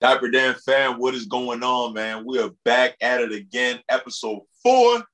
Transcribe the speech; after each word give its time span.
Diaper 0.00 0.30
Dan 0.30 0.54
fam, 0.54 0.98
what 0.98 1.14
is 1.14 1.26
going 1.26 1.62
on, 1.62 1.92
man? 1.92 2.24
We 2.24 2.38
are 2.38 2.52
back 2.64 2.96
at 3.02 3.20
it 3.20 3.32
again, 3.32 3.80
episode 3.90 4.40
four, 4.62 5.04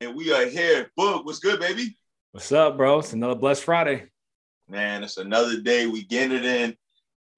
and 0.00 0.14
we 0.14 0.32
are 0.32 0.46
here. 0.46 0.88
Boog, 0.96 1.24
what's 1.24 1.40
good, 1.40 1.58
baby? 1.58 1.98
What's 2.30 2.52
up, 2.52 2.76
bro? 2.76 3.00
It's 3.00 3.12
another 3.12 3.34
blessed 3.34 3.64
Friday. 3.64 4.04
Man, 4.68 5.02
it's 5.02 5.16
another 5.16 5.60
day. 5.60 5.88
We 5.88 6.04
get 6.04 6.30
it 6.30 6.44
in. 6.44 6.76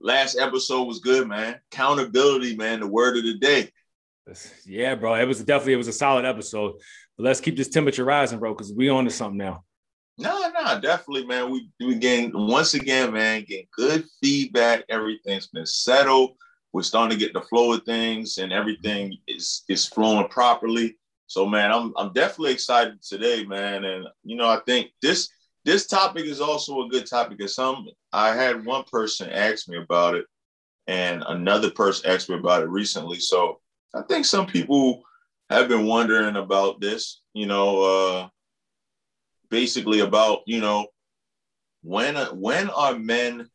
Last 0.03 0.37
episode 0.37 0.83
was 0.83 0.99
good, 0.99 1.27
man. 1.27 1.59
Accountability, 1.73 2.57
man, 2.57 2.81
the 2.81 2.87
word 2.87 3.17
of 3.17 3.23
the 3.23 3.39
day. 3.39 3.71
Yeah, 4.67 4.95
bro. 4.95 5.15
It 5.15 5.25
was 5.25 5.43
definitely 5.43 5.73
it 5.73 5.79
was 5.79 5.89
a 5.89 5.95
solid 5.95 6.27
episode. 6.27 6.75
But 7.17 7.25
let's 7.25 7.41
keep 7.41 7.57
this 7.57 7.71
temperature 7.71 8.05
rising, 8.05 8.39
bro, 8.39 8.53
because 8.53 8.71
we 8.71 8.91
on 8.91 9.07
to 9.07 9.11
something 9.11 9.39
now. 9.39 9.65
No, 10.19 10.51
no, 10.51 10.79
definitely, 10.79 11.25
man. 11.25 11.51
We 11.51 11.71
we 11.81 11.95
getting 11.95 12.33
once 12.35 12.75
again, 12.75 13.15
man, 13.15 13.47
getting 13.49 13.67
good 13.75 14.05
feedback. 14.21 14.85
Everything's 14.91 15.47
been 15.47 15.65
settled 15.65 16.37
we're 16.73 16.83
starting 16.83 17.17
to 17.17 17.25
get 17.25 17.35
the 17.35 17.41
flow 17.43 17.73
of 17.73 17.85
things 17.85 18.39
and 18.39 18.53
everything 18.53 19.17
is 19.29 19.65
is 19.69 19.87
flowing 19.87 20.29
properly. 20.29 20.97
So 21.27 21.47
man, 21.47 21.71
I'm 21.71 21.93
I'm 21.97 22.13
definitely 22.13 22.53
excited 22.53 23.03
today, 23.03 23.45
man. 23.45 23.85
And 23.85 24.07
you 24.25 24.37
know, 24.37 24.49
I 24.49 24.61
think 24.67 24.91
this 25.01 25.29
this 25.65 25.87
topic 25.87 26.25
is 26.25 26.41
also 26.41 26.83
a 26.83 26.89
good 26.89 27.07
topic 27.07 27.39
because 27.39 27.55
some 27.55 27.87
I 28.13 28.35
had 28.35 28.65
one 28.65 28.85
person 28.85 29.31
ask 29.31 29.69
me 29.69 29.79
about 29.79 30.15
it 30.15 30.27
and 30.87 31.23
another 31.29 31.71
person 31.71 32.11
asked 32.11 32.29
me 32.29 32.37
about 32.37 32.63
it 32.63 32.69
recently. 32.69 33.21
So 33.21 33.61
I 33.95 34.03
think 34.03 34.25
some 34.25 34.47
people 34.47 35.03
have 35.51 35.69
been 35.69 35.87
wondering 35.87 36.37
about 36.37 36.81
this, 36.81 37.21
you 37.35 37.47
know, 37.47 37.83
uh 37.83 38.29
basically 39.51 40.01
about, 40.01 40.41
you 40.47 40.61
know, 40.61 40.87
when 41.83 42.17
when 42.39 42.71
are 42.71 42.99
men 42.99 43.49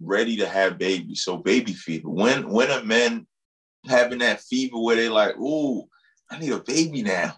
ready 0.00 0.36
to 0.36 0.48
have 0.48 0.78
babies. 0.78 1.22
So 1.22 1.36
baby 1.38 1.72
fever. 1.72 2.08
When 2.08 2.48
when 2.48 2.70
are 2.70 2.84
men 2.84 3.26
having 3.86 4.18
that 4.18 4.40
fever 4.40 4.78
where 4.78 4.96
they 4.96 5.08
like, 5.08 5.36
ooh, 5.36 5.88
I 6.30 6.38
need 6.38 6.52
a 6.52 6.60
baby 6.60 7.02
now? 7.02 7.34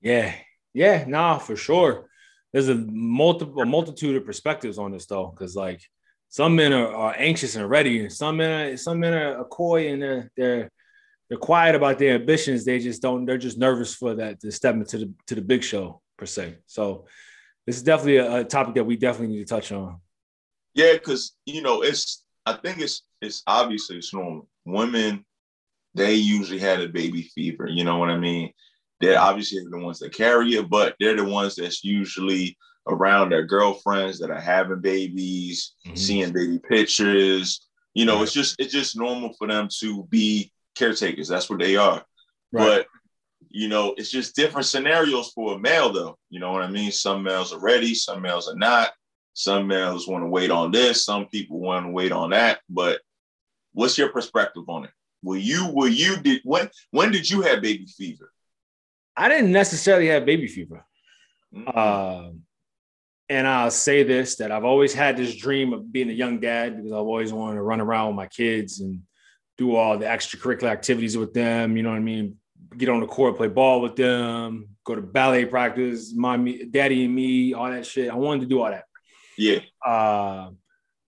Yeah, 0.00 0.34
yeah, 0.74 1.04
nah, 1.06 1.38
for 1.38 1.56
sure. 1.56 2.08
There's 2.52 2.68
a 2.68 2.74
multiple 2.74 3.62
a 3.62 3.66
multitude 3.66 4.16
of 4.16 4.24
perspectives 4.24 4.78
on 4.78 4.92
this 4.92 5.06
though, 5.06 5.28
because 5.28 5.56
like 5.56 5.82
some 6.28 6.56
men 6.56 6.72
are, 6.72 6.94
are 6.94 7.14
anxious 7.16 7.56
and 7.56 7.68
ready, 7.68 8.00
and 8.00 8.12
some 8.12 8.36
men 8.38 8.72
are 8.72 8.76
some 8.76 9.00
men 9.00 9.14
are 9.14 9.44
coy 9.44 9.88
and 9.92 10.02
they're 10.02 10.30
they're 10.36 10.70
they're 11.28 11.38
quiet 11.38 11.74
about 11.74 11.98
their 11.98 12.14
ambitions. 12.14 12.64
They 12.64 12.78
just 12.78 13.02
don't. 13.02 13.26
They're 13.26 13.38
just 13.38 13.58
nervous 13.58 13.94
for 13.94 14.14
that 14.14 14.40
to 14.40 14.52
step 14.52 14.74
into 14.74 14.98
the 14.98 15.12
to 15.26 15.34
the 15.34 15.42
big 15.42 15.62
show 15.62 16.00
per 16.16 16.26
se. 16.26 16.58
So 16.66 17.06
this 17.66 17.76
is 17.76 17.82
definitely 17.82 18.18
a 18.18 18.44
topic 18.44 18.74
that 18.74 18.84
we 18.84 18.96
definitely 18.96 19.36
need 19.36 19.46
to 19.46 19.54
touch 19.54 19.72
on. 19.72 20.00
Yeah, 20.76 20.92
because 20.92 21.34
you 21.46 21.62
know, 21.62 21.82
it's 21.82 22.24
I 22.44 22.52
think 22.52 22.78
it's 22.78 23.02
it's 23.20 23.42
obviously 23.46 23.96
it's 23.96 24.14
normal. 24.14 24.46
Women, 24.66 25.24
they 25.94 26.14
usually 26.14 26.58
had 26.58 26.80
a 26.80 26.88
baby 26.88 27.22
fever, 27.34 27.66
you 27.66 27.82
know 27.82 27.96
what 27.96 28.10
I 28.10 28.18
mean? 28.18 28.52
They're 29.00 29.18
obviously 29.18 29.64
the 29.68 29.78
ones 29.78 29.98
that 30.00 30.14
carry 30.14 30.54
it, 30.54 30.68
but 30.68 30.94
they're 31.00 31.16
the 31.16 31.24
ones 31.24 31.56
that's 31.56 31.82
usually 31.82 32.56
around 32.86 33.30
their 33.30 33.44
girlfriends 33.44 34.18
that 34.18 34.30
are 34.30 34.40
having 34.40 34.80
babies, 34.80 35.74
mm-hmm. 35.86 35.96
seeing 35.96 36.32
baby 36.32 36.58
pictures. 36.58 37.66
You 37.94 38.04
know, 38.04 38.16
right. 38.16 38.24
it's 38.24 38.32
just 38.32 38.56
it's 38.58 38.72
just 38.72 38.98
normal 38.98 39.32
for 39.38 39.48
them 39.48 39.68
to 39.80 40.04
be 40.04 40.52
caretakers. 40.76 41.28
That's 41.28 41.48
what 41.48 41.58
they 41.58 41.76
are. 41.76 42.04
Right. 42.52 42.84
But 42.84 42.86
you 43.48 43.68
know, 43.68 43.94
it's 43.96 44.10
just 44.10 44.36
different 44.36 44.66
scenarios 44.66 45.32
for 45.34 45.54
a 45.54 45.58
male, 45.58 45.90
though. 45.90 46.18
You 46.28 46.38
know 46.38 46.52
what 46.52 46.62
I 46.62 46.70
mean? 46.70 46.92
Some 46.92 47.22
males 47.22 47.54
are 47.54 47.60
ready, 47.60 47.94
some 47.94 48.20
males 48.20 48.48
are 48.48 48.56
not. 48.56 48.90
Some 49.38 49.66
males 49.66 50.08
want 50.08 50.24
to 50.24 50.28
wait 50.28 50.50
on 50.50 50.70
this, 50.70 51.04
some 51.04 51.26
people 51.26 51.60
want 51.60 51.84
to 51.84 51.90
wait 51.90 52.10
on 52.10 52.30
that. 52.30 52.60
But 52.70 53.02
what's 53.74 53.98
your 53.98 54.08
perspective 54.08 54.62
on 54.66 54.84
it? 54.84 54.90
Will 55.22 55.36
you, 55.36 55.68
will 55.74 55.88
you, 55.88 56.16
did 56.16 56.40
when 56.42 56.70
when 56.90 57.10
did 57.12 57.28
you 57.28 57.42
have 57.42 57.60
baby 57.60 57.84
fever? 57.84 58.32
I 59.14 59.28
didn't 59.28 59.52
necessarily 59.52 60.06
have 60.06 60.24
baby 60.24 60.48
fever. 60.48 60.86
Mm-hmm. 61.54 61.68
Uh, 61.68 62.30
and 63.28 63.46
I'll 63.46 63.70
say 63.70 64.04
this 64.04 64.36
that 64.36 64.50
I've 64.50 64.64
always 64.64 64.94
had 64.94 65.18
this 65.18 65.36
dream 65.36 65.74
of 65.74 65.92
being 65.92 66.08
a 66.08 66.14
young 66.14 66.40
dad 66.40 66.74
because 66.74 66.92
I've 66.92 66.98
always 66.98 67.30
wanted 67.30 67.56
to 67.56 67.62
run 67.62 67.82
around 67.82 68.06
with 68.08 68.16
my 68.16 68.28
kids 68.28 68.80
and 68.80 69.02
do 69.58 69.76
all 69.76 69.98
the 69.98 70.06
extracurricular 70.06 70.70
activities 70.70 71.14
with 71.14 71.34
them. 71.34 71.76
You 71.76 71.82
know 71.82 71.90
what 71.90 71.96
I 71.96 72.00
mean? 72.00 72.36
Get 72.74 72.88
on 72.88 73.00
the 73.00 73.06
court, 73.06 73.36
play 73.36 73.48
ball 73.48 73.82
with 73.82 73.96
them, 73.96 74.68
go 74.84 74.94
to 74.94 75.02
ballet 75.02 75.44
practice, 75.44 76.14
mommy, 76.14 76.64
daddy, 76.64 77.04
and 77.04 77.14
me, 77.14 77.52
all 77.52 77.70
that 77.70 77.84
shit. 77.84 78.10
I 78.10 78.14
wanted 78.14 78.40
to 78.40 78.46
do 78.46 78.62
all 78.62 78.70
that. 78.70 78.85
Yeah. 79.36 79.60
Uh, 79.84 80.50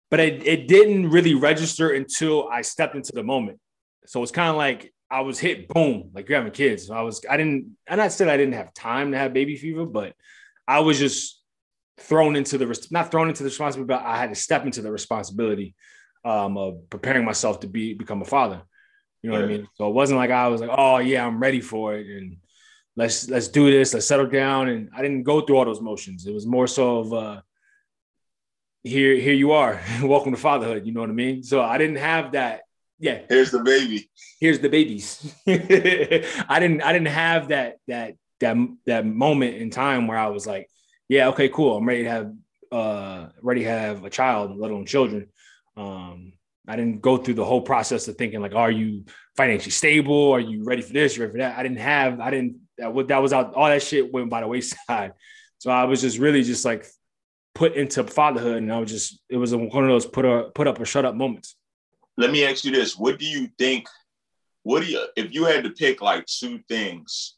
but 0.10 0.20
it, 0.20 0.46
it 0.46 0.68
didn't 0.68 1.10
really 1.10 1.34
register 1.34 1.92
until 1.92 2.48
I 2.48 2.62
stepped 2.62 2.96
into 2.96 3.12
the 3.14 3.24
moment. 3.24 3.60
So 4.06 4.24
it's 4.24 4.32
kind 4.32 4.50
of 4.50 4.56
like 4.56 4.94
I 5.10 5.22
was 5.22 5.40
hit, 5.40 5.68
boom, 5.68 6.12
like 6.14 6.30
you're 6.30 6.38
having 6.38 6.54
kids. 6.54 6.90
I 6.90 7.02
was, 7.02 7.22
I 7.30 7.38
didn't, 7.38 7.78
and 7.88 8.02
I 8.02 8.08
said 8.08 8.30
I 8.30 8.38
didn't 8.38 8.54
have 8.54 8.74
time 8.74 9.12
to 9.12 9.18
have 9.18 9.34
baby 9.34 9.58
fever, 9.58 9.86
but 9.86 10.14
I 10.68 10.80
was 10.80 10.98
just 10.98 11.42
thrown 12.00 12.36
into 12.36 12.58
the, 12.58 12.88
not 12.92 13.12
thrown 13.12 13.28
into 13.28 13.44
the 13.44 13.50
responsibility, 13.50 13.88
but 13.88 14.06
I 14.06 14.18
had 14.18 14.30
to 14.30 14.36
step 14.36 14.66
into 14.66 14.82
the 14.82 14.92
responsibility 14.92 15.76
um, 16.24 16.58
of 16.58 16.90
preparing 16.90 17.26
myself 17.26 17.62
to 17.62 17.68
be, 17.68 17.94
become 17.94 18.22
a 18.22 18.26
father. 18.26 18.62
You 19.22 19.32
know 19.32 19.38
yeah. 19.38 19.44
what 19.44 19.52
I 19.52 19.58
mean? 19.58 19.68
So 19.76 19.90
it 19.90 19.94
wasn't 19.94 20.20
like 20.20 20.32
I 20.32 20.48
was 20.48 20.62
like, 20.62 20.70
oh 20.72 20.98
yeah, 21.00 21.26
I'm 21.26 21.40
ready 21.40 21.60
for 21.60 21.96
it. 21.96 22.08
And 22.08 22.38
let's, 22.96 23.30
let's 23.30 23.48
do 23.50 23.70
this. 23.72 23.94
Let's 23.94 24.08
settle 24.08 24.28
down. 24.28 24.70
And 24.70 24.90
I 24.96 25.02
didn't 25.02 25.24
go 25.24 25.42
through 25.42 25.58
all 25.58 25.66
those 25.66 25.82
motions. 25.82 26.26
It 26.28 26.34
was 26.34 26.46
more 26.46 26.68
so 26.68 27.00
of, 27.00 27.14
uh, 27.14 27.42
here 28.88 29.16
here 29.16 29.34
you 29.34 29.52
are. 29.52 29.82
Welcome 30.02 30.32
to 30.32 30.38
fatherhood 30.38 30.86
you 30.86 30.94
know 30.94 31.02
what 31.02 31.10
i 31.10 31.14
mean? 31.14 31.44
So 31.44 31.62
i 31.62 31.78
didn't 31.78 31.98
have 31.98 32.32
that 32.32 32.62
yeah 33.00 33.20
here's 33.30 33.52
the 33.52 33.60
baby. 33.60 34.10
Here's 34.40 34.60
the 34.60 34.70
babies. 34.70 35.36
I 35.48 36.60
didn't 36.60 36.82
i 36.82 36.94
didn't 36.94 37.10
have 37.10 37.50
that 37.50 37.78
that 37.88 38.16
that 38.40 38.56
that 38.86 39.06
moment 39.06 39.56
in 39.56 39.70
time 39.70 40.08
where 40.08 40.18
i 40.18 40.28
was 40.28 40.48
like 40.48 40.70
yeah 41.10 41.28
okay 41.30 41.50
cool. 41.50 41.78
I'm 41.78 41.88
ready 41.88 42.04
to 42.04 42.10
have 42.10 42.34
uh 42.72 43.28
ready 43.42 43.64
to 43.64 43.70
have 43.70 44.06
a 44.06 44.10
child 44.10 44.58
let 44.58 44.72
alone 44.72 44.86
children. 44.86 45.28
Um 45.76 46.34
i 46.68 46.76
didn't 46.76 47.02
go 47.02 47.18
through 47.18 47.36
the 47.36 47.46
whole 47.46 47.62
process 47.62 48.08
of 48.08 48.18
thinking 48.18 48.42
like 48.42 48.56
are 48.56 48.72
you 48.72 49.06
financially 49.36 49.72
stable? 49.72 50.32
Are 50.32 50.40
you 50.40 50.64
ready 50.64 50.82
for 50.82 50.94
this? 50.94 51.16
You 51.16 51.24
ready 51.24 51.34
for 51.34 51.40
that? 51.40 51.58
I 51.58 51.64
didn't 51.64 51.80
have 51.80 52.20
i 52.20 52.32
didn't 52.32 52.62
that, 52.78 53.08
that 53.08 53.22
was 53.22 53.34
out 53.34 53.54
all 53.54 53.68
that 53.68 53.84
shit 53.84 54.14
went 54.14 54.30
by 54.30 54.42
the 54.42 54.48
wayside. 54.48 55.14
So 55.60 55.72
i 55.72 55.86
was 55.86 56.02
just 56.02 56.20
really 56.20 56.44
just 56.44 56.64
like 56.66 56.86
put 57.58 57.74
into 57.74 58.04
fatherhood, 58.04 58.58
and 58.58 58.72
I 58.72 58.80
was 58.80 58.92
just 58.92 59.20
it 59.30 59.38
was 59.38 59.54
one 59.54 59.84
of 59.84 59.90
those 59.90 60.06
put 60.06 60.26
up 60.26 60.54
put 60.54 60.68
up 60.68 60.80
or 60.80 60.86
shut 60.86 61.06
up 61.06 61.16
moments. 61.16 61.56
Let 62.16 62.32
me 62.32 62.46
ask 62.46 62.64
you 62.64 62.72
this: 62.72 62.96
What 62.96 63.18
do 63.18 63.26
you 63.26 63.50
think? 63.58 63.90
What 64.62 64.84
do 64.84 64.92
you 64.92 65.08
if 65.16 65.34
you 65.34 65.46
had 65.46 65.64
to 65.64 65.72
pick 65.72 66.02
like 66.02 66.26
two 66.28 66.60
things? 66.70 67.34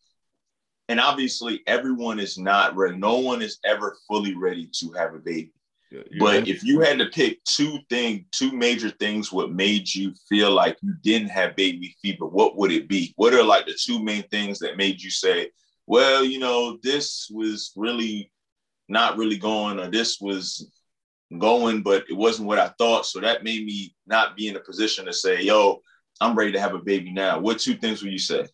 And 0.89 0.99
obviously, 0.99 1.61
everyone 1.67 2.19
is 2.19 2.37
not 2.37 2.75
ready. 2.75 2.97
No 2.97 3.19
one 3.19 3.41
is 3.41 3.59
ever 3.63 3.95
fully 4.07 4.35
ready 4.35 4.69
to 4.79 4.91
have 4.97 5.13
a 5.13 5.19
baby. 5.19 5.53
Yeah, 5.91 6.01
but 6.19 6.47
if 6.47 6.63
you 6.63 6.81
had 6.81 6.99
to 6.99 7.05
pick 7.05 7.43
two 7.45 7.79
thing, 7.89 8.25
two 8.31 8.51
major 8.51 8.89
things, 8.89 9.31
what 9.31 9.51
made 9.51 9.93
you 9.93 10.13
feel 10.27 10.51
like 10.51 10.77
you 10.81 10.95
didn't 11.01 11.29
have 11.29 11.55
baby 11.55 11.95
fever, 12.01 12.25
what 12.25 12.57
would 12.57 12.71
it 12.71 12.89
be? 12.89 13.13
What 13.15 13.33
are 13.33 13.43
like 13.43 13.67
the 13.67 13.73
two 13.79 14.03
main 14.03 14.23
things 14.23 14.59
that 14.59 14.77
made 14.77 15.01
you 15.01 15.09
say, 15.09 15.49
well, 15.87 16.23
you 16.23 16.39
know, 16.39 16.77
this 16.83 17.31
was 17.33 17.71
really 17.75 18.31
not 18.89 19.17
really 19.17 19.37
going, 19.37 19.79
or 19.79 19.89
this 19.89 20.19
was 20.19 20.69
going, 21.37 21.83
but 21.83 22.05
it 22.09 22.15
wasn't 22.15 22.47
what 22.47 22.59
I 22.59 22.69
thought. 22.77 23.05
So 23.05 23.19
that 23.19 23.43
made 23.43 23.65
me 23.65 23.95
not 24.07 24.35
be 24.35 24.47
in 24.47 24.55
a 24.55 24.59
position 24.59 25.05
to 25.05 25.13
say, 25.13 25.41
yo, 25.43 25.81
I'm 26.19 26.35
ready 26.35 26.51
to 26.53 26.59
have 26.59 26.73
a 26.73 26.79
baby 26.79 27.11
now. 27.11 27.39
What 27.39 27.59
two 27.59 27.75
things 27.75 28.01
would 28.01 28.11
you 28.11 28.19
say? 28.19 28.47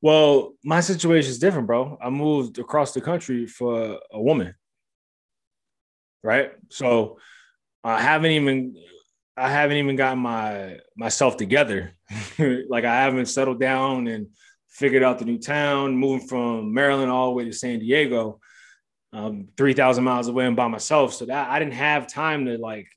Well, 0.00 0.54
my 0.64 0.80
situation 0.80 1.30
is 1.30 1.38
different, 1.38 1.66
bro. 1.66 1.98
I 2.00 2.08
moved 2.08 2.58
across 2.58 2.92
the 2.92 3.00
country 3.00 3.46
for 3.46 3.98
a 4.12 4.20
woman. 4.20 4.54
Right. 6.22 6.52
So 6.70 7.18
I 7.82 8.00
haven't 8.00 8.32
even 8.32 8.76
I 9.36 9.50
haven't 9.50 9.78
even 9.78 9.96
gotten 9.96 10.18
my 10.18 10.78
myself 10.96 11.36
together. 11.36 11.96
like 12.68 12.84
I 12.84 13.02
haven't 13.02 13.26
settled 13.26 13.60
down 13.60 14.06
and 14.06 14.28
figured 14.68 15.02
out 15.02 15.18
the 15.18 15.24
new 15.24 15.38
town, 15.38 15.96
moving 15.96 16.26
from 16.26 16.72
Maryland 16.72 17.10
all 17.10 17.28
the 17.28 17.34
way 17.34 17.44
to 17.44 17.52
San 17.52 17.78
Diego 17.78 18.40
um, 19.12 19.48
3,000 19.56 20.04
miles 20.04 20.28
away 20.28 20.46
and 20.46 20.56
by 20.56 20.68
myself. 20.68 21.14
So 21.14 21.26
that 21.26 21.50
I 21.50 21.58
didn't 21.58 21.74
have 21.74 22.06
time 22.06 22.46
to 22.46 22.58
like 22.58 22.88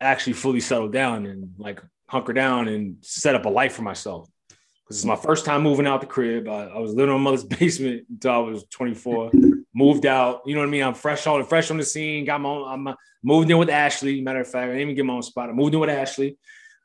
actually 0.00 0.32
fully 0.34 0.60
settle 0.60 0.88
down 0.88 1.26
and 1.26 1.54
like 1.58 1.80
hunker 2.08 2.32
down 2.32 2.68
and 2.68 2.96
set 3.02 3.34
up 3.34 3.44
a 3.44 3.48
life 3.48 3.74
for 3.74 3.82
myself. 3.82 4.28
Because 4.48 4.98
it's 4.98 5.04
my 5.04 5.16
first 5.16 5.44
time 5.44 5.62
moving 5.62 5.86
out 5.86 6.00
the 6.00 6.06
crib. 6.06 6.48
I, 6.48 6.64
I 6.64 6.78
was 6.78 6.94
living 6.94 7.14
in 7.14 7.20
my 7.20 7.30
mother's 7.30 7.44
basement 7.58 8.06
until 8.10 8.32
I 8.32 8.38
was 8.38 8.64
24. 8.70 9.30
moved 9.74 10.06
out. 10.06 10.42
You 10.46 10.54
know 10.54 10.60
what 10.60 10.66
I 10.66 10.70
mean? 10.70 10.82
I'm 10.82 10.94
fresh 10.94 11.26
on 11.26 11.40
the 11.40 11.46
fresh 11.46 11.70
on 11.70 11.76
the 11.76 11.84
scene. 11.84 12.24
Got 12.24 12.40
my 12.40 12.48
own. 12.48 12.88
I'm 12.88 12.94
moved 13.22 13.50
in 13.50 13.58
with 13.58 13.70
Ashley. 13.70 14.20
Matter 14.20 14.40
of 14.40 14.48
fact, 14.48 14.64
I 14.64 14.66
didn't 14.66 14.80
even 14.80 14.94
get 14.96 15.04
my 15.04 15.14
own 15.14 15.22
spot. 15.22 15.48
I 15.48 15.52
moved 15.52 15.74
in 15.74 15.80
with 15.80 15.90
Ashley 15.90 16.36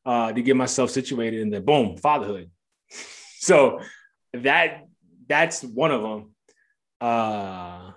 uh, 0.06 0.32
to 0.32 0.42
get 0.42 0.56
myself 0.56 0.92
situated, 0.92 1.42
and 1.42 1.52
then 1.52 1.66
boom, 1.66 1.98
fatherhood. 1.98 2.52
so 3.40 3.82
that 4.34 4.86
that's 5.28 5.64
one 5.64 5.92
of 5.92 6.02
them. 6.02 6.32
Uh, 7.02 7.92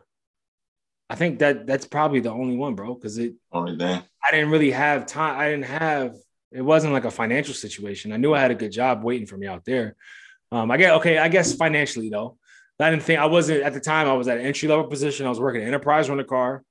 I 1.11 1.15
think 1.15 1.39
that 1.39 1.67
that's 1.67 1.87
probably 1.87 2.21
the 2.21 2.31
only 2.31 2.57
one, 2.57 2.75
bro. 2.75 2.95
Because 2.95 3.19
it 3.19 3.35
only 3.53 3.77
thing 3.77 4.03
I 4.23 4.31
didn't 4.31 4.51
really 4.51 4.71
have 4.71 5.07
time. 5.07 5.39
I 5.39 5.51
didn't 5.51 5.65
have 5.65 6.15
It 6.53 6.63
wasn't 6.63 6.93
like 6.93 7.05
a 7.05 7.11
financial 7.11 7.55
situation. 7.55 8.13
I 8.13 8.17
knew 8.17 8.35
I 8.35 8.41
had 8.41 8.51
a 8.51 8.55
good 8.55 8.73
job 8.73 9.03
waiting 9.03 9.27
for 9.27 9.37
me 9.37 9.47
out 9.47 9.65
there. 9.65 9.97
Um, 10.51 10.71
I 10.71 10.77
get 10.77 10.95
okay. 10.95 11.19
I 11.19 11.29
guess 11.29 11.55
financially 11.55 12.09
though, 12.11 12.39
I 12.81 12.91
didn't 12.91 13.03
think 13.03 13.21
I 13.21 13.27
wasn't 13.27 13.63
at 13.63 13.75
the 13.75 13.81
time. 13.81 14.09
I 14.09 14.13
was 14.15 14.29
at 14.29 14.39
an 14.39 14.47
entry 14.47 14.69
level 14.69 14.87
position. 14.87 15.27
I 15.27 15.29
was 15.29 15.41
working 15.41 15.63
Enterprise 15.63 16.09
Rent-A-Car. 16.09 16.63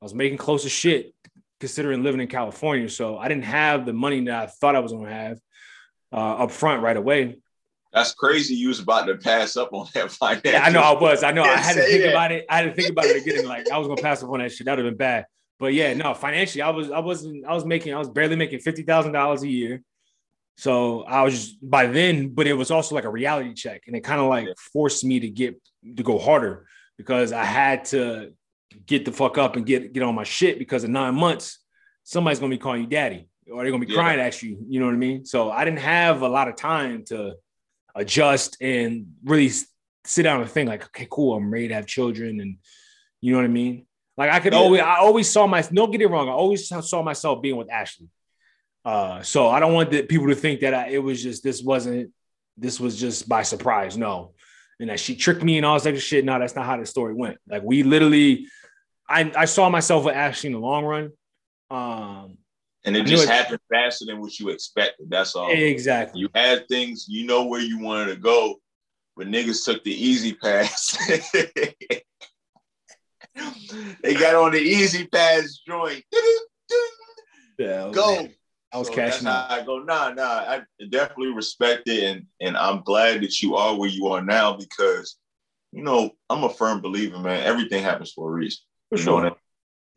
I 0.00 0.04
was 0.04 0.14
making 0.14 0.38
close 0.38 0.62
to 0.62 0.68
shit 0.68 1.14
considering 1.58 2.02
living 2.02 2.20
in 2.20 2.28
California. 2.28 2.88
So 2.88 3.18
I 3.18 3.28
didn't 3.28 3.44
have 3.44 3.86
the 3.86 3.92
money 3.92 4.24
that 4.26 4.42
I 4.42 4.46
thought 4.46 4.76
I 4.76 4.80
was 4.80 4.92
going 4.92 5.06
to 5.06 5.12
have 5.12 5.40
uh, 6.12 6.44
up 6.44 6.50
front 6.50 6.82
right 6.82 6.96
away. 6.96 7.38
That's 7.92 8.12
crazy. 8.12 8.54
You 8.54 8.68
was 8.68 8.80
about 8.80 9.06
to 9.06 9.16
pass 9.16 9.56
up 9.56 9.72
on 9.72 9.86
that 9.94 10.10
finance. 10.12 10.42
Yeah, 10.44 10.62
I 10.62 10.70
know 10.70 10.80
I 10.80 10.92
was. 10.92 11.22
I 11.22 11.32
know 11.32 11.42
I 11.42 11.56
had 11.56 11.74
to 11.76 11.82
think 11.82 12.02
that. 12.02 12.10
about 12.10 12.32
it. 12.32 12.46
I 12.50 12.58
had 12.58 12.64
to 12.64 12.74
think 12.74 12.90
about 12.90 13.06
it 13.06 13.22
again. 13.22 13.46
Like 13.46 13.70
I 13.70 13.78
was 13.78 13.88
gonna 13.88 14.02
pass 14.02 14.22
up 14.22 14.30
on 14.30 14.40
that 14.40 14.52
shit. 14.52 14.66
That'd 14.66 14.84
have 14.84 14.90
been 14.90 14.98
bad. 14.98 15.26
But 15.58 15.72
yeah, 15.72 15.94
no, 15.94 16.12
financially, 16.14 16.62
I 16.62 16.70
was 16.70 16.90
I 16.90 16.98
wasn't 16.98 17.46
I 17.46 17.54
was 17.54 17.64
making 17.64 17.94
I 17.94 17.98
was 17.98 18.10
barely 18.10 18.36
making 18.36 18.60
fifty 18.60 18.82
thousand 18.82 19.12
dollars 19.12 19.42
a 19.42 19.48
year. 19.48 19.82
So 20.58 21.02
I 21.02 21.22
was 21.22 21.34
just 21.34 21.56
by 21.62 21.86
then, 21.86 22.30
but 22.30 22.46
it 22.46 22.54
was 22.54 22.70
also 22.70 22.94
like 22.94 23.04
a 23.04 23.10
reality 23.10 23.54
check, 23.54 23.82
and 23.86 23.96
it 23.96 24.00
kind 24.00 24.20
of 24.20 24.28
like 24.28 24.48
forced 24.72 25.04
me 25.04 25.20
to 25.20 25.28
get 25.28 25.60
to 25.96 26.02
go 26.02 26.18
harder 26.18 26.66
because 26.96 27.32
I 27.32 27.44
had 27.44 27.84
to 27.86 28.32
get 28.86 29.04
the 29.04 29.12
fuck 29.12 29.38
up 29.38 29.56
and 29.56 29.64
get 29.64 29.92
get 29.92 30.02
on 30.02 30.14
my 30.14 30.24
shit 30.24 30.58
because 30.58 30.84
in 30.84 30.92
nine 30.92 31.14
months 31.14 31.58
somebody's 32.04 32.38
gonna 32.38 32.50
be 32.50 32.58
calling 32.58 32.82
you 32.82 32.86
daddy 32.86 33.28
or 33.50 33.62
they're 33.62 33.70
gonna 33.70 33.84
be 33.84 33.92
yeah. 33.92 33.98
crying 33.98 34.20
at 34.20 34.42
you. 34.42 34.58
You 34.68 34.80
know 34.80 34.86
what 34.86 34.94
I 34.94 34.98
mean? 34.98 35.24
So 35.24 35.50
I 35.50 35.64
didn't 35.64 35.80
have 35.80 36.22
a 36.22 36.28
lot 36.28 36.48
of 36.48 36.56
time 36.56 37.04
to 37.06 37.34
adjust 37.96 38.58
and 38.60 39.14
really 39.24 39.50
sit 40.04 40.22
down 40.22 40.40
and 40.40 40.50
think 40.50 40.68
like, 40.68 40.84
okay, 40.84 41.08
cool, 41.10 41.36
I'm 41.36 41.50
ready 41.50 41.68
to 41.68 41.74
have 41.74 41.86
children, 41.86 42.40
and 42.40 42.58
you 43.20 43.32
know 43.32 43.38
what 43.38 43.44
I 43.44 43.48
mean. 43.48 43.86
Like 44.16 44.30
I 44.30 44.40
could 44.40 44.52
yeah. 44.52 44.58
always, 44.58 44.80
I 44.80 44.96
always 44.98 45.28
saw 45.28 45.46
my. 45.46 45.62
Don't 45.62 45.90
get 45.90 46.00
it 46.00 46.06
wrong. 46.06 46.28
I 46.28 46.32
always 46.32 46.68
saw 46.68 47.02
myself 47.02 47.42
being 47.42 47.56
with 47.56 47.70
Ashley. 47.70 48.08
Uh, 48.84 49.22
so 49.22 49.48
I 49.48 49.58
don't 49.58 49.74
want 49.74 49.90
the 49.90 50.02
people 50.02 50.28
to 50.28 50.34
think 50.36 50.60
that 50.60 50.72
I, 50.72 50.88
it 50.90 51.02
was 51.02 51.22
just 51.22 51.42
this 51.42 51.60
wasn't 51.62 52.12
this 52.56 52.78
was 52.78 52.98
just 52.98 53.28
by 53.28 53.42
surprise. 53.42 53.96
No, 53.96 54.32
and 54.80 54.90
that 54.90 55.00
she 55.00 55.16
tricked 55.16 55.42
me 55.42 55.56
and 55.56 55.66
all 55.66 55.74
this 55.74 55.86
extra 55.86 56.00
shit. 56.00 56.24
No, 56.24 56.38
that's 56.38 56.54
not 56.54 56.66
how 56.66 56.76
the 56.76 56.86
story 56.86 57.14
went. 57.14 57.38
Like 57.48 57.62
we 57.62 57.82
literally, 57.82 58.46
I 59.08 59.32
I 59.36 59.44
saw 59.46 59.68
myself 59.68 60.04
with 60.04 60.14
Ashley 60.14 60.48
in 60.48 60.52
the 60.54 60.60
long 60.60 60.84
run. 60.84 61.12
Um, 61.70 62.35
and 62.86 62.96
it 62.96 63.04
just 63.04 63.28
happened 63.28 63.58
faster 63.70 64.06
than 64.06 64.20
what 64.20 64.38
you 64.38 64.48
expected. 64.48 65.10
That's 65.10 65.34
all. 65.34 65.50
Exactly. 65.50 66.20
You 66.20 66.28
had 66.34 66.68
things, 66.68 67.06
you 67.08 67.26
know 67.26 67.44
where 67.46 67.60
you 67.60 67.80
wanted 67.80 68.14
to 68.14 68.16
go, 68.16 68.60
but 69.16 69.26
niggas 69.26 69.64
took 69.64 69.82
the 69.82 69.92
easy 69.92 70.34
pass. 70.34 70.96
they 74.02 74.14
got 74.14 74.36
on 74.36 74.52
the 74.52 74.60
easy 74.60 75.06
pass 75.08 75.60
joint. 75.66 76.04
Yeah, 77.58 77.90
go. 77.92 78.22
Man. 78.22 78.32
I 78.72 78.78
was 78.78 78.88
so 78.88 78.94
cashing 78.94 79.26
out. 79.26 79.50
I 79.50 79.64
go, 79.64 79.78
nah, 79.78 80.10
nah. 80.10 80.22
I 80.24 80.62
definitely 80.90 81.32
respect 81.32 81.88
it, 81.88 82.04
and 82.04 82.26
and 82.40 82.56
I'm 82.56 82.82
glad 82.82 83.22
that 83.22 83.42
you 83.42 83.56
are 83.56 83.76
where 83.76 83.88
you 83.88 84.08
are 84.08 84.22
now 84.22 84.56
because, 84.56 85.16
you 85.72 85.82
know, 85.82 86.10
I'm 86.30 86.44
a 86.44 86.50
firm 86.50 86.82
believer, 86.82 87.18
man. 87.18 87.42
Everything 87.42 87.82
happens 87.82 88.12
for 88.12 88.28
a 88.28 88.32
reason. 88.32 88.62
For 88.90 88.98
you 88.98 89.04
sure. 89.04 89.22
know 89.22 89.36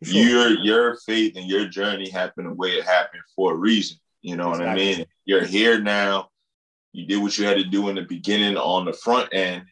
Sure. 0.03 0.21
Your 0.21 0.49
your 0.59 0.95
faith 1.05 1.35
and 1.35 1.47
your 1.47 1.67
journey 1.67 2.09
happened 2.09 2.47
the 2.47 2.53
way 2.53 2.69
it 2.69 2.85
happened 2.85 3.23
for 3.35 3.53
a 3.53 3.57
reason. 3.57 3.97
You 4.21 4.37
know 4.37 4.51
exactly. 4.51 4.65
what 4.67 4.71
I 4.71 4.97
mean? 4.97 5.05
You're 5.25 5.45
here 5.45 5.81
now. 5.81 6.29
You 6.93 7.05
did 7.05 7.21
what 7.21 7.37
you 7.37 7.45
had 7.45 7.57
to 7.57 7.65
do 7.65 7.89
in 7.89 7.95
the 7.95 8.03
beginning 8.03 8.57
on 8.57 8.85
the 8.85 8.93
front 8.93 9.33
end, 9.33 9.63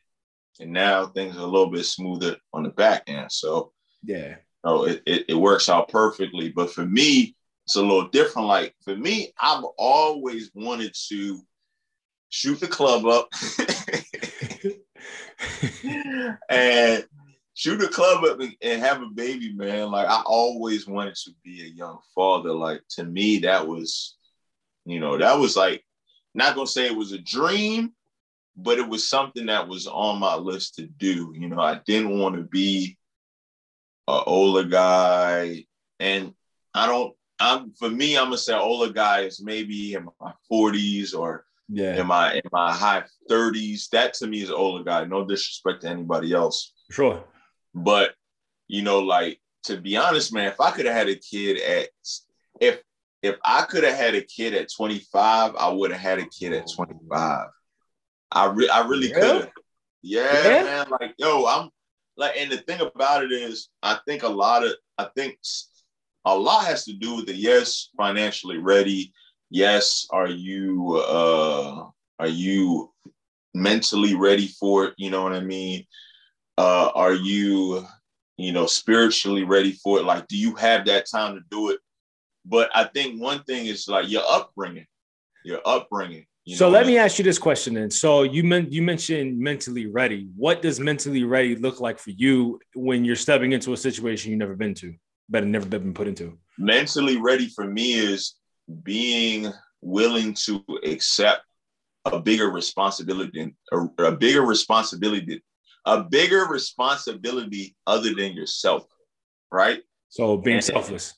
and 0.59 0.71
now 0.71 1.07
things 1.07 1.37
are 1.37 1.41
a 1.41 1.45
little 1.45 1.71
bit 1.71 1.85
smoother 1.85 2.35
on 2.53 2.63
the 2.63 2.69
back 2.69 3.03
end. 3.07 3.31
So 3.31 3.71
yeah, 4.03 4.35
oh, 4.63 4.83
it, 4.83 5.01
it, 5.05 5.25
it 5.29 5.35
works 5.35 5.69
out 5.69 5.89
perfectly. 5.89 6.49
But 6.49 6.71
for 6.71 6.85
me, 6.85 7.35
it's 7.65 7.75
a 7.75 7.81
little 7.81 8.09
different. 8.09 8.47
Like 8.47 8.75
for 8.83 8.95
me, 8.95 9.33
I've 9.39 9.63
always 9.77 10.51
wanted 10.53 10.93
to 11.09 11.41
shoot 12.29 12.59
the 12.59 12.67
club 12.67 13.05
up 13.05 13.29
and 16.49 17.05
shoot 17.57 17.81
a 17.81 17.87
club 17.87 18.23
up 18.23 18.39
and, 18.39 18.55
and, 18.61 18.83
have 18.83 19.01
a 19.01 19.07
baby, 19.07 19.51
man. 19.51 19.89
Like 19.89 20.07
I 20.07 20.21
always 20.27 20.87
wanted 20.87 21.15
to 21.15 21.31
be 21.43 21.63
a 21.63 21.75
young 21.75 21.97
father. 22.13 22.53
Like 22.53 22.81
to 22.91 23.03
me, 23.03 23.39
that 23.39 23.67
was, 23.67 24.15
you 24.85 24.99
know, 24.99 25.17
that 25.17 25.39
was 25.39 25.57
like 25.57 25.83
not 26.35 26.53
gonna 26.53 26.67
say 26.67 26.85
it 26.85 26.95
was 26.95 27.13
a 27.13 27.17
dream, 27.17 27.93
but 28.55 28.77
it 28.77 28.87
was 28.87 29.09
something 29.09 29.47
that 29.47 29.67
was 29.67 29.87
on 29.87 30.19
my 30.19 30.35
list 30.35 30.75
to 30.75 30.83
do. 30.83 31.33
You 31.35 31.49
know, 31.49 31.59
I 31.59 31.81
didn't 31.83 32.19
want 32.19 32.35
to 32.35 32.43
be 32.43 32.95
a 34.07 34.23
older 34.23 34.63
guy, 34.63 35.65
and 35.99 36.33
I 36.75 36.85
don't. 36.85 37.13
I'm 37.39 37.73
for 37.73 37.89
me, 37.89 38.17
I'm 38.17 38.25
gonna 38.25 38.37
say 38.37 38.53
older 38.53 38.93
guy 38.93 39.21
is 39.21 39.41
maybe 39.41 39.95
in 39.95 40.07
my 40.21 40.33
40s 40.51 41.17
or 41.17 41.45
yeah. 41.69 41.99
in 41.99 42.05
my 42.05 42.35
in 42.35 42.41
my 42.51 42.71
high 42.71 43.03
30s. 43.31 43.89
That 43.89 44.13
to 44.15 44.27
me 44.27 44.41
is 44.41 44.51
older 44.51 44.83
guy. 44.83 45.05
No 45.05 45.25
disrespect 45.25 45.81
to 45.81 45.89
anybody 45.89 46.33
else. 46.33 46.73
Sure. 46.91 47.23
But 47.77 48.15
you 48.67 48.81
know, 48.81 48.99
like 48.99 49.39
to 49.63 49.77
be 49.77 49.97
honest, 49.97 50.33
man, 50.33 50.47
if 50.47 50.59
I 50.59 50.71
could 50.71 50.85
have 50.85 50.95
had 50.95 51.09
a 51.09 51.15
kid 51.15 51.61
at 51.61 51.89
if 52.59 52.81
if 53.21 53.35
I 53.43 53.63
could 53.63 53.83
have 53.83 53.95
had 53.95 54.15
a 54.15 54.21
kid 54.21 54.53
at 54.53 54.71
25, 54.71 55.55
I 55.55 55.69
would 55.69 55.91
have 55.91 55.99
had 55.99 56.19
a 56.19 56.25
kid 56.25 56.53
at 56.53 56.69
25. 56.71 57.47
I 58.31 58.45
re- 58.45 58.69
I 58.69 58.87
really 58.87 59.09
could 59.11 59.23
have. 59.23 59.51
Yeah, 60.01 60.43
yeah, 60.43 60.63
man. 60.63 60.87
Like, 60.89 61.13
yo, 61.17 61.45
I'm 61.45 61.69
like, 62.15 62.35
and 62.37 62.51
the 62.51 62.57
thing 62.57 62.81
about 62.81 63.23
it 63.23 63.31
is, 63.31 63.69
I 63.83 63.99
think 64.07 64.23
a 64.23 64.29
lot 64.29 64.65
of 64.65 64.73
I 64.97 65.07
think 65.15 65.37
a 66.25 66.37
lot 66.37 66.65
has 66.65 66.85
to 66.85 66.93
do 66.93 67.15
with 67.15 67.27
the 67.27 67.35
yes, 67.35 67.89
financially 67.97 68.57
ready. 68.57 69.13
Yes, 69.49 70.07
are 70.09 70.29
you 70.29 70.97
uh 70.97 71.85
are 72.19 72.27
you 72.27 72.91
mentally 73.53 74.15
ready 74.15 74.47
for 74.47 74.85
it? 74.85 74.93
You 74.97 75.09
know 75.09 75.23
what 75.23 75.33
I 75.33 75.41
mean? 75.41 75.85
Uh, 76.57 76.91
are 76.93 77.13
you 77.13 77.85
you 78.37 78.51
know 78.51 78.65
spiritually 78.65 79.43
ready 79.43 79.73
for 79.73 79.99
it? 79.99 80.05
Like 80.05 80.27
do 80.27 80.37
you 80.37 80.55
have 80.55 80.85
that 80.85 81.05
time 81.09 81.35
to 81.35 81.41
do 81.49 81.71
it? 81.71 81.79
But 82.49 82.69
i 82.73 82.85
think 82.85 83.21
one 83.21 83.43
thing 83.43 83.65
is 83.65 83.87
like 83.87 84.09
your 84.09 84.23
upbringing 84.25 84.87
your 85.43 85.59
upbringing 85.65 86.25
you 86.45 86.55
so 86.55 86.69
let 86.69 86.87
me 86.87 86.97
ask 86.97 87.17
you 87.17 87.25
this 87.25 87.37
question 87.37 87.73
then. 87.73 87.91
So 87.91 88.23
you 88.23 88.41
meant 88.41 88.71
you 88.71 88.81
mentioned 88.81 89.37
mentally 89.37 89.85
ready. 89.85 90.29
What 90.33 90.61
does 90.61 90.79
mentally 90.79 91.25
ready 91.25 91.57
look 91.57 91.81
like 91.81 91.99
for 91.99 92.11
you 92.11 92.61
when 92.73 93.03
you're 93.03 93.17
stepping 93.17 93.51
into 93.51 93.73
a 93.73 93.77
situation 93.77 94.31
you've 94.31 94.39
never 94.39 94.55
been 94.55 94.73
to 94.75 94.95
but 95.27 95.45
never 95.45 95.65
been 95.65 95.93
put 95.93 96.07
into? 96.07 96.37
Mentally 96.57 97.17
ready 97.17 97.49
for 97.49 97.65
me 97.65 97.95
is 97.95 98.35
being 98.83 99.51
willing 99.81 100.33
to 100.45 100.63
accept 100.85 101.41
a 102.05 102.17
bigger 102.17 102.49
responsibility 102.49 103.53
a, 103.73 104.03
a 104.05 104.15
bigger 104.15 104.43
responsibility 104.43 105.43
a 105.87 106.03
bigger 106.03 106.45
responsibility 106.45 107.75
other 107.87 108.13
than 108.13 108.33
yourself, 108.33 108.85
right? 109.51 109.81
So 110.09 110.37
being 110.37 110.57
and, 110.57 110.63
selfless. 110.63 111.15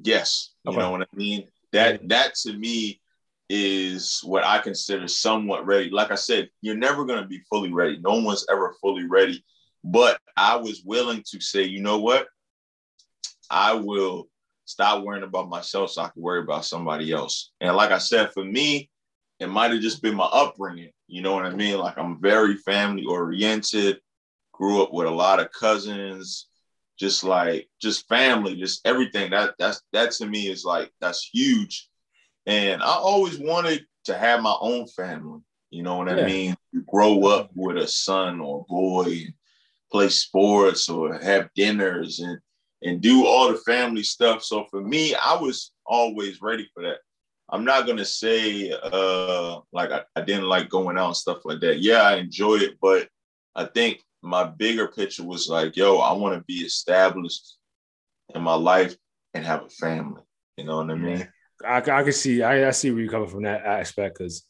Yes, 0.00 0.54
you 0.64 0.70
okay. 0.70 0.78
know 0.78 0.92
what 0.92 1.02
I 1.02 1.16
mean. 1.16 1.48
That 1.72 2.08
that 2.08 2.36
to 2.36 2.52
me 2.52 3.00
is 3.48 4.20
what 4.22 4.44
I 4.44 4.60
consider 4.60 5.08
somewhat 5.08 5.66
ready. 5.66 5.90
Like 5.90 6.12
I 6.12 6.14
said, 6.14 6.48
you're 6.62 6.76
never 6.76 7.04
going 7.04 7.20
to 7.20 7.28
be 7.28 7.40
fully 7.50 7.72
ready. 7.72 7.98
No 7.98 8.20
one's 8.20 8.46
ever 8.50 8.74
fully 8.80 9.06
ready. 9.08 9.44
But 9.82 10.20
I 10.36 10.56
was 10.56 10.82
willing 10.84 11.22
to 11.30 11.40
say, 11.40 11.64
you 11.64 11.80
know 11.80 11.98
what? 11.98 12.28
I 13.50 13.74
will 13.74 14.28
stop 14.66 15.04
worrying 15.04 15.24
about 15.24 15.48
myself 15.48 15.90
so 15.90 16.02
I 16.02 16.08
can 16.08 16.22
worry 16.22 16.42
about 16.42 16.64
somebody 16.64 17.12
else. 17.12 17.50
And 17.60 17.74
like 17.76 17.90
I 17.90 17.98
said, 17.98 18.32
for 18.32 18.44
me, 18.44 18.88
it 19.40 19.48
might 19.48 19.72
have 19.72 19.80
just 19.80 20.02
been 20.02 20.14
my 20.14 20.26
upbringing. 20.26 20.90
You 21.08 21.22
know 21.22 21.34
what 21.34 21.46
I 21.46 21.50
mean? 21.50 21.78
Like 21.78 21.98
I'm 21.98 22.20
very 22.20 22.56
family 22.56 23.04
oriented, 23.04 24.00
grew 24.52 24.82
up 24.82 24.92
with 24.92 25.06
a 25.06 25.10
lot 25.10 25.40
of 25.40 25.52
cousins, 25.52 26.48
just 26.98 27.22
like 27.24 27.68
just 27.80 28.08
family, 28.08 28.56
just 28.56 28.86
everything. 28.86 29.30
That 29.30 29.54
that's 29.58 29.82
that 29.92 30.12
to 30.12 30.26
me 30.26 30.48
is 30.48 30.64
like 30.64 30.90
that's 31.00 31.28
huge. 31.32 31.88
And 32.46 32.82
I 32.82 32.94
always 32.94 33.38
wanted 33.38 33.84
to 34.04 34.16
have 34.16 34.42
my 34.42 34.56
own 34.60 34.86
family. 34.88 35.40
You 35.70 35.82
know 35.82 35.96
what 35.96 36.08
yeah. 36.08 36.22
I 36.22 36.26
mean? 36.26 36.56
Grow 36.86 37.26
up 37.26 37.50
with 37.54 37.76
a 37.76 37.86
son 37.86 38.40
or 38.40 38.60
a 38.60 38.72
boy, 38.72 39.26
play 39.90 40.08
sports 40.08 40.88
or 40.88 41.18
have 41.18 41.50
dinners 41.54 42.20
and 42.20 42.38
and 42.82 43.00
do 43.00 43.26
all 43.26 43.50
the 43.50 43.58
family 43.58 44.02
stuff. 44.02 44.42
So 44.42 44.64
for 44.70 44.80
me, 44.80 45.14
I 45.14 45.36
was 45.36 45.72
always 45.84 46.42
ready 46.42 46.68
for 46.74 46.82
that. 46.82 46.98
I'm 47.48 47.64
not 47.64 47.86
gonna 47.86 48.04
say 48.04 48.72
uh 48.72 49.60
like 49.72 49.90
I, 49.92 50.02
I, 50.16 50.22
didn't 50.22 50.48
like 50.48 50.68
going 50.68 50.98
out 50.98 51.08
and 51.08 51.16
stuff 51.16 51.44
like 51.44 51.60
that. 51.60 51.80
Yeah, 51.80 52.02
I 52.02 52.16
enjoy 52.16 52.56
it, 52.56 52.76
but 52.80 53.08
I 53.54 53.66
think 53.66 54.02
my 54.22 54.44
bigger 54.44 54.88
picture 54.88 55.24
was 55.24 55.48
like, 55.48 55.76
yo, 55.76 55.98
I 55.98 56.12
want 56.12 56.34
to 56.34 56.44
be 56.44 56.64
established 56.64 57.56
in 58.34 58.42
my 58.42 58.54
life 58.54 58.96
and 59.32 59.44
have 59.44 59.64
a 59.64 59.68
family. 59.68 60.22
You 60.56 60.64
know 60.64 60.78
what 60.78 60.90
I 60.90 60.94
mean? 60.94 61.28
I, 61.64 61.76
I 61.76 61.80
can 61.80 62.12
see 62.12 62.42
I, 62.42 62.66
I 62.66 62.70
see 62.72 62.90
where 62.90 63.00
you're 63.00 63.12
coming 63.12 63.28
from 63.28 63.44
that 63.44 63.64
aspect 63.64 64.18
because 64.18 64.44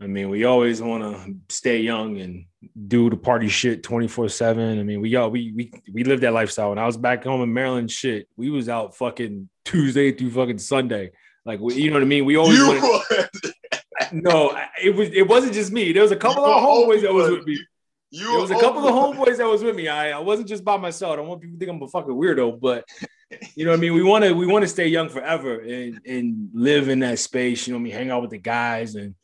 I 0.00 0.08
mean 0.08 0.28
we 0.28 0.44
always 0.44 0.82
want 0.82 1.02
to 1.04 1.36
stay 1.54 1.80
young 1.80 2.18
and 2.18 2.46
do 2.88 3.10
the 3.10 3.16
party 3.16 3.48
shit 3.48 3.84
24 3.84 4.28
seven. 4.28 4.80
I 4.80 4.82
mean 4.82 5.00
we 5.00 5.14
all 5.14 5.30
we 5.30 5.52
we 5.52 5.72
we 5.92 6.02
lived 6.02 6.24
that 6.24 6.32
lifestyle. 6.32 6.70
When 6.70 6.78
I 6.78 6.86
was 6.86 6.96
back 6.96 7.22
home 7.22 7.42
in 7.42 7.52
Maryland, 7.52 7.92
shit, 7.92 8.28
we 8.36 8.50
was 8.50 8.68
out 8.68 8.96
fucking 8.96 9.48
Tuesday 9.64 10.10
through 10.10 10.32
fucking 10.32 10.58
Sunday 10.58 11.12
Like 11.48 11.60
you 11.60 11.88
know 11.88 11.94
what 11.94 12.02
I 12.02 12.06
mean? 12.06 12.26
We 12.26 12.36
always 12.36 12.60
wanted, 12.60 13.30
no, 14.12 14.54
it 14.84 14.94
was 14.94 15.08
it 15.08 15.26
wasn't 15.26 15.54
just 15.54 15.72
me. 15.72 15.92
There 15.92 16.02
was 16.02 16.12
a 16.12 16.16
couple 16.16 16.46
you 16.46 16.52
of 16.52 16.62
homeboys 16.62 17.00
that 17.00 17.14
was 17.14 17.30
with 17.30 17.46
me. 17.46 17.58
You 18.10 18.26
there 18.32 18.40
was 18.40 18.50
a 18.50 18.60
couple 18.60 18.86
of 18.86 18.94
homeboys 18.94 19.38
that 19.38 19.46
was 19.46 19.64
with 19.64 19.74
me. 19.74 19.88
I, 19.88 20.10
I 20.10 20.18
wasn't 20.18 20.46
just 20.46 20.62
by 20.62 20.76
myself. 20.76 21.14
I 21.14 21.16
don't 21.16 21.26
want 21.26 21.40
people 21.40 21.56
to 21.56 21.58
think 21.58 21.70
I'm 21.70 21.82
a 21.82 21.88
fucking 21.88 22.12
weirdo, 22.12 22.60
but 22.60 22.84
you 23.54 23.64
know 23.64 23.70
what 23.70 23.78
I 23.78 23.80
mean. 23.80 23.94
We 23.94 24.02
want 24.02 24.24
to 24.24 24.34
we 24.34 24.46
want 24.46 24.62
to 24.62 24.68
stay 24.68 24.88
young 24.88 25.08
forever 25.08 25.58
and 25.60 25.98
and 26.06 26.50
live 26.52 26.90
in 26.90 26.98
that 26.98 27.18
space. 27.18 27.66
You 27.66 27.72
know 27.72 27.78
what 27.78 27.82
I 27.82 27.84
mean. 27.84 27.92
Hang 27.94 28.10
out 28.10 28.20
with 28.20 28.32
the 28.32 28.38
guys, 28.38 28.94
and 28.94 29.14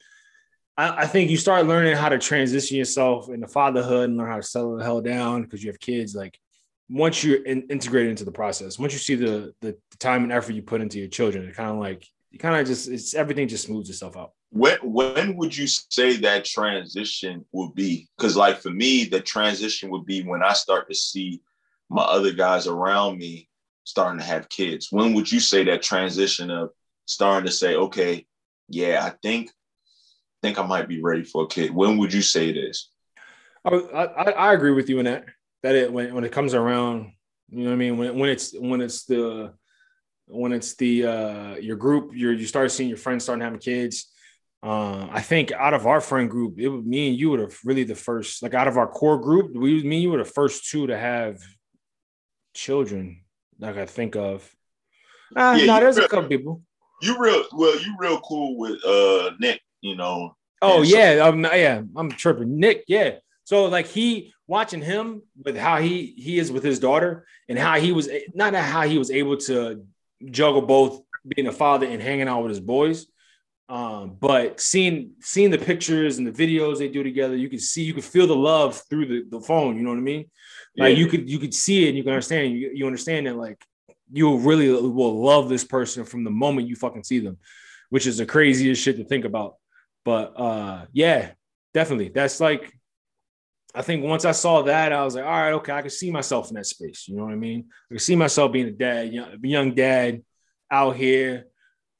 I, 0.79 1.03
I 1.03 1.07
think 1.07 1.31
you 1.31 1.37
start 1.37 1.67
learning 1.67 1.95
how 1.95 2.09
to 2.09 2.19
transition 2.19 2.79
yourself 2.79 3.29
into 3.29 3.49
fatherhood 3.49 4.09
and 4.09 4.17
learn 4.17 4.31
how 4.31 4.37
to 4.37 4.43
settle 4.43 4.79
the 4.79 4.85
hell 4.85 5.03
down 5.03 5.43
because 5.43 5.63
you 5.63 5.71
have 5.71 5.79
kids. 5.79 6.15
Like 6.15 6.41
once 6.89 7.25
you're 7.25 7.43
in, 7.43 7.63
integrated 7.69 8.11
into 8.11 8.25
the 8.25 8.33
process, 8.33 8.79
once 8.79 8.93
you 8.93 8.99
see 8.99 9.15
the, 9.15 9.55
the 9.61 9.77
time 9.99 10.23
and 10.23 10.33
effort 10.33 10.53
you 10.53 10.63
put 10.63 10.81
into 10.81 10.99
your 10.99 11.09
children, 11.09 11.49
it 11.49 11.57
kind 11.57 11.71
of 11.71 11.79
like 11.79 12.07
you 12.31 12.39
kind 12.39 12.61
of 12.61 12.67
just 12.67 12.89
it's 12.89 13.15
everything 13.15 13.49
just 13.49 13.67
smooths 13.67 13.91
itself 13.91 14.17
out. 14.17 14.33
When 14.51 14.77
when 14.83 15.37
would 15.37 15.57
you 15.57 15.67
say 15.67 16.17
that 16.19 16.45
transition 16.45 17.45
would 17.53 17.75
be? 17.75 18.09
Because 18.17 18.37
like 18.37 18.61
for 18.61 18.71
me, 18.71 19.05
the 19.05 19.21
transition 19.21 19.91
would 19.91 20.05
be 20.05 20.23
when 20.23 20.43
I 20.43 20.53
start 20.53 20.89
to 20.89 20.95
see 20.95 21.43
my 21.89 22.03
other 22.03 22.33
guys 22.33 22.67
around 22.67 23.19
me 23.19 23.49
starting 23.85 24.19
to 24.19 24.25
have 24.25 24.49
kids. 24.49 24.89
When 24.91 25.15
would 25.15 25.31
you 25.31 25.41
say 25.41 25.65
that 25.65 25.83
transition 25.83 26.51
of 26.51 26.71
starting 27.07 27.47
to 27.47 27.53
say, 27.53 27.77
okay, 27.77 28.27
yeah, 28.69 29.05
I 29.05 29.11
think 29.23 29.51
think 30.43 30.59
I 30.59 30.67
might 30.67 30.89
be 30.89 31.01
ready 31.01 31.25
for 31.25 31.45
a 31.45 31.49
kid? 31.49 31.75
When 31.75 31.99
would 31.99 32.13
you 32.13 32.23
say 32.23 32.53
this? 32.53 32.91
Oh, 33.65 33.89
I, 33.95 34.31
I 34.33 34.53
agree 34.53 34.73
with 34.73 34.91
you 34.91 34.99
in 34.99 35.07
that. 35.07 35.25
That 35.65 35.75
it 35.75 35.93
when, 35.93 36.15
when 36.15 36.25
it 36.25 36.33
comes 36.33 36.55
around, 36.55 37.13
you 37.51 37.65
know 37.65 37.71
what 37.71 37.75
I 37.75 37.77
mean. 37.77 37.99
When 37.99 38.19
when 38.19 38.31
it's 38.31 38.55
when 38.57 38.81
it's 38.81 39.05
the 39.05 39.55
when 40.27 40.53
it's 40.53 40.77
the 40.77 41.07
uh 41.07 41.55
your 41.57 41.77
group, 41.77 42.13
you 42.15 42.31
you 42.31 42.47
start 42.47 42.71
seeing 42.71 42.89
your 42.89 42.99
friends 42.99 43.25
starting 43.25 43.43
having 43.43 43.59
kids 43.61 44.15
uh, 44.65 45.07
I 45.13 45.21
think 45.21 45.53
out 45.53 45.75
of 45.75 45.87
our 45.87 46.01
friend 46.01 46.31
group, 46.31 46.59
it 46.59 46.69
was 46.69 46.83
me 46.87 47.09
and 47.11 47.19
you 47.19 47.29
would 47.31 47.41
have 47.41 47.55
really 47.67 47.85
the 47.85 47.95
first, 47.95 48.43
like 48.43 48.55
out 48.55 48.67
of 48.67 48.79
our 48.79 48.87
core 48.87 49.21
group, 49.21 49.55
we, 49.55 49.83
me 49.83 49.97
and 49.97 50.03
you 50.03 50.11
were 50.11 50.25
the 50.25 50.25
first 50.25 50.71
two 50.71 50.87
to 50.87 50.97
have 50.97 51.39
children 52.55 53.23
like 53.59 53.77
I 53.77 53.87
think 53.87 54.17
of. 54.17 54.51
Uh, 55.37 55.57
yeah, 55.59 55.67
no, 55.67 55.81
there's 55.81 55.97
real, 55.97 56.07
a 56.07 56.09
couple 56.09 56.29
people. 56.29 56.63
You 57.03 57.19
real 57.19 57.45
well, 57.53 57.79
you 57.79 57.95
real 57.99 58.21
cool 58.21 58.57
with 58.57 58.83
uh 58.85 59.33
Nick, 59.39 59.61
you 59.83 59.97
know. 59.97 60.35
Oh 60.63 60.83
yeah, 60.83 61.17
so- 61.17 61.29
um, 61.29 61.45
yeah, 61.45 61.83
I'm 61.97 62.11
tripping. 62.11 62.59
Nick, 62.59 62.85
yeah. 62.89 63.17
So 63.45 63.67
like 63.67 63.87
he 63.87 64.33
watching 64.47 64.83
him 64.83 65.23
with 65.43 65.57
how 65.57 65.81
he 65.81 66.15
he 66.17 66.39
is 66.39 66.53
with 66.53 66.63
his 66.63 66.79
daughter 66.79 67.27
and 67.49 67.59
how 67.59 67.79
he 67.79 67.93
was 67.93 68.09
not 68.35 68.55
how 68.55 68.83
he 68.83 68.99
was 68.99 69.11
able 69.11 69.37
to 69.37 69.85
juggle 70.31 70.63
both 70.63 71.03
being 71.27 71.49
a 71.49 71.53
father 71.53 71.87
and 71.87 72.03
hanging 72.03 72.29
out 72.29 72.43
with 72.43 72.51
his 72.51 72.61
boys 72.61 73.07
um, 73.69 74.17
but 74.21 74.61
seeing 74.61 75.13
seeing 75.21 75.51
the 75.51 75.59
pictures 75.59 76.19
and 76.19 76.27
the 76.27 76.31
videos 76.31 76.79
they 76.79 76.89
do 76.89 77.03
together, 77.03 77.35
you 77.35 77.49
can 77.49 77.59
see 77.59 77.83
you 77.83 77.95
can 77.95 78.03
feel 78.03 78.27
the 78.27 78.37
love 78.37 78.83
through 78.91 79.07
the, 79.07 79.25
the 79.31 79.41
phone. 79.41 79.77
You 79.77 79.83
know 79.83 79.91
what 79.91 79.99
I 79.99 80.03
mean? 80.03 80.31
Like 80.77 80.97
yeah. 80.97 81.03
you 81.03 81.07
could 81.07 81.31
you 81.31 81.39
could 81.39 81.55
see 81.55 81.85
it 81.85 81.89
and 81.89 81.97
you 81.97 82.03
can 82.03 82.13
understand. 82.13 82.53
You, 82.53 82.73
you 82.75 82.87
understand 82.87 83.27
that 83.27 83.37
like 83.37 83.65
you 84.13 84.37
really 84.37 84.69
will 84.69 85.25
love 85.25 85.49
this 85.49 85.65
person 85.65 86.05
from 86.05 86.25
the 86.25 86.31
moment 86.31 86.69
you 86.69 86.77
fucking 86.77 87.05
see 87.05 87.21
them, 87.21 87.39
which 87.89 88.07
is 88.07 88.19
the 88.19 88.27
craziest 88.27 88.83
shit 88.83 88.99
to 88.99 89.05
think 89.05 89.25
about. 89.25 89.55
But 90.05 90.39
uh 90.39 90.85
yeah, 90.93 91.31
definitely. 91.73 92.11
That's 92.11 92.41
like 92.41 92.71
I 93.75 93.83
think 93.83 94.05
once 94.05 94.25
I 94.25 94.33
saw 94.33 94.63
that, 94.63 94.93
I 94.93 95.05
was 95.05 95.17
like, 95.17 95.25
all 95.25 95.31
right, 95.31 95.53
okay, 95.55 95.73
I 95.73 95.81
can 95.81 95.91
see 95.91 96.11
myself 96.11 96.49
in 96.49 96.55
that 96.55 96.67
space. 96.67 97.09
You 97.09 97.17
know 97.17 97.25
what 97.25 97.33
I 97.33 97.37
mean? 97.37 97.67
I 97.91 97.95
can 97.95 97.99
see 97.99 98.15
myself 98.15 98.53
being 98.53 98.69
a 98.69 98.73
dad, 98.73 99.13
young, 99.13 99.39
young 99.43 99.75
dad 99.75 100.23
out 100.71 100.97
here 100.97 101.47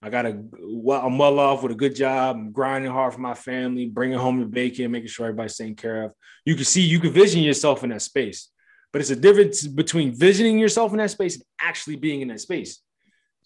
I 0.05 0.11
got 0.11 0.27
a 0.27 0.39
well, 0.61 1.01
I'm 1.01 1.17
well 1.17 1.39
off 1.39 1.63
with 1.63 1.73
a 1.73 1.77
good 1.77 1.97
job. 1.97 2.37
I'm 2.37 2.53
grinding 2.53 2.91
hard 2.91 3.15
for 3.15 3.21
my 3.21 3.33
family, 3.33 3.87
bringing 3.87 4.19
home 4.19 4.39
the 4.39 4.45
bacon, 4.45 4.91
making 4.91 5.09
sure 5.09 5.25
everybody's 5.25 5.57
taken 5.57 5.77
care 5.77 6.05
of. 6.05 6.13
You 6.45 6.55
can 6.57 6.67
see, 6.67 6.83
you 6.83 7.01
can 7.01 7.11
vision 7.11 7.43
yourself 7.43 7.83
in 7.83 7.89
that 7.89 8.03
space, 8.03 8.51
but 8.93 9.01
it's 9.01 9.09
a 9.09 9.17
difference 9.17 9.67
between 9.67 10.15
visioning 10.15 10.59
yourself 10.59 10.93
in 10.93 10.99
that 10.99 11.11
space 11.11 11.37
and 11.37 11.45
actually 11.59 11.97
being 11.97 12.21
in 12.21 12.29
that 12.29 12.41
space. 12.41 12.83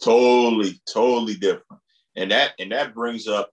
Totally, 0.03 0.81
totally 0.93 1.35
different. 1.35 1.81
And 2.17 2.33
that 2.33 2.55
and 2.59 2.73
that 2.73 2.93
brings 2.93 3.29
up 3.29 3.51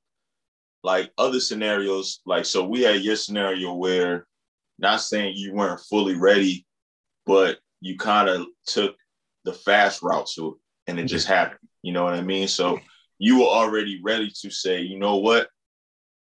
like 0.84 1.12
other 1.16 1.40
scenarios. 1.40 2.22
Like 2.26 2.46
so, 2.46 2.66
we 2.66 2.82
had 2.82 3.04
your 3.04 3.18
scenario 3.18 3.76
where, 3.76 4.26
not 4.78 5.02
saying 5.02 5.36
you 5.36 5.54
weren't 5.54 5.82
fully 5.82 6.16
ready, 6.16 6.66
but 7.26 7.60
you 7.82 7.98
kind 7.98 8.30
of 8.30 8.48
took 8.66 8.96
the 9.44 9.54
fast 9.54 10.02
route 10.02 10.28
to 10.36 10.48
it, 10.50 10.54
and 10.88 11.00
it 11.00 11.06
just 11.06 11.28
happened. 11.28 11.60
You 11.82 11.94
know 11.94 12.04
what 12.04 12.16
I 12.16 12.22
mean? 12.22 12.48
So 12.48 12.80
you 13.20 13.40
were 13.40 13.46
already 13.46 14.02
ready 14.04 14.32
to 14.42 14.50
say, 14.50 14.82
you 14.82 15.00
know 15.00 15.18
what, 15.18 15.48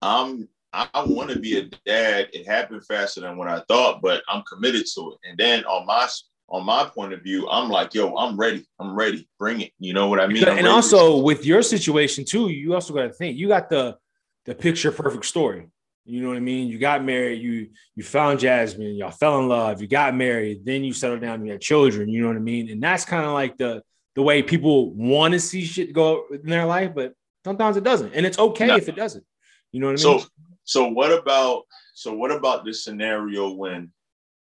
I'm 0.01 0.47
I 0.73 1.03
want 1.05 1.29
to 1.29 1.39
be 1.39 1.59
a 1.59 1.65
dad. 1.85 2.29
It 2.33 2.47
happened 2.47 2.83
faster 2.85 3.21
than 3.21 3.37
what 3.37 3.47
I 3.47 3.61
thought, 3.67 4.01
but 4.01 4.23
I'm 4.27 4.41
committed 4.51 4.85
to 4.95 5.11
it. 5.11 5.29
And 5.29 5.37
then 5.37 5.63
on 5.65 5.85
my 5.85 6.07
on 6.49 6.65
my 6.65 6.85
point 6.85 7.13
of 7.13 7.21
view, 7.21 7.47
I'm 7.49 7.69
like, 7.69 7.93
yo, 7.93 8.15
I'm 8.15 8.37
ready. 8.37 8.65
I'm 8.79 8.95
ready. 8.95 9.27
Bring 9.37 9.61
it. 9.61 9.71
You 9.79 9.93
know 9.93 10.07
what 10.07 10.19
I 10.19 10.27
mean? 10.27 10.47
I'm 10.47 10.57
and 10.57 10.67
also 10.67 11.17
with 11.17 11.45
your 11.45 11.61
situation 11.61 12.25
too, 12.25 12.49
you 12.49 12.73
also 12.73 12.93
got 12.93 13.03
to 13.03 13.13
think 13.13 13.37
you 13.37 13.47
got 13.47 13.69
the 13.69 13.97
the 14.45 14.55
picture 14.55 14.91
perfect 14.91 15.25
story. 15.25 15.67
You 16.05 16.21
know 16.21 16.27
what 16.29 16.37
I 16.37 16.41
mean? 16.41 16.67
You 16.67 16.77
got 16.79 17.03
married, 17.03 17.41
you 17.41 17.69
you 17.95 18.03
found 18.03 18.39
Jasmine, 18.39 18.95
y'all 18.95 19.11
fell 19.11 19.39
in 19.39 19.47
love, 19.47 19.81
you 19.81 19.87
got 19.87 20.13
married, 20.15 20.65
then 20.65 20.83
you 20.83 20.91
settled 20.93 21.21
down, 21.21 21.45
you 21.45 21.51
had 21.51 21.61
children. 21.61 22.09
You 22.09 22.21
know 22.21 22.27
what 22.27 22.35
I 22.35 22.41
mean? 22.41 22.69
And 22.69 22.83
that's 22.83 23.05
kind 23.05 23.25
of 23.25 23.31
like 23.31 23.57
the 23.57 23.81
the 24.15 24.21
way 24.21 24.43
people 24.43 24.91
want 24.93 25.33
to 25.33 25.39
see 25.39 25.63
shit 25.63 25.93
go 25.93 26.25
in 26.31 26.49
their 26.49 26.65
life, 26.65 26.91
but 26.93 27.13
sometimes 27.45 27.77
it 27.77 27.83
doesn't, 27.83 28.13
and 28.13 28.25
it's 28.25 28.37
okay 28.37 28.67
no. 28.67 28.75
if 28.75 28.89
it 28.89 28.95
doesn't. 28.95 29.23
You 29.71 29.79
know 29.79 29.87
what 29.87 30.01
I 30.01 30.03
mean? 30.03 30.19
So, 30.19 30.27
so 30.65 30.87
what 30.87 31.11
about 31.11 31.63
so 31.93 32.13
what 32.13 32.31
about 32.31 32.65
this 32.65 32.83
scenario 32.83 33.51
when 33.53 33.91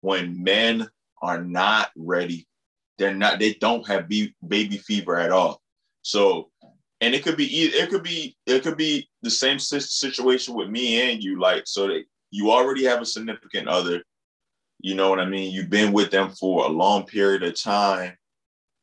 when 0.01 0.41
men 0.41 0.87
are 1.21 1.43
not 1.43 1.91
ready? 1.95 2.47
They're 2.97 3.13
not. 3.13 3.39
They 3.39 3.53
don't 3.53 3.87
have 3.87 4.07
baby 4.07 4.77
fever 4.77 5.17
at 5.17 5.31
all. 5.31 5.61
So, 6.01 6.49
and 7.01 7.15
it 7.15 7.23
could 7.23 7.37
be 7.37 7.45
it 7.45 7.89
could 7.89 8.03
be 8.03 8.35
it 8.45 8.63
could 8.63 8.77
be 8.77 9.09
the 9.21 9.29
same 9.29 9.59
situation 9.59 10.53
with 10.53 10.69
me 10.69 11.11
and 11.11 11.23
you. 11.23 11.39
Like, 11.39 11.63
so 11.65 11.87
that 11.87 12.03
you 12.31 12.51
already 12.51 12.83
have 12.85 13.01
a 13.01 13.05
significant 13.05 13.67
other. 13.67 14.03
You 14.81 14.95
know 14.95 15.09
what 15.09 15.19
I 15.19 15.25
mean? 15.25 15.51
You've 15.51 15.69
been 15.69 15.91
with 15.91 16.09
them 16.09 16.29
for 16.29 16.65
a 16.65 16.69
long 16.69 17.05
period 17.05 17.43
of 17.43 17.61
time 17.61 18.17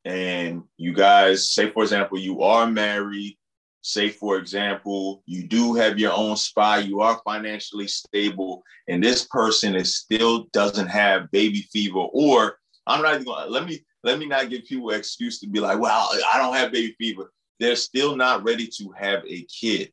and 0.07 0.63
you 0.77 0.93
guys 0.93 1.51
say 1.51 1.69
for 1.71 1.83
example 1.83 2.17
you 2.17 2.41
are 2.43 2.67
married 2.67 3.37
say 3.83 4.09
for 4.09 4.39
example 4.39 5.23
you 5.27 5.47
do 5.49 5.75
have 5.75 5.99
your 5.99 6.13
own 6.13 6.37
spy 6.37 6.79
you 6.79 7.01
are 7.01 7.21
financially 7.25 7.89
stable 7.89 8.63
and 8.89 9.03
this 9.03 9.27
person 9.27 9.75
is 9.75 9.97
still 9.97 10.45
doesn't 10.53 10.87
have 10.87 11.31
baby 11.33 11.63
fever 11.73 11.99
or 12.13 12.57
i'm 12.87 13.03
not 13.03 13.15
even 13.15 13.27
gonna 13.27 13.51
let 13.51 13.67
me 13.67 13.85
let 14.05 14.19
me 14.19 14.27
not 14.27 14.49
give 14.49 14.65
people 14.65 14.91
an 14.91 14.99
excuse 14.99 15.41
to 15.41 15.49
be 15.49 15.59
like 15.59 15.79
well 15.79 16.09
i 16.33 16.39
don't 16.39 16.55
have 16.55 16.71
baby 16.71 16.95
fever 16.99 17.33
they're 17.59 17.77
still 17.77 18.17
not 18.17 18.45
ready 18.45 18.67
to 18.67 18.93
have 18.97 19.23
a 19.27 19.43
kid 19.45 19.93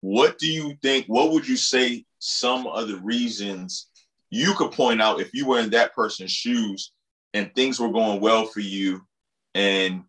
what 0.00 0.38
do 0.38 0.46
you 0.46 0.74
think 0.82 1.06
what 1.06 1.30
would 1.30 1.46
you 1.46 1.56
say 1.56 2.04
some 2.18 2.66
of 2.66 2.88
the 2.88 2.96
reasons 2.98 3.88
you 4.30 4.54
could 4.54 4.72
point 4.72 5.00
out 5.00 5.20
if 5.20 5.30
you 5.32 5.46
were 5.46 5.60
in 5.60 5.70
that 5.70 5.94
person's 5.94 6.30
shoes 6.30 6.92
and 7.34 7.54
things 7.54 7.78
were 7.78 7.90
going 7.90 8.20
well 8.20 8.46
for 8.46 8.60
you 8.60 9.00
and 9.54 10.02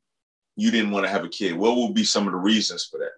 you 0.55 0.71
didn't 0.71 0.91
want 0.91 1.05
to 1.05 1.11
have 1.11 1.23
a 1.23 1.29
kid, 1.29 1.55
what 1.55 1.75
would 1.75 1.93
be 1.93 2.03
some 2.03 2.27
of 2.27 2.33
the 2.33 2.39
reasons 2.39 2.85
for 2.85 2.97
that? 2.99 3.11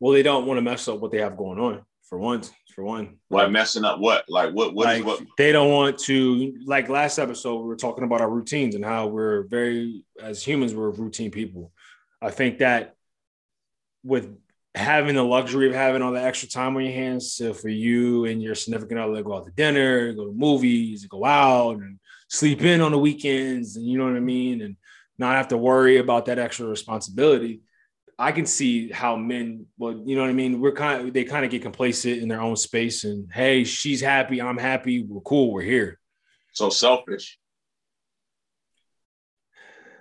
Well, 0.00 0.12
they 0.12 0.22
don't 0.22 0.46
want 0.46 0.58
to 0.58 0.62
mess 0.62 0.88
up 0.88 0.98
what 1.00 1.12
they 1.12 1.20
have 1.20 1.36
going 1.36 1.58
on. 1.58 1.82
For 2.08 2.18
one, 2.18 2.42
for 2.72 2.84
one, 2.84 3.16
like 3.30 3.50
messing 3.50 3.84
up 3.84 3.98
what? 3.98 4.24
Like 4.28 4.52
what? 4.52 4.74
What 4.74 4.86
like, 4.86 4.98
is 5.00 5.04
what? 5.04 5.22
They 5.36 5.50
don't 5.50 5.72
want 5.72 5.98
to. 6.00 6.54
Like 6.64 6.88
last 6.88 7.18
episode, 7.18 7.56
we 7.56 7.66
were 7.66 7.76
talking 7.76 8.04
about 8.04 8.20
our 8.20 8.30
routines 8.30 8.76
and 8.76 8.84
how 8.84 9.08
we're 9.08 9.42
very, 9.48 10.04
as 10.22 10.44
humans, 10.44 10.72
we're 10.72 10.90
routine 10.90 11.32
people. 11.32 11.72
I 12.20 12.30
think 12.30 12.58
that 12.58 12.94
with 14.02 14.34
having 14.74 15.16
the 15.16 15.22
luxury 15.22 15.68
of 15.68 15.74
having 15.74 16.02
all 16.02 16.12
the 16.12 16.22
extra 16.22 16.48
time 16.48 16.76
on 16.76 16.84
your 16.84 16.92
hands, 16.92 17.32
so 17.32 17.54
for 17.54 17.68
you 17.68 18.26
and 18.26 18.42
your 18.42 18.54
significant 18.54 19.00
other, 19.00 19.22
go 19.22 19.34
out 19.34 19.46
to 19.46 19.52
dinner, 19.52 20.12
go 20.12 20.26
to 20.26 20.32
movies, 20.32 21.06
go 21.06 21.24
out, 21.24 21.76
and 21.78 21.98
sleep 22.28 22.62
in 22.62 22.80
on 22.80 22.92
the 22.92 22.98
weekends, 22.98 23.76
and 23.76 23.86
you 23.86 23.98
know 23.98 24.04
what 24.04 24.16
I 24.16 24.20
mean, 24.20 24.60
and 24.62 24.76
not 25.18 25.36
have 25.36 25.48
to 25.48 25.56
worry 25.56 25.96
about 25.98 26.26
that 26.26 26.38
extra 26.38 26.66
responsibility. 26.66 27.62
I 28.18 28.32
can 28.32 28.46
see 28.46 28.90
how 28.90 29.16
men, 29.16 29.66
well, 29.78 30.02
you 30.04 30.16
know 30.16 30.22
what 30.22 30.30
I 30.30 30.34
mean? 30.34 30.60
We're 30.60 30.72
kind 30.72 31.08
of, 31.08 31.14
they 31.14 31.24
kind 31.24 31.44
of 31.44 31.50
get 31.50 31.62
complacent 31.62 32.22
in 32.22 32.28
their 32.28 32.40
own 32.40 32.56
space 32.56 33.04
and 33.04 33.30
hey, 33.32 33.64
she's 33.64 34.00
happy, 34.00 34.40
I'm 34.40 34.56
happy, 34.56 35.02
we're 35.02 35.20
cool, 35.20 35.52
we're 35.52 35.62
here. 35.62 35.98
So 36.52 36.70
selfish. 36.70 37.38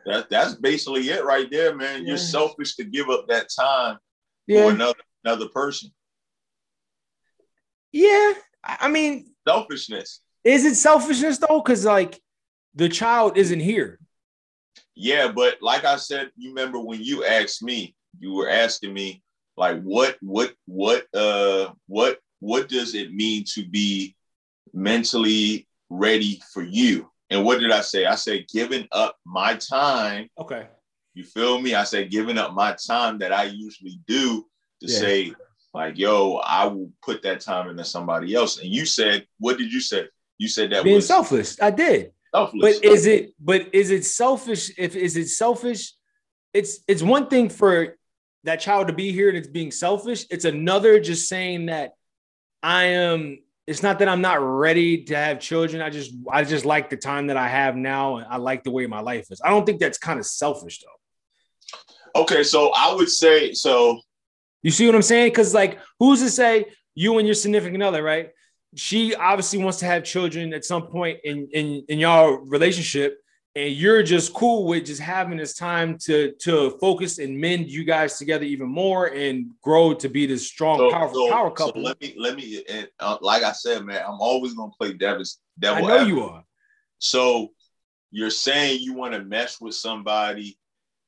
That, 0.05 0.29
that's 0.29 0.55
basically 0.55 1.09
it 1.09 1.23
right 1.23 1.49
there, 1.49 1.75
man. 1.75 2.01
Yeah. 2.01 2.09
You're 2.09 2.17
selfish 2.17 2.75
to 2.75 2.83
give 2.83 3.09
up 3.09 3.27
that 3.27 3.49
time 3.57 3.97
yeah. 4.47 4.63
for 4.63 4.71
another 4.71 4.99
another 5.23 5.47
person. 5.49 5.91
Yeah. 7.91 8.33
I 8.63 8.89
mean 8.89 9.31
selfishness. 9.47 10.21
Is 10.43 10.65
it 10.65 10.75
selfishness 10.75 11.39
though? 11.39 11.61
Because 11.61 11.85
like 11.85 12.19
the 12.75 12.89
child 12.89 13.37
isn't 13.37 13.59
here. 13.59 13.99
Yeah, 14.95 15.31
but 15.31 15.57
like 15.61 15.83
I 15.83 15.97
said, 15.97 16.29
you 16.37 16.49
remember 16.49 16.79
when 16.79 17.01
you 17.01 17.25
asked 17.25 17.61
me, 17.61 17.95
you 18.19 18.33
were 18.33 18.49
asking 18.49 18.93
me 18.93 19.23
like 19.57 19.81
what 19.81 20.17
what 20.21 20.53
what 20.65 21.05
uh 21.13 21.69
what 21.87 22.19
what 22.39 22.69
does 22.69 22.95
it 22.95 23.13
mean 23.13 23.43
to 23.53 23.65
be 23.65 24.15
mentally 24.73 25.67
ready 25.89 26.41
for 26.53 26.63
you? 26.63 27.09
And 27.29 27.43
what 27.43 27.59
did 27.59 27.71
I 27.71 27.81
say? 27.81 28.05
I 28.05 28.15
said 28.15 28.45
giving 28.51 28.87
up 28.91 29.17
my 29.25 29.55
time. 29.55 30.29
Okay. 30.39 30.67
You 31.13 31.23
feel 31.23 31.59
me? 31.59 31.75
I 31.75 31.83
said 31.83 32.11
giving 32.11 32.37
up 32.37 32.53
my 32.53 32.75
time 32.87 33.17
that 33.19 33.31
I 33.31 33.45
usually 33.45 33.99
do 34.07 34.45
to 34.81 34.87
yeah. 34.87 34.99
say 34.99 35.33
like, 35.73 35.97
yo, 35.97 36.35
I 36.37 36.65
will 36.67 36.91
put 37.03 37.21
that 37.23 37.41
time 37.41 37.69
into 37.69 37.83
somebody 37.83 38.33
else. 38.33 38.59
And 38.59 38.69
you 38.69 38.85
said, 38.85 39.25
what 39.39 39.57
did 39.57 39.71
you 39.71 39.81
say? 39.81 40.07
You 40.37 40.47
said 40.47 40.71
that 40.71 40.83
being 40.83 40.97
was 40.97 41.07
selfish. 41.07 41.55
I 41.61 41.71
did. 41.71 42.11
Selfless. 42.33 42.79
But 42.79 42.85
is 42.85 43.05
it 43.05 43.33
but 43.39 43.73
is 43.73 43.91
it 43.91 44.05
selfish? 44.05 44.71
If 44.77 44.95
is 44.95 45.15
it 45.17 45.27
selfish? 45.27 45.93
It's 46.53 46.79
it's 46.87 47.01
one 47.01 47.27
thing 47.27 47.49
for 47.49 47.97
that 48.43 48.59
child 48.59 48.87
to 48.87 48.93
be 48.93 49.11
here 49.11 49.29
and 49.29 49.37
it's 49.37 49.47
being 49.47 49.71
selfish. 49.71 50.25
It's 50.29 50.45
another 50.45 50.99
just 50.99 51.27
saying 51.27 51.67
that 51.67 51.93
I 52.61 52.85
am. 52.85 53.39
It's 53.67 53.81
not 53.81 53.99
that 53.99 54.07
I'm 54.07 54.21
not 54.21 54.35
ready 54.35 55.03
to 55.05 55.15
have 55.15 55.39
children. 55.39 55.81
I 55.81 55.89
just 55.89 56.13
I 56.31 56.43
just 56.43 56.65
like 56.65 56.89
the 56.89 56.97
time 56.97 57.27
that 57.27 57.37
I 57.37 57.47
have 57.47 57.75
now, 57.75 58.17
and 58.17 58.27
I 58.29 58.37
like 58.37 58.63
the 58.63 58.71
way 58.71 58.85
my 58.85 59.01
life 59.01 59.31
is. 59.31 59.41
I 59.43 59.49
don't 59.49 59.65
think 59.65 59.79
that's 59.79 59.97
kind 59.97 60.19
of 60.19 60.25
selfish 60.25 60.81
though. 60.81 62.21
Okay, 62.21 62.43
so 62.43 62.71
I 62.75 62.93
would 62.93 63.09
say 63.09 63.53
so. 63.53 63.99
You 64.61 64.71
see 64.71 64.85
what 64.85 64.95
I'm 64.95 65.01
saying? 65.01 65.27
Because 65.31 65.53
like, 65.53 65.79
who's 65.99 66.21
to 66.21 66.29
say 66.29 66.65
you 66.93 67.17
and 67.17 67.27
your 67.27 67.35
significant 67.35 67.83
other, 67.83 68.01
right? 68.03 68.29
She 68.75 69.15
obviously 69.15 69.59
wants 69.59 69.79
to 69.79 69.85
have 69.85 70.03
children 70.03 70.53
at 70.53 70.63
some 70.63 70.87
point 70.87 71.19
in 71.23 71.47
in 71.51 71.85
in 71.89 71.99
your 71.99 72.45
relationship, 72.45 73.19
and 73.55 73.73
you're 73.73 74.03
just 74.03 74.33
cool 74.33 74.65
with 74.65 74.85
just 74.85 75.01
having 75.01 75.37
this 75.37 75.53
time 75.53 75.97
to 75.99 76.33
to 76.39 76.71
focus 76.81 77.19
and 77.19 77.37
mend 77.37 77.69
you 77.69 77.85
guys 77.85 78.17
together 78.17 78.43
even 78.43 78.67
more 78.67 79.07
and 79.07 79.49
grow 79.61 79.93
to 79.93 80.09
be 80.09 80.25
this 80.25 80.47
strong, 80.47 80.77
so, 80.77 80.91
powerful 80.91 81.27
so, 81.27 81.31
power 81.31 81.51
couple. 81.51 81.81
So 81.81 81.87
let 81.87 82.01
me 82.01 82.13
let 82.17 82.35
me 82.35 82.63
and 82.69 82.87
uh, 82.99 83.17
like 83.21 83.43
I 83.43 83.53
said, 83.53 83.85
man, 83.85 84.03
I'm 84.05 84.19
always 84.19 84.53
gonna 84.53 84.71
play 84.77 84.93
devil's 84.93 85.39
devil. 85.57 85.85
I 85.85 85.87
know 85.87 86.03
you 86.03 86.23
are. 86.23 86.43
So 86.99 87.51
you're 88.11 88.29
saying 88.29 88.81
you 88.81 88.93
want 88.93 89.13
to 89.13 89.23
mesh 89.23 89.59
with 89.61 89.75
somebody. 89.75 90.57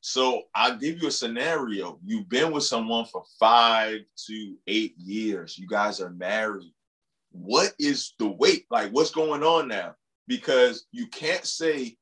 So 0.02 0.44
I'll 0.56 0.78
give 0.78 1.02
you 1.02 1.10
a 1.10 1.12
scenario. 1.12 2.00
You've 2.06 2.30
been 2.30 2.52
with 2.52 2.64
someone 2.64 3.06
for 3.06 3.24
five 3.40 4.02
to 4.28 4.56
eight 4.68 4.96
years. 4.98 5.58
You 5.58 5.68
guys 5.68 6.00
are 6.00 6.12
married. 6.12 6.72
What 7.32 7.74
is 7.78 8.14
the 8.20 8.28
weight? 8.28 8.66
Like, 8.72 8.92
what's 8.92 9.12
going 9.12 9.44
on 9.44 9.68
now? 9.68 9.96
Because 10.28 10.86
you 10.92 11.08
can't 11.08 11.46
say 11.46 11.98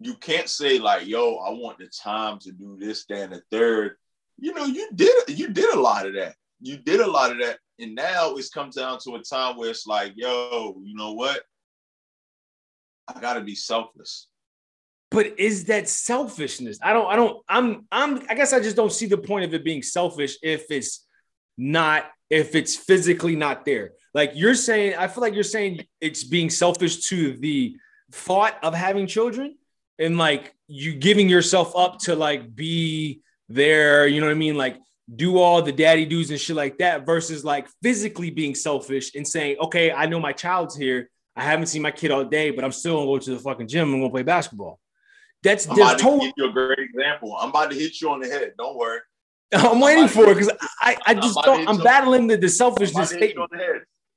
you 0.00 0.14
can't 0.14 0.48
say 0.48 0.78
like, 0.78 1.06
yo, 1.06 1.36
I 1.36 1.50
want 1.50 1.78
the 1.78 1.86
time 1.86 2.38
to 2.40 2.52
do 2.52 2.76
this, 2.78 3.04
and 3.10 3.32
the 3.32 3.42
third. 3.50 3.96
You 4.38 4.54
know, 4.54 4.64
you 4.64 4.88
did 4.94 5.38
you 5.38 5.48
did 5.48 5.72
a 5.74 5.80
lot 5.80 6.06
of 6.06 6.14
that. 6.14 6.34
You 6.60 6.76
did 6.76 7.00
a 7.00 7.10
lot 7.10 7.32
of 7.32 7.38
that. 7.38 7.58
And 7.78 7.94
now 7.94 8.34
it's 8.36 8.48
come 8.48 8.70
down 8.70 8.98
to 9.00 9.16
a 9.16 9.22
time 9.22 9.56
where 9.56 9.70
it's 9.70 9.86
like, 9.86 10.12
yo, 10.14 10.80
you 10.84 10.94
know 10.94 11.12
what? 11.12 11.42
I 13.08 13.20
gotta 13.20 13.40
be 13.40 13.54
selfless. 13.54 14.28
But 15.10 15.38
is 15.38 15.64
that 15.66 15.88
selfishness? 15.88 16.78
I 16.82 16.92
don't, 16.92 17.06
I 17.06 17.16
don't, 17.16 17.44
I'm, 17.48 17.86
I'm, 17.92 18.22
I 18.30 18.34
guess 18.34 18.52
I 18.52 18.60
just 18.60 18.76
don't 18.76 18.92
see 18.92 19.06
the 19.06 19.18
point 19.18 19.44
of 19.44 19.52
it 19.52 19.64
being 19.64 19.82
selfish 19.82 20.38
if 20.42 20.70
it's 20.70 21.06
not, 21.58 22.10
if 22.30 22.54
it's 22.54 22.76
physically 22.76 23.36
not 23.36 23.66
there. 23.66 23.92
Like 24.14 24.32
you're 24.34 24.54
saying, 24.54 24.94
I 24.96 25.08
feel 25.08 25.20
like 25.20 25.34
you're 25.34 25.42
saying 25.42 25.84
it's 26.00 26.24
being 26.24 26.48
selfish 26.48 27.08
to 27.08 27.36
the 27.36 27.76
thought 28.10 28.58
of 28.62 28.74
having 28.74 29.06
children 29.06 29.56
and 30.02 30.18
like 30.18 30.54
you 30.66 30.94
giving 30.94 31.28
yourself 31.28 31.74
up 31.76 31.98
to 32.00 32.14
like 32.14 32.54
be 32.54 33.22
there, 33.48 34.06
you 34.06 34.20
know 34.20 34.26
what 34.26 34.32
I 34.32 34.38
mean? 34.38 34.56
Like 34.56 34.78
do 35.14 35.38
all 35.38 35.62
the 35.62 35.72
daddy 35.72 36.06
do's 36.06 36.30
and 36.30 36.40
shit 36.40 36.56
like 36.56 36.78
that 36.78 37.04
versus 37.06 37.44
like 37.44 37.68
physically 37.82 38.30
being 38.30 38.54
selfish 38.54 39.14
and 39.14 39.26
saying, 39.26 39.56
okay, 39.60 39.92
I 39.92 40.06
know 40.06 40.20
my 40.20 40.32
child's 40.32 40.76
here. 40.76 41.10
I 41.34 41.44
haven't 41.44 41.66
seen 41.66 41.82
my 41.82 41.90
kid 41.90 42.10
all 42.10 42.24
day, 42.24 42.50
but 42.50 42.64
I'm 42.64 42.72
still 42.72 42.96
gonna 42.96 43.06
go 43.06 43.18
to 43.18 43.30
the 43.30 43.38
fucking 43.38 43.68
gym 43.68 43.92
and 43.92 44.02
go 44.02 44.10
play 44.10 44.22
basketball. 44.22 44.78
That's 45.42 45.66
I'm 45.66 45.76
about 45.76 45.98
to 45.98 46.18
give 46.20 46.32
you 46.36 46.48
a 46.48 46.52
great 46.52 46.78
example. 46.78 47.36
I'm 47.38 47.50
about 47.50 47.70
to 47.70 47.76
hit 47.76 48.00
you 48.00 48.10
on 48.10 48.20
the 48.20 48.28
head. 48.28 48.52
Don't 48.58 48.76
worry. 48.76 49.00
I'm, 49.54 49.66
I'm 49.66 49.80
waiting 49.80 50.08
for 50.08 50.28
it 50.30 50.34
because 50.34 50.50
I, 50.80 50.96
I 51.06 51.14
just 51.14 51.38
I'm 51.38 51.44
don't. 51.44 51.68
I'm 51.68 51.78
battling 51.78 52.26
the, 52.26 52.36
the 52.36 52.48
selfishness. 52.48 53.12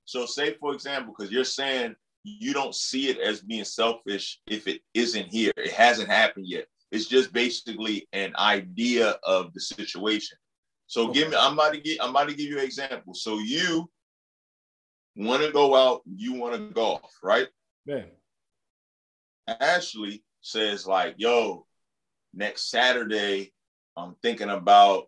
So, 0.07 0.25
say 0.27 0.53
for 0.59 0.73
example, 0.73 1.15
because 1.17 1.31
you're 1.31 1.43
saying 1.43 1.95
you 2.25 2.53
don't 2.53 2.73
see 2.73 3.09
it 3.09 3.19
as 3.19 3.41
being 3.41 3.63
selfish 3.63 4.39
if 4.47 4.67
it 4.67 4.81
isn't 4.93 5.27
here. 5.27 5.51
It 5.55 5.71
hasn't 5.71 6.09
happened 6.09 6.47
yet. 6.47 6.65
It's 6.91 7.05
just 7.05 7.31
basically 7.31 8.07
an 8.13 8.33
idea 8.37 9.17
of 9.23 9.53
the 9.53 9.59
situation. 9.59 10.37
So 10.87 11.09
give 11.09 11.29
me, 11.29 11.35
I'm 11.37 11.53
about 11.53 11.73
to 11.73 11.79
get, 11.79 12.01
I'm 12.01 12.09
about 12.09 12.29
to 12.29 12.35
give 12.35 12.49
you 12.49 12.59
an 12.59 12.65
example. 12.65 13.13
So 13.13 13.39
you 13.39 13.89
want 15.15 15.43
to 15.43 15.51
go 15.51 15.75
out, 15.75 16.01
you 16.05 16.33
want 16.33 16.55
to 16.55 16.73
golf, 16.73 17.11
right? 17.23 17.47
Yeah. 17.85 18.05
Ashley 19.47 20.23
says 20.41 20.87
like, 20.87 21.15
yo, 21.17 21.65
next 22.33 22.69
Saturday, 22.69 23.51
I'm 23.95 24.15
thinking 24.21 24.49
about, 24.49 25.05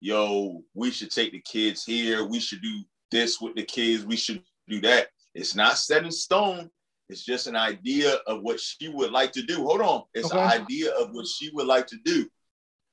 yo, 0.00 0.62
we 0.74 0.90
should 0.90 1.10
take 1.10 1.32
the 1.32 1.40
kids 1.40 1.84
here. 1.84 2.24
We 2.24 2.40
should 2.40 2.62
do 2.62 2.82
this 3.10 3.40
with 3.40 3.54
the 3.54 3.64
kids. 3.64 4.04
We 4.04 4.16
should 4.16 4.42
do 4.68 4.80
that. 4.82 5.08
It's 5.34 5.54
not 5.54 5.78
set 5.78 6.04
in 6.04 6.12
stone. 6.12 6.70
It's 7.08 7.24
just 7.24 7.46
an 7.46 7.56
idea 7.56 8.14
of 8.26 8.42
what 8.42 8.60
she 8.60 8.88
would 8.88 9.10
like 9.10 9.32
to 9.32 9.42
do. 9.42 9.56
Hold 9.64 9.82
on. 9.82 10.02
It's 10.14 10.32
okay. 10.32 10.40
an 10.40 10.62
idea 10.62 10.92
of 10.92 11.12
what 11.12 11.26
she 11.26 11.50
would 11.52 11.66
like 11.66 11.86
to 11.88 11.96
do. 12.04 12.28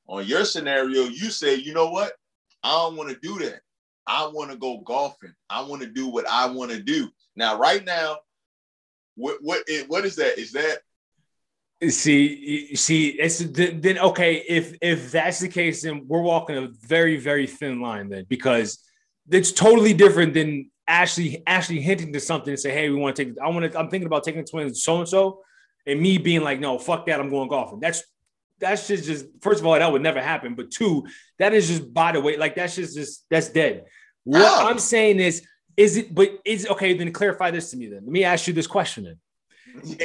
On 0.07 0.25
your 0.25 0.43
scenario, 0.43 1.03
you 1.03 1.29
say, 1.29 1.55
you 1.55 1.73
know 1.73 1.89
what? 1.89 2.13
I 2.63 2.71
don't 2.71 2.97
want 2.97 3.09
to 3.09 3.19
do 3.21 3.39
that. 3.45 3.61
I 4.05 4.27
want 4.27 4.51
to 4.51 4.57
go 4.57 4.79
golfing. 4.79 5.33
I 5.49 5.61
want 5.61 5.81
to 5.83 5.87
do 5.87 6.07
what 6.07 6.27
I 6.27 6.47
want 6.47 6.71
to 6.71 6.81
do. 6.81 7.09
Now, 7.35 7.57
right 7.57 7.85
now, 7.85 8.17
what 9.15 9.37
what 9.41 9.63
what 9.87 10.05
is 10.05 10.15
that? 10.17 10.37
Is 10.37 10.51
that 10.53 10.79
See, 11.89 12.75
see, 12.75 13.09
it's 13.09 13.39
then 13.39 13.97
okay. 13.97 14.35
If 14.47 14.77
if 14.81 15.11
that's 15.11 15.39
the 15.39 15.47
case, 15.47 15.81
then 15.81 16.05
we're 16.07 16.21
walking 16.21 16.57
a 16.57 16.67
very 16.67 17.17
very 17.17 17.47
thin 17.47 17.81
line 17.81 18.09
then 18.09 18.25
because 18.29 18.77
it's 19.31 19.51
totally 19.51 19.93
different 19.93 20.35
than 20.35 20.70
Ashley 20.91 21.41
Ashley 21.47 21.79
hinting 21.79 22.11
to 22.13 22.19
something 22.19 22.51
and 22.51 22.59
say, 22.59 22.71
"Hey, 22.71 22.89
we 22.89 22.95
want 22.95 23.15
to 23.15 23.25
take. 23.25 23.35
I 23.41 23.47
want 23.47 23.71
to. 23.71 23.79
I'm 23.79 23.89
thinking 23.89 24.07
about 24.07 24.25
taking 24.25 24.43
twins 24.43 24.83
so 24.83 24.99
and 24.99 25.07
so," 25.07 25.41
and 25.87 25.99
me 25.99 26.17
being 26.17 26.41
like, 26.41 26.59
"No, 26.59 26.77
fuck 26.77 27.05
that. 27.05 27.19
I'm 27.19 27.29
going 27.29 27.47
golfing." 27.47 27.79
That's 27.79 28.03
that's 28.59 28.87
just 28.87 29.05
just 29.05 29.25
first 29.41 29.61
of 29.61 29.65
all, 29.65 29.73
that 29.73 29.91
would 29.91 30.01
never 30.01 30.21
happen. 30.21 30.53
But 30.53 30.69
two, 30.69 31.05
that 31.39 31.53
is 31.53 31.69
just 31.69 31.93
by 31.93 32.11
the 32.11 32.19
way, 32.19 32.35
like 32.35 32.55
that's 32.55 32.75
just 32.75 32.95
just 32.95 33.25
that's 33.29 33.49
dead. 33.49 33.85
What 34.25 34.41
oh. 34.43 34.67
I'm 34.67 34.79
saying 34.79 35.19
is, 35.19 35.45
is 35.77 35.95
it? 35.95 36.13
But 36.13 36.29
is 36.43 36.67
okay. 36.67 36.93
Then 36.93 37.13
clarify 37.13 37.51
this 37.51 37.71
to 37.71 37.77
me. 37.77 37.87
Then 37.87 38.01
let 38.03 38.11
me 38.11 38.25
ask 38.25 38.45
you 38.47 38.53
this 38.53 38.67
question. 38.67 39.05
Then 39.05 39.17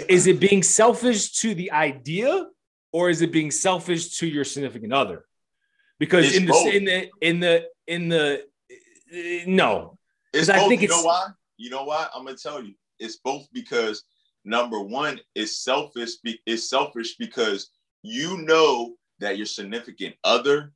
is 0.09 0.29
it 0.29 0.39
being 0.39 0.63
selfish 0.63 1.33
to 1.41 1.53
the 1.55 1.73
idea, 1.73 2.47
or 2.93 3.11
is 3.11 3.23
it 3.23 3.33
being 3.33 3.51
selfish 3.51 4.19
to 4.19 4.27
your 4.27 4.45
significant 4.45 4.93
other? 4.93 5.25
Because 5.99 6.27
it's 6.27 6.37
in 6.37 6.47
the, 6.47 6.77
in 6.77 6.85
the 6.85 7.11
in 7.21 7.41
the 7.41 7.65
in 7.89 8.09
the 8.09 9.45
no, 9.47 9.96
it's 10.37 10.49
both. 10.49 10.57
I 10.57 10.69
think 10.69 10.83
you 10.83 10.89
know 10.89 11.03
why? 11.03 11.29
You 11.57 11.71
know 11.71 11.85
why? 11.85 12.07
I'm 12.15 12.25
gonna 12.25 12.37
tell 12.37 12.63
you. 12.63 12.75
It's 12.99 13.17
both 13.17 13.47
because 13.53 14.05
number 14.45 14.81
one, 14.81 15.21
it's 15.35 15.59
selfish. 15.59 16.13
It's 16.25 16.69
selfish 16.69 17.17
because 17.17 17.71
you 18.03 18.39
know 18.39 18.95
that 19.19 19.37
your 19.37 19.47
significant 19.47 20.15
other 20.25 20.73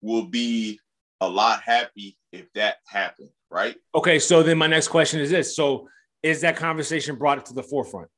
will 0.00 0.26
be 0.26 0.80
a 1.20 1.28
lot 1.28 1.62
happy 1.62 2.16
if 2.32 2.46
that 2.54 2.76
happened, 2.86 3.30
right? 3.50 3.76
Okay, 3.94 4.18
so 4.18 4.42
then 4.42 4.58
my 4.58 4.66
next 4.66 4.88
question 4.88 5.20
is 5.20 5.30
this: 5.30 5.54
So, 5.54 5.88
is 6.22 6.40
that 6.42 6.56
conversation 6.56 7.16
brought 7.16 7.38
it 7.38 7.46
to 7.46 7.54
the 7.54 7.62
forefront? 7.62 8.08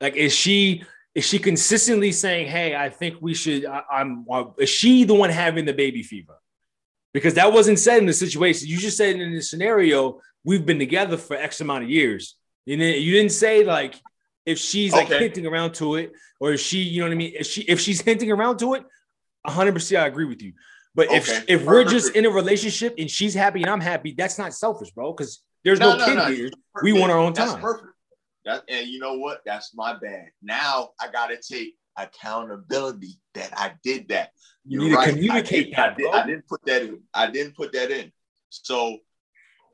Like, 0.00 0.16
is 0.16 0.34
she 0.34 0.82
is 1.14 1.24
she 1.24 1.38
consistently 1.38 2.12
saying, 2.12 2.48
"Hey, 2.48 2.76
I 2.76 2.88
think 2.88 3.16
we 3.20 3.34
should"? 3.34 3.66
I, 3.66 3.82
am 3.92 4.24
Is 4.58 4.68
she 4.68 5.04
the 5.04 5.14
one 5.14 5.30
having 5.30 5.64
the 5.64 5.72
baby 5.72 6.02
fever? 6.02 6.38
Because 7.12 7.34
that 7.34 7.52
wasn't 7.52 7.78
said 7.78 7.98
in 7.98 8.06
the 8.06 8.12
situation. 8.12 8.68
You 8.68 8.78
just 8.78 8.96
said 8.96 9.16
in 9.16 9.34
the 9.34 9.42
scenario 9.42 10.20
we've 10.44 10.64
been 10.64 10.78
together 10.78 11.16
for 11.16 11.36
X 11.36 11.60
amount 11.60 11.84
of 11.84 11.90
years. 11.90 12.36
And 12.66 12.80
didn't, 12.80 13.02
you 13.02 13.12
didn't 13.12 13.32
say 13.32 13.64
like 13.64 14.00
if 14.46 14.58
she's 14.58 14.92
like 14.92 15.08
hinting 15.08 15.46
around 15.46 15.74
to 15.74 15.96
it, 15.96 16.12
or 16.38 16.52
if 16.52 16.60
she, 16.60 16.78
you 16.78 17.00
know 17.00 17.08
what 17.08 17.12
I 17.12 17.16
mean? 17.16 17.32
If 17.38 17.46
she 17.46 17.62
if 17.62 17.80
she's 17.80 18.00
hinting 18.00 18.30
around 18.30 18.58
to 18.58 18.74
it, 18.74 18.84
100 19.42 19.72
percent 19.72 20.02
I 20.02 20.06
agree 20.06 20.26
with 20.26 20.42
you. 20.42 20.52
But 20.94 21.08
okay. 21.08 21.16
if 21.16 21.44
if 21.48 21.64
we're 21.64 21.84
just 21.84 22.14
in 22.16 22.26
a 22.26 22.30
relationship 22.30 22.94
and 22.98 23.10
she's 23.10 23.34
happy 23.34 23.62
and 23.62 23.70
I'm 23.70 23.80
happy, 23.80 24.14
that's 24.16 24.38
not 24.38 24.52
selfish, 24.54 24.90
bro. 24.90 25.12
Because 25.12 25.42
there's 25.64 25.78
no, 25.78 25.96
no, 25.96 26.04
kid 26.04 26.14
no, 26.16 26.26
here. 26.26 26.50
We 26.82 26.92
want 26.92 27.12
our 27.12 27.18
own 27.18 27.32
time. 27.32 27.60
Perfect. 27.60 27.92
That, 28.44 28.62
and 28.68 28.88
you 28.88 28.98
know 28.98 29.14
what? 29.14 29.42
That's 29.44 29.74
my 29.74 29.96
bad. 29.98 30.28
Now 30.42 30.90
I 31.00 31.10
gotta 31.10 31.36
take 31.36 31.74
accountability 31.96 33.20
that 33.34 33.52
I 33.56 33.72
did 33.84 34.08
that. 34.08 34.30
You're 34.64 34.82
you 34.82 34.88
need 34.88 34.94
right. 34.94 35.06
to 35.06 35.12
communicate 35.12 35.78
I 35.78 35.94
did, 35.94 36.06
that. 36.06 36.14
I, 36.14 36.16
did, 36.16 36.22
I 36.22 36.26
didn't 36.26 36.48
put 36.48 36.64
that 36.66 36.82
in. 36.82 37.00
I 37.14 37.30
didn't 37.30 37.56
put 37.56 37.72
that 37.72 37.90
in. 37.90 38.12
So 38.48 38.98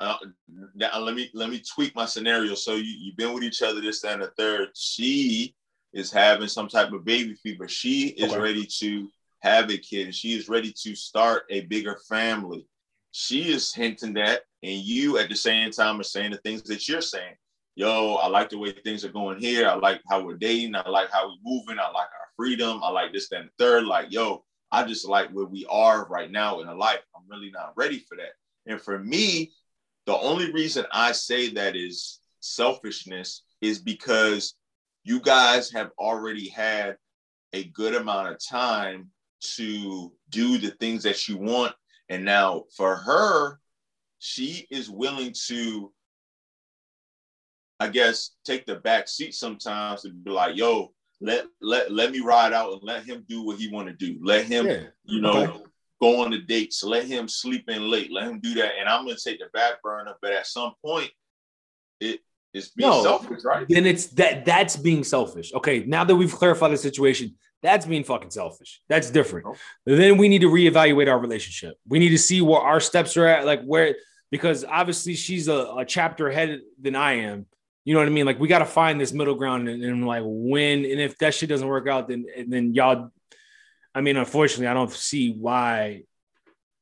uh, 0.01 0.17
now 0.75 0.99
let 0.99 1.15
me 1.15 1.31
let 1.35 1.51
me 1.51 1.63
tweak 1.75 1.95
my 1.95 2.07
scenario. 2.07 2.55
So 2.55 2.75
you 2.75 2.83
you've 2.85 3.17
been 3.17 3.33
with 3.33 3.45
each 3.45 3.63
other 3.63 3.81
this 3.81 4.05
and 4.05 4.23
the 4.23 4.31
third. 4.39 4.69
She 4.75 5.55
is 5.93 6.13
having 6.13 6.49
some 6.49 6.69
type 6.69 6.93
of 6.93 7.05
baby 7.05 7.35
fever. 7.35 7.69
She 7.69 8.09
is 8.09 8.33
okay. 8.33 8.41
ready 8.41 8.67
to 8.81 9.09
have 9.41 9.71
a 9.71 9.79
kid 9.79 10.07
and 10.07 10.15
she 10.15 10.33
is 10.37 10.49
ready 10.49 10.73
to 10.83 10.95
start 10.95 11.45
a 11.51 11.63
bigger 11.63 11.99
family, 12.09 12.67
she 13.13 13.53
is 13.53 13.73
hinting 13.73 14.15
that, 14.15 14.43
and 14.63 14.75
you 14.75 15.19
at 15.19 15.29
the 15.29 15.37
same 15.37 15.71
time 15.71 16.01
are 16.01 16.05
saying 16.05 16.33
the 16.33 16.39
things 16.39 16.63
that 16.65 16.89
you're 16.89 17.01
saying. 17.01 17.35
Yo, 17.75 18.15
I 18.15 18.29
like 18.29 18.49
the 18.49 18.59
way 18.59 18.73
things 18.73 19.05
are 19.05 19.13
going 19.13 19.39
here. 19.39 19.69
I 19.69 19.75
like 19.75 20.01
how 20.11 20.23
we're 20.23 20.37
dating. 20.37 20.75
I 20.75 20.89
like 20.89 21.11
how 21.11 21.29
we're 21.29 21.37
moving. 21.45 21.79
I 21.79 21.89
like 21.89 22.09
our 22.09 22.29
freedom. 22.37 22.81
I 22.83 22.91
like 22.91 23.13
this, 23.13 23.29
that, 23.29 23.41
and 23.41 23.51
third. 23.59 23.85
Like, 23.85 24.11
yo, 24.11 24.45
I 24.73 24.85
just 24.85 25.07
like 25.07 25.31
where 25.31 25.45
we 25.45 25.67
are 25.71 26.07
right 26.09 26.31
now 26.31 26.61
in 26.61 26.69
a 26.69 26.75
life. 26.75 27.01
I'm 27.15 27.23
really 27.29 27.51
not 27.51 27.75
ready 27.77 27.99
for 27.99 28.17
that. 28.17 28.33
And 28.67 28.81
for 28.81 28.99
me, 28.99 29.53
the 30.07 30.17
only 30.17 30.53
reason 30.53 30.85
I 30.93 31.13
say 31.13 31.51
that 31.55 31.77
is 31.77 32.21
selfishness 32.41 33.43
is 33.61 33.79
because 33.79 34.55
you 35.05 35.21
guys 35.21 35.71
have 35.73 35.91
already 35.99 36.49
had 36.49 36.97
a 37.53 37.65
good 37.65 37.95
amount 37.95 38.29
of 38.29 38.45
time 38.45 39.11
to 39.57 40.13
do 40.31 40.59
the 40.59 40.71
things 40.81 41.03
that 41.03 41.29
you 41.29 41.37
want. 41.37 41.75
And 42.09 42.25
now 42.25 42.65
for 42.77 42.97
her, 42.97 43.61
she 44.19 44.67
is 44.71 44.89
willing 44.89 45.35
to, 45.47 45.93
I 47.81 47.89
guess, 47.89 48.33
take 48.45 48.67
the 48.67 48.77
back 48.77 49.09
seat 49.09 49.35
sometimes 49.35 50.05
and 50.05 50.25
be 50.25 50.31
like, 50.31 50.57
yo, 50.57 50.93
let 51.21 51.47
let 51.61 51.91
let 51.91 52.13
me 52.13 52.21
ride 52.21 52.53
out 52.53 52.73
and 52.73 52.83
let 52.83 53.05
him 53.05 53.25
do 53.29 53.43
what 53.43 53.59
he 53.59 53.69
want 53.69 53.89
to 53.89 53.95
do. 53.95 54.19
Let 54.23 54.45
him, 54.45 54.67
yeah. 54.67 54.83
you 55.05 55.21
know, 55.21 55.45
okay. 55.45 55.63
Go 56.01 56.23
on 56.23 56.31
the 56.31 56.39
dates. 56.39 56.83
Let 56.83 57.05
him 57.05 57.29
sleep 57.29 57.69
in 57.69 57.91
late. 57.91 58.13
Let 58.13 58.25
him 58.25 58.41
do 58.41 58.55
that. 58.55 58.73
And 58.79 58.89
I'm 58.89 59.05
gonna 59.05 59.17
take 59.17 59.39
the 59.39 59.47
back 59.53 59.83
burner. 59.83 60.15
But 60.21 60.33
at 60.33 60.47
some 60.47 60.73
point, 60.85 61.11
it 62.01 62.21
is 62.53 62.71
being 62.71 62.91
no, 62.91 63.03
selfish, 63.03 63.45
right? 63.45 63.67
Then 63.69 63.87
it's 63.87 64.07
that 64.09 64.45
that's 64.45 64.77
being 64.77 65.05
selfish. 65.05 65.53
Okay, 65.55 65.85
now 65.85 66.05
that 66.05 66.15
we've 66.15 66.33
clarified 66.33 66.73
the 66.73 66.77
situation, 66.77 67.37
that's 67.63 67.87
being 67.87 68.05
fucking 68.05 68.31
selfish. 68.31 68.81
That's 68.89 69.11
different. 69.11 69.47
Oh. 69.47 69.55
Then 69.85 70.17
we 70.19 70.29
need 70.29 70.41
to 70.41 70.51
reevaluate 70.51 71.11
our 71.11 71.19
relationship. 71.19 71.77
We 71.89 71.99
need 71.99 72.11
to 72.11 72.19
see 72.19 72.41
where 72.41 72.61
our 72.61 72.81
steps 72.81 73.17
are 73.17 73.27
at, 73.27 73.47
like 73.47 73.63
where 73.63 73.97
because 74.31 74.65
obviously 74.65 75.15
she's 75.15 75.49
a, 75.49 75.75
a 75.79 75.85
chapter 75.85 76.29
ahead 76.29 76.61
than 76.81 76.97
I 76.97 77.15
am. 77.15 77.47
You 77.85 77.95
know 77.95 78.01
what 78.01 78.09
I 78.09 78.13
mean? 78.13 78.27
Like 78.27 78.41
we 78.41 78.49
got 78.49 78.59
to 78.59 78.67
find 78.67 79.01
this 79.01 79.13
middle 79.13 79.37
ground 79.37 79.69
and, 79.69 79.83
and, 79.83 80.07
like 80.07 80.23
when 80.25 80.85
and 80.85 81.01
if 81.01 81.19
that 81.19 81.35
shit 81.35 81.49
doesn't 81.49 81.67
work 81.67 81.89
out, 81.89 82.09
then 82.09 82.27
then 82.47 82.75
y'all. 82.75 83.11
I 83.97 84.03
mean, 84.03 84.19
unfortunately, 84.19 84.67
I 84.67 84.75
don't 84.75 84.93
see 84.93 85.33
why 85.33 86.03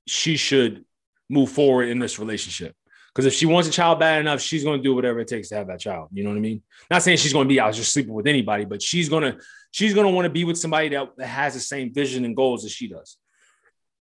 she 0.05 0.37
should 0.37 0.85
move 1.31 1.49
forward 1.49 1.89
in 1.89 2.01
this 2.01 2.19
relationship. 2.19 2.75
Because 3.15 3.27
if 3.27 3.35
she 3.35 3.47
wants 3.47 3.69
a 3.69 3.71
child 3.71 4.01
bad 4.01 4.21
enough, 4.21 4.41
she's 4.41 4.65
going 4.65 4.81
to 4.81 4.83
do 4.83 4.97
whatever 4.97 5.21
it 5.21 5.29
takes 5.29 5.51
to 5.51 5.55
have 5.55 5.69
that 5.69 5.79
child. 5.79 6.09
You 6.13 6.25
know 6.25 6.31
what 6.31 6.37
I 6.37 6.41
mean? 6.41 6.63
Not 6.91 7.05
saying 7.05 7.19
she's 7.19 7.33
going 7.33 7.47
to 7.47 7.49
be 7.49 7.61
out 7.61 7.73
just 7.73 7.93
sleeping 7.93 8.13
with 8.13 8.27
anybody, 8.27 8.65
but 8.65 8.83
she's 8.83 9.09
going 9.09 9.23
to 9.23 9.39
she's 9.71 9.95
going 9.95 10.09
to 10.09 10.13
want 10.13 10.27
to 10.27 10.31
be 10.31 10.43
with 10.43 10.59
somebody 10.59 10.89
that, 10.89 11.11
that 11.17 11.27
has 11.29 11.55
the 11.55 11.61
same 11.61 11.95
vision 11.95 12.25
and 12.25 12.35
goals 12.35 12.65
as 12.65 12.73
she 12.73 12.89
does. 12.89 13.17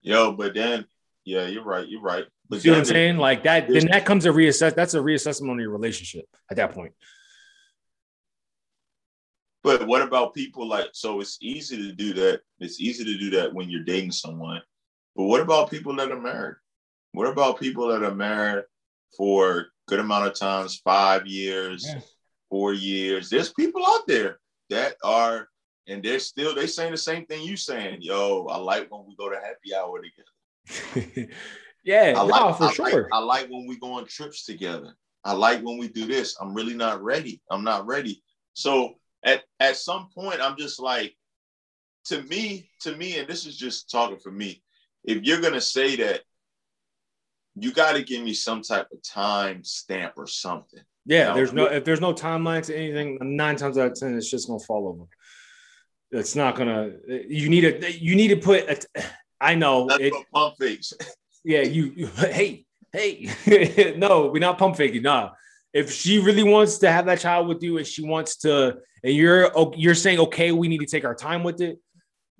Yo, 0.04 0.34
but 0.34 0.54
then 0.54 0.86
yeah, 1.26 1.48
you're 1.48 1.64
right. 1.64 1.88
You're 1.88 2.02
right. 2.02 2.26
But 2.50 2.62
See 2.62 2.70
what 2.70 2.78
I'm 2.78 2.86
saying? 2.86 3.18
Like 3.18 3.44
that, 3.44 3.68
then 3.68 3.88
that 3.88 4.06
comes 4.06 4.28
a 4.28 4.30
reassess. 4.30 4.76
That's 4.76 4.94
a 4.94 5.00
reassessment 5.00 5.50
on 5.50 5.58
your 5.58 5.72
relationship 5.72 6.26
at 6.52 6.58
that 6.58 6.74
point. 6.74 6.94
But 9.64 9.88
what 9.88 10.02
about 10.02 10.34
people 10.34 10.68
like? 10.68 10.90
So 10.94 11.20
it's 11.22 11.38
easy 11.42 11.78
to 11.78 11.92
do 11.94 12.14
that. 12.14 12.42
It's 12.60 12.80
easy 12.80 13.04
to 13.04 13.18
do 13.18 13.30
that 13.32 13.54
when 13.54 13.70
you're 13.70 13.84
dating 13.84 14.12
someone. 14.12 14.62
But 15.16 15.26
what 15.26 15.42
about 15.42 15.70
people 15.70 15.96
that 15.98 16.12
are 16.12 16.20
married? 16.20 16.56
What 17.12 17.28
about 17.28 17.60
people 17.60 17.88
that 17.90 18.04
are 18.04 18.16
married 18.16 18.64
for 19.16 19.60
a 19.60 19.66
good 19.88 20.00
amount 20.00 20.28
of 20.28 20.34
times, 20.34 20.82
five 20.84 21.28
years, 21.28 21.86
yeah. 21.88 22.00
four 22.50 22.74
years? 22.74 23.30
There's 23.30 23.54
people 23.54 23.86
out 23.86 24.08
there 24.08 24.40
that 24.70 24.96
are, 25.04 25.48
and 25.88 26.02
they're 26.02 26.20
still 26.20 26.56
they 26.56 26.68
saying 26.68 26.92
the 26.92 26.98
same 26.98 27.26
thing 27.26 27.44
you 27.44 27.58
saying. 27.58 28.00
Yo, 28.02 28.48
I 28.48 28.58
like 28.58 28.90
when 28.90 29.06
we 29.08 29.16
go 29.16 29.30
to 29.30 29.36
happy 29.36 29.76
hour 29.76 30.02
together. 30.02 31.32
Yeah, 31.84 32.14
I 32.16 32.22
like, 32.22 32.42
no, 32.42 32.54
for 32.54 32.66
I 32.66 32.74
sure. 32.74 33.04
Like, 33.04 33.14
I 33.14 33.20
like 33.20 33.48
when 33.50 33.66
we 33.68 33.78
go 33.80 33.94
on 33.94 34.06
trips 34.06 34.46
together. 34.46 34.96
I 35.24 35.34
like 35.34 35.62
when 35.62 35.78
we 35.78 35.88
do 35.88 36.06
this. 36.06 36.36
I'm 36.40 36.54
really 36.54 36.74
not 36.74 37.02
ready. 37.02 37.42
I'm 37.50 37.64
not 37.64 37.86
ready. 37.86 38.22
So 38.54 38.96
at 39.24 39.44
at 39.60 39.78
some 39.78 40.10
point, 40.14 40.42
I'm 40.42 40.58
just 40.58 40.80
like, 40.80 41.16
to 42.06 42.22
me, 42.24 42.70
to 42.82 42.96
me, 42.96 43.20
and 43.20 43.28
this 43.28 43.46
is 43.46 43.58
just 43.58 43.90
talking 43.90 44.18
for 44.18 44.32
me. 44.32 44.64
If 45.04 45.24
you're 45.24 45.42
gonna 45.42 45.62
say 45.62 45.96
that, 45.98 46.22
you 47.56 47.74
got 47.74 47.94
to 47.94 48.04
give 48.04 48.24
me 48.24 48.34
some 48.34 48.62
type 48.62 48.88
of 48.92 49.02
time 49.04 49.64
stamp 49.64 50.14
or 50.18 50.28
something. 50.28 50.82
Yeah, 51.06 51.20
you 51.20 51.26
know? 51.26 51.36
there's 51.36 51.54
no 51.54 51.66
if 51.66 51.86
there's 51.86 52.02
no 52.02 52.14
timeline 52.14 52.64
to 52.66 52.76
anything. 52.76 53.18
Nine 53.22 53.56
times 53.56 53.78
out 53.78 53.92
of 53.92 53.96
ten, 53.96 54.16
it's 54.16 54.30
just 54.30 54.48
gonna 54.48 54.60
fall 54.60 54.88
over. 54.88 55.06
It's 56.12 56.36
not 56.36 56.56
gonna. 56.56 56.92
You 57.08 57.50
need 57.50 57.62
to. 57.62 58.00
You 58.00 58.16
need 58.16 58.30
to 58.30 58.38
put. 58.38 58.88
A, 58.96 59.04
I 59.42 59.56
know. 59.56 59.88
That's 59.88 60.02
it, 60.02 60.14
pump 60.32 60.56
fakes. 60.60 60.94
yeah, 61.44 61.62
you, 61.62 61.94
you 61.96 62.06
hey, 62.18 62.66
hey, 62.94 63.96
no, 63.98 64.28
we're 64.28 64.40
not 64.40 64.58
pump 64.58 64.78
faking. 64.78 65.04
Nah. 65.04 65.32
If 65.74 65.92
she 65.92 66.20
really 66.20 66.44
wants 66.44 66.80
to 66.80 66.92
have 66.92 67.06
that 67.06 67.20
child 67.20 67.48
with 67.48 67.64
you 67.64 67.78
and 67.78 67.88
she 67.88 68.04
wants 68.04 68.38
to, 68.38 68.78
and 69.04 69.14
you're 69.16 69.52
you're 69.76 69.96
saying, 69.96 70.20
okay, 70.20 70.52
we 70.52 70.68
need 70.68 70.80
to 70.80 70.86
take 70.86 71.06
our 71.06 71.16
time 71.16 71.44
with 71.44 71.62
it, 71.62 71.80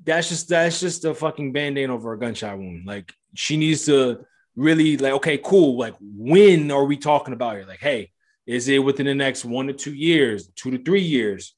that's 0.04 0.30
just 0.30 0.50
that's 0.50 0.80
just 0.80 1.06
a 1.06 1.14
fucking 1.14 1.54
band-aid 1.54 1.90
over 1.90 2.14
a 2.14 2.20
gunshot 2.20 2.58
wound. 2.58 2.86
Like 2.86 3.14
she 3.36 3.58
needs 3.58 3.86
to 3.86 4.26
really 4.56 4.98
like, 4.98 5.14
okay, 5.14 5.38
cool. 5.38 5.78
Like, 5.78 5.96
when 6.00 6.72
are 6.72 6.86
we 6.86 6.98
talking 6.98 7.34
about 7.34 7.56
here? 7.56 7.66
Like, 7.66 7.80
hey, 7.80 8.12
is 8.46 8.68
it 8.68 8.80
within 8.80 9.06
the 9.06 9.16
next 9.16 9.46
one 9.46 9.68
to 9.68 9.74
two 9.74 9.94
years, 9.94 10.50
two 10.56 10.72
to 10.72 10.84
three 10.84 11.02
years? 11.02 11.56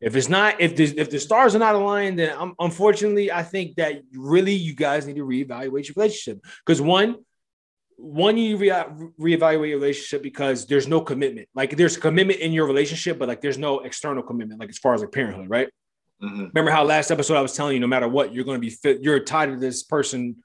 If 0.00 0.14
it's 0.14 0.28
not, 0.28 0.60
if 0.60 0.76
the 0.76 0.84
if 0.98 1.10
the 1.10 1.18
stars 1.18 1.56
are 1.56 1.58
not 1.58 1.74
aligned, 1.74 2.18
then 2.18 2.36
I'm, 2.38 2.54
unfortunately, 2.60 3.32
I 3.32 3.42
think 3.42 3.76
that 3.76 4.02
really 4.12 4.52
you 4.52 4.74
guys 4.74 5.06
need 5.06 5.16
to 5.16 5.26
reevaluate 5.26 5.88
your 5.88 5.94
relationship. 5.96 6.44
Because 6.64 6.80
one, 6.80 7.16
one 7.98 8.38
you 8.38 8.56
re- 8.56 8.70
reevaluate 9.20 9.68
your 9.68 9.78
relationship 9.78 10.22
because 10.22 10.66
there's 10.66 10.88
no 10.88 11.00
commitment. 11.00 11.48
Like 11.54 11.76
there's 11.76 11.96
commitment 11.96 12.40
in 12.40 12.52
your 12.52 12.66
relationship, 12.66 13.18
but 13.18 13.28
like 13.28 13.40
there's 13.40 13.58
no 13.58 13.80
external 13.80 14.22
commitment. 14.22 14.60
Like 14.60 14.70
as 14.70 14.78
far 14.78 14.94
as 14.94 15.00
like 15.00 15.12
parenthood, 15.12 15.50
right? 15.50 15.68
Mm-hmm. 16.22 16.46
Remember 16.54 16.70
how 16.70 16.84
last 16.84 17.10
episode 17.10 17.36
I 17.36 17.42
was 17.42 17.54
telling 17.54 17.74
you, 17.74 17.80
no 17.80 17.86
matter 17.86 18.08
what, 18.08 18.32
you're 18.32 18.44
going 18.44 18.56
to 18.56 18.60
be 18.60 18.70
fit. 18.70 19.02
You're 19.02 19.20
tied 19.20 19.46
to 19.46 19.56
this 19.56 19.82
person 19.82 20.36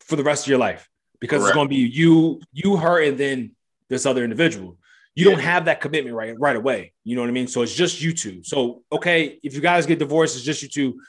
for 0.00 0.16
the 0.16 0.22
rest 0.22 0.44
of 0.44 0.50
your 0.50 0.58
life 0.58 0.88
because 1.20 1.40
Correct. 1.40 1.48
it's 1.48 1.54
going 1.54 1.66
to 1.66 1.74
be 1.74 1.76
you, 1.76 2.40
you, 2.52 2.76
her, 2.76 3.02
and 3.02 3.18
then 3.18 3.52
this 3.88 4.06
other 4.06 4.22
individual 4.22 4.78
you 5.18 5.24
don't 5.24 5.40
have 5.40 5.64
that 5.64 5.80
commitment 5.80 6.14
right 6.14 6.38
right 6.38 6.54
away. 6.54 6.92
You 7.02 7.16
know 7.16 7.22
what 7.22 7.28
I 7.28 7.32
mean? 7.32 7.48
So 7.48 7.62
it's 7.62 7.74
just 7.74 8.00
you 8.00 8.12
two. 8.14 8.44
So 8.44 8.84
okay, 8.92 9.40
if 9.42 9.52
you 9.52 9.60
guys 9.60 9.84
get 9.84 9.98
divorced, 9.98 10.36
it's 10.36 10.44
just 10.44 10.62
you 10.62 10.68
two. 10.68 11.00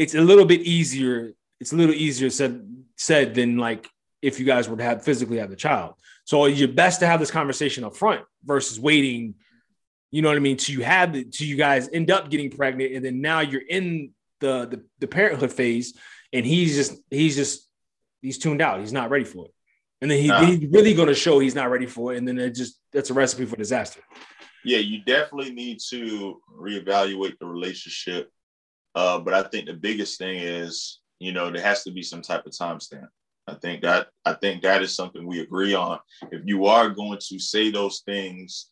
It's 0.00 0.16
a 0.16 0.20
little 0.20 0.44
bit 0.44 0.62
easier. 0.62 1.32
It's 1.60 1.72
a 1.72 1.76
little 1.76 1.94
easier 1.94 2.28
said 2.28 2.68
said 2.96 3.36
than 3.36 3.56
like 3.56 3.88
if 4.22 4.40
you 4.40 4.46
guys 4.46 4.68
would 4.68 4.80
have 4.80 5.04
physically 5.04 5.38
have 5.38 5.50
the 5.50 5.56
child. 5.56 5.94
So 6.24 6.46
you're 6.46 6.68
best 6.68 7.00
to 7.00 7.06
have 7.06 7.20
this 7.20 7.30
conversation 7.30 7.84
up 7.84 7.96
front 7.96 8.24
versus 8.44 8.80
waiting. 8.80 9.34
You 10.10 10.22
know 10.22 10.28
what 10.28 10.36
I 10.36 10.40
mean? 10.40 10.56
To 10.56 10.72
you 10.72 10.82
have 10.82 11.12
the, 11.12 11.24
to 11.24 11.46
you 11.46 11.56
guys 11.56 11.88
end 11.92 12.10
up 12.10 12.30
getting 12.30 12.50
pregnant, 12.50 12.94
and 12.94 13.04
then 13.04 13.20
now 13.20 13.40
you're 13.40 13.66
in 13.68 14.12
the, 14.40 14.66
the 14.66 14.84
the 15.00 15.06
parenthood 15.06 15.52
phase, 15.52 15.94
and 16.32 16.44
he's 16.46 16.74
just 16.74 17.00
he's 17.10 17.36
just 17.36 17.68
he's 18.22 18.38
tuned 18.38 18.62
out. 18.62 18.80
He's 18.80 18.92
not 18.92 19.10
ready 19.10 19.24
for 19.24 19.46
it 19.46 19.52
and 20.00 20.10
then 20.10 20.18
he, 20.18 20.28
nah. 20.28 20.44
he's 20.44 20.68
really 20.70 20.94
going 20.94 21.08
to 21.08 21.14
show 21.14 21.38
he's 21.38 21.54
not 21.54 21.70
ready 21.70 21.86
for 21.86 22.12
it, 22.12 22.18
and 22.18 22.28
then 22.28 22.38
it 22.38 22.50
just 22.50 22.78
that's 22.92 23.10
a 23.10 23.14
recipe 23.14 23.46
for 23.46 23.56
disaster. 23.56 24.00
Yeah, 24.64 24.78
you 24.78 25.02
definitely 25.04 25.52
need 25.52 25.78
to 25.90 26.40
reevaluate 26.58 27.38
the 27.38 27.46
relationship, 27.46 28.30
uh, 28.94 29.18
but 29.20 29.32
I 29.32 29.42
think 29.44 29.66
the 29.66 29.74
biggest 29.74 30.18
thing 30.18 30.38
is 30.38 31.00
you 31.18 31.32
know 31.32 31.50
there 31.50 31.62
has 31.62 31.82
to 31.84 31.90
be 31.90 32.02
some 32.02 32.22
type 32.22 32.46
of 32.46 32.52
timestamp. 32.52 33.08
I 33.46 33.54
think 33.54 33.82
that 33.82 34.08
I 34.24 34.34
think 34.34 34.62
that 34.62 34.82
is 34.82 34.94
something 34.94 35.26
we 35.26 35.40
agree 35.40 35.74
on. 35.74 35.98
If 36.32 36.42
you 36.44 36.66
are 36.66 36.90
going 36.90 37.18
to 37.28 37.38
say 37.38 37.70
those 37.70 38.00
things 38.00 38.70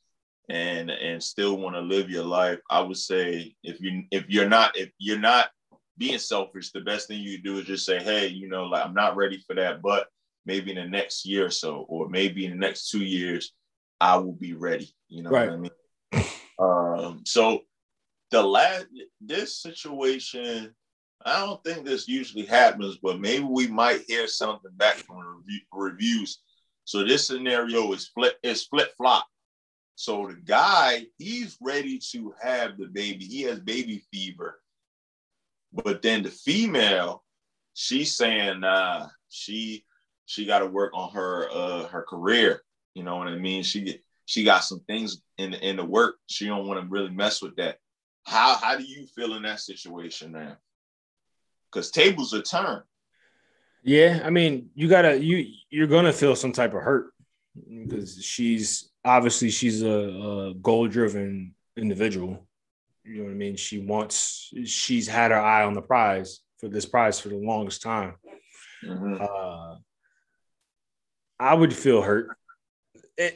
and 0.49 0.91
and 0.91 1.23
still 1.23 1.59
want 1.59 1.77
to 1.77 1.81
live 1.81 2.11
your 2.11 2.25
life, 2.25 2.59
I 2.69 2.81
would 2.81 2.97
say 2.97 3.55
if 3.63 3.81
you 3.81 4.05
if 4.11 4.25
you're 4.29 4.49
not 4.49 4.77
if 4.77 4.91
you're 4.99 5.19
not 5.19 5.49
being 5.97 6.19
selfish, 6.19 6.73
the 6.73 6.81
best 6.81 7.07
thing 7.07 7.21
you 7.21 7.41
do 7.41 7.59
is 7.59 7.67
just 7.67 7.87
say, 7.87 8.03
hey, 8.03 8.27
you 8.27 8.49
know, 8.49 8.65
like 8.65 8.85
I'm 8.85 8.95
not 8.95 9.17
ready 9.17 9.39
for 9.47 9.55
that, 9.55 9.81
but 9.81 10.09
maybe 10.45 10.71
in 10.71 10.77
the 10.77 10.89
next 10.89 11.25
year 11.25 11.47
or 11.47 11.51
so, 11.51 11.87
or 11.89 12.09
maybe 12.09 12.45
in 12.45 12.51
the 12.51 12.57
next 12.57 12.91
two 12.91 13.05
years, 13.05 13.53
I 14.01 14.17
will 14.17 14.33
be 14.33 14.55
ready. 14.55 14.93
You 15.09 15.23
know 15.23 15.31
right. 15.31 15.51
what 15.51 15.55
I 15.55 15.57
mean? 15.57 15.71
Um, 16.59 17.23
so 17.25 17.61
the 18.31 18.43
last 18.43 18.87
this 19.21 19.61
situation, 19.61 20.75
I 21.25 21.45
don't 21.45 21.63
think 21.65 21.85
this 21.85 22.07
usually 22.07 22.45
happens, 22.45 22.99
but 23.03 23.19
maybe 23.21 23.45
we 23.45 23.67
might 23.67 24.03
hear 24.07 24.27
something 24.27 24.71
back 24.77 24.97
from 24.97 25.19
review, 25.19 25.61
reviews. 25.73 26.41
So 26.85 27.03
this 27.03 27.27
scenario 27.27 27.93
is 27.93 28.09
flip 28.09 28.37
is 28.43 28.65
flip 28.67 28.93
flop. 28.97 29.27
So 29.97 30.27
the 30.27 30.35
guy, 30.35 31.07
he's 31.19 31.57
ready 31.63 31.99
to 32.13 32.35
have 32.43 32.77
the 32.77 32.87
baby. 32.87 33.25
He 33.25 33.43
has 33.43 33.61
baby 33.61 34.05
fever. 34.13 34.61
But 35.73 36.03
then 36.03 36.23
the 36.23 36.31
female, 36.31 37.25
she's 37.73 38.17
saying, 38.17 38.63
uh, 38.63 39.09
she 39.31 39.85
she 40.27 40.47
got 40.47 40.61
to 40.61 40.67
work 40.67 40.93
on 40.95 41.11
her 41.13 41.49
uh 41.51 41.87
her 41.89 42.03
career. 42.03 42.63
You 42.95 43.03
know 43.03 43.17
what 43.17 43.29
I 43.29 43.37
mean? 43.37 43.63
She 43.63 43.99
she 44.27 44.45
got 44.45 44.65
some 44.65 44.81
things 44.81 45.23
in 45.39 45.53
the, 45.53 45.69
in 45.69 45.77
the 45.77 45.85
work. 45.85 46.17
She 46.27 46.47
don't 46.47 46.67
want 46.67 46.81
to 46.81 46.87
really 46.89 47.11
mess 47.11 47.41
with 47.43 47.57
that. 47.57 47.79
How 48.25 48.57
how 48.57 48.77
do 48.77 48.85
you 48.85 49.07
feel 49.07 49.35
in 49.35 49.43
that 49.43 49.61
situation 49.61 50.33
now? 50.33 50.57
Because 51.75 51.91
tables 51.91 52.33
are 52.33 52.43
turned. 52.43 52.83
Yeah, 53.83 54.23
I 54.25 54.31
mean, 54.31 54.71
you 54.75 54.89
gotta 54.89 55.23
you 55.23 55.53
you're 55.71 55.87
gonna 55.87 56.13
feel 56.13 56.37
some 56.37 56.53
type 56.53 56.73
of 56.75 56.83
hurt 56.83 57.13
because 57.87 58.23
she's 58.25 58.91
obviously 59.05 59.51
she's 59.51 59.83
a, 59.83 59.89
a 59.89 60.55
goal 60.55 60.87
driven 60.89 61.55
individual. 61.77 62.47
You 63.05 63.19
know 63.19 63.25
what 63.25 63.33
I 63.33 63.35
mean? 63.35 63.57
She 63.57 63.79
wants 63.79 64.53
she's 64.65 65.07
had 65.07 65.33
her 65.33 65.41
eye 65.41 65.65
on 65.65 65.75
the 65.75 65.83
prize 65.83 66.41
for 66.59 66.69
this 66.69 66.87
prize 66.87 67.21
for 67.21 67.29
the 67.29 67.37
longest 67.37 67.83
time. 67.83 68.15
Mm-hmm. 68.83 69.17
Uh, 69.21 69.77
I 71.39 71.53
would 71.53 71.75
feel 71.75 72.01
hurt, 72.01 72.29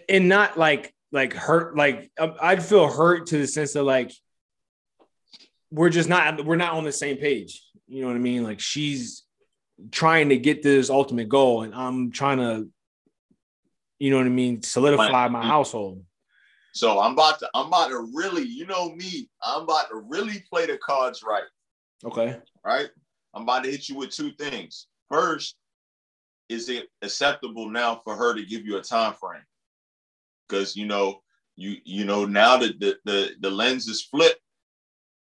and 0.08 0.28
not 0.28 0.56
like 0.56 0.94
like 1.12 1.34
hurt. 1.34 1.76
Like 1.76 2.10
um, 2.18 2.34
I'd 2.40 2.62
feel 2.62 2.90
hurt 2.90 3.26
to 3.26 3.38
the 3.38 3.46
sense 3.46 3.74
of 3.74 3.84
like 3.84 4.12
we're 5.70 5.90
just 5.90 6.08
not 6.08 6.44
we're 6.44 6.56
not 6.56 6.72
on 6.74 6.84
the 6.84 6.92
same 6.92 7.16
page. 7.16 7.62
You 7.86 8.02
know 8.02 8.08
what 8.08 8.16
I 8.16 8.20
mean? 8.20 8.42
Like 8.42 8.60
she's 8.60 9.24
trying 9.90 10.30
to 10.30 10.36
get 10.36 10.62
this 10.62 10.90
ultimate 10.90 11.28
goal, 11.28 11.62
and 11.62 11.74
I'm 11.74 12.10
trying 12.10 12.38
to, 12.38 12.68
you 13.98 14.10
know 14.10 14.16
what 14.16 14.26
I 14.26 14.30
mean, 14.30 14.62
solidify 14.62 15.28
my 15.28 15.44
household. 15.44 16.04
So 16.72 17.00
I'm 17.00 17.12
about 17.12 17.38
to 17.40 17.50
I'm 17.54 17.66
about 17.66 17.88
to 17.88 18.10
really, 18.14 18.44
you 18.44 18.66
know 18.66 18.94
me, 18.94 19.28
I'm 19.42 19.62
about 19.62 19.88
to 19.90 19.96
really 19.96 20.44
play 20.50 20.66
the 20.66 20.78
cards 20.78 21.22
right. 21.22 21.44
Okay. 22.04 22.38
Right. 22.64 22.88
I'm 23.34 23.42
about 23.42 23.64
to 23.64 23.70
hit 23.70 23.88
you 23.88 23.96
with 23.96 24.10
two 24.10 24.32
things. 24.32 24.86
First, 25.08 25.56
is 26.48 26.68
it 26.68 26.88
acceptable 27.02 27.68
now 27.68 28.00
for 28.04 28.16
her 28.16 28.34
to 28.34 28.44
give 28.44 28.64
you 28.64 28.78
a 28.78 28.82
time 28.82 29.14
frame? 29.14 29.42
Because 30.48 30.76
you 30.76 30.86
know, 30.86 31.20
you 31.56 31.76
you 31.84 32.04
know 32.04 32.24
now 32.24 32.56
that 32.58 32.78
the, 32.80 32.96
the 33.04 33.30
the 33.40 33.50
lens 33.50 33.88
is 33.88 34.02
flipped, 34.02 34.40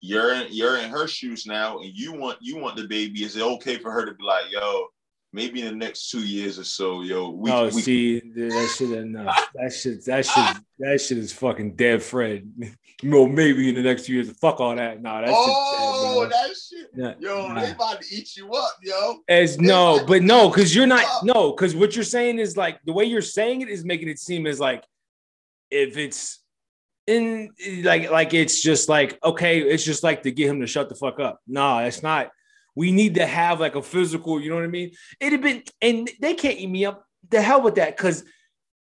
you're 0.00 0.34
in 0.34 0.46
you're 0.50 0.78
in 0.78 0.90
her 0.90 1.06
shoes 1.06 1.46
now, 1.46 1.78
and 1.78 1.90
you 1.94 2.12
want 2.12 2.38
you 2.40 2.58
want 2.58 2.76
the 2.76 2.86
baby. 2.86 3.24
Is 3.24 3.36
it 3.36 3.42
okay 3.42 3.78
for 3.78 3.90
her 3.90 4.06
to 4.06 4.14
be 4.14 4.24
like, 4.24 4.50
yo, 4.50 4.86
maybe 5.32 5.60
in 5.60 5.66
the 5.66 5.84
next 5.86 6.10
two 6.10 6.26
years 6.26 6.58
or 6.58 6.64
so, 6.64 7.02
yo. 7.02 7.30
We, 7.30 7.50
oh, 7.50 7.66
we, 7.66 7.82
see, 7.82 8.20
that 8.20 8.74
shit 8.76 8.92
enough. 8.92 9.50
that 9.54 9.72
shit, 9.72 10.04
that 10.06 10.26
shit, 10.26 10.56
that 10.78 11.00
shit 11.00 11.18
is 11.18 11.32
fucking 11.32 11.76
dead, 11.76 12.02
Fred. 12.02 12.50
no, 13.02 13.26
maybe 13.26 13.68
in 13.68 13.74
the 13.74 13.82
next 13.82 14.06
two 14.06 14.14
years. 14.14 14.30
Fuck 14.38 14.60
all 14.60 14.74
that. 14.74 15.02
Nah, 15.02 15.20
that 15.20 15.30
oh, 15.32 16.22
dead, 16.22 16.32
that 16.32 16.56
shit. 16.56 16.88
Yeah, 16.94 17.14
yo, 17.20 17.48
nah. 17.48 17.60
they 17.60 17.70
about 17.70 18.02
to 18.02 18.14
eat 18.14 18.36
you 18.36 18.52
up, 18.52 18.76
yo. 18.82 19.18
As 19.28 19.56
they 19.56 19.66
no, 19.66 20.04
but 20.06 20.22
no, 20.22 20.48
because 20.48 20.74
you're 20.74 20.86
not 20.86 21.04
no, 21.24 21.52
because 21.52 21.76
what 21.76 21.94
you're 21.94 22.04
saying 22.04 22.38
is 22.38 22.56
like 22.56 22.80
the 22.84 22.92
way 22.92 23.04
you're 23.04 23.22
saying 23.22 23.60
it 23.60 23.68
is 23.68 23.84
making 23.84 24.08
it 24.08 24.18
seem 24.18 24.46
as 24.46 24.58
like 24.58 24.84
if 25.70 25.96
it's 25.96 26.39
in 27.10 27.50
like 27.82 28.10
like 28.10 28.34
it's 28.34 28.62
just 28.62 28.88
like 28.88 29.18
okay, 29.22 29.60
it's 29.60 29.84
just 29.84 30.02
like 30.02 30.22
to 30.22 30.30
get 30.30 30.48
him 30.48 30.60
to 30.60 30.66
shut 30.66 30.88
the 30.88 30.94
fuck 30.94 31.20
up. 31.20 31.40
No, 31.46 31.78
it's 31.78 32.02
not 32.02 32.30
we 32.74 32.92
need 32.92 33.14
to 33.16 33.26
have 33.26 33.60
like 33.60 33.74
a 33.74 33.82
physical, 33.82 34.40
you 34.40 34.50
know 34.50 34.56
what 34.56 34.64
I 34.64 34.68
mean? 34.68 34.92
It'd 35.18 35.32
have 35.32 35.42
been, 35.42 35.62
and 35.82 36.08
they 36.20 36.34
can't 36.34 36.58
eat 36.58 36.68
me 36.68 36.84
up. 36.84 37.04
The 37.28 37.42
hell 37.42 37.62
with 37.62 37.74
that, 37.74 37.96
because 37.96 38.24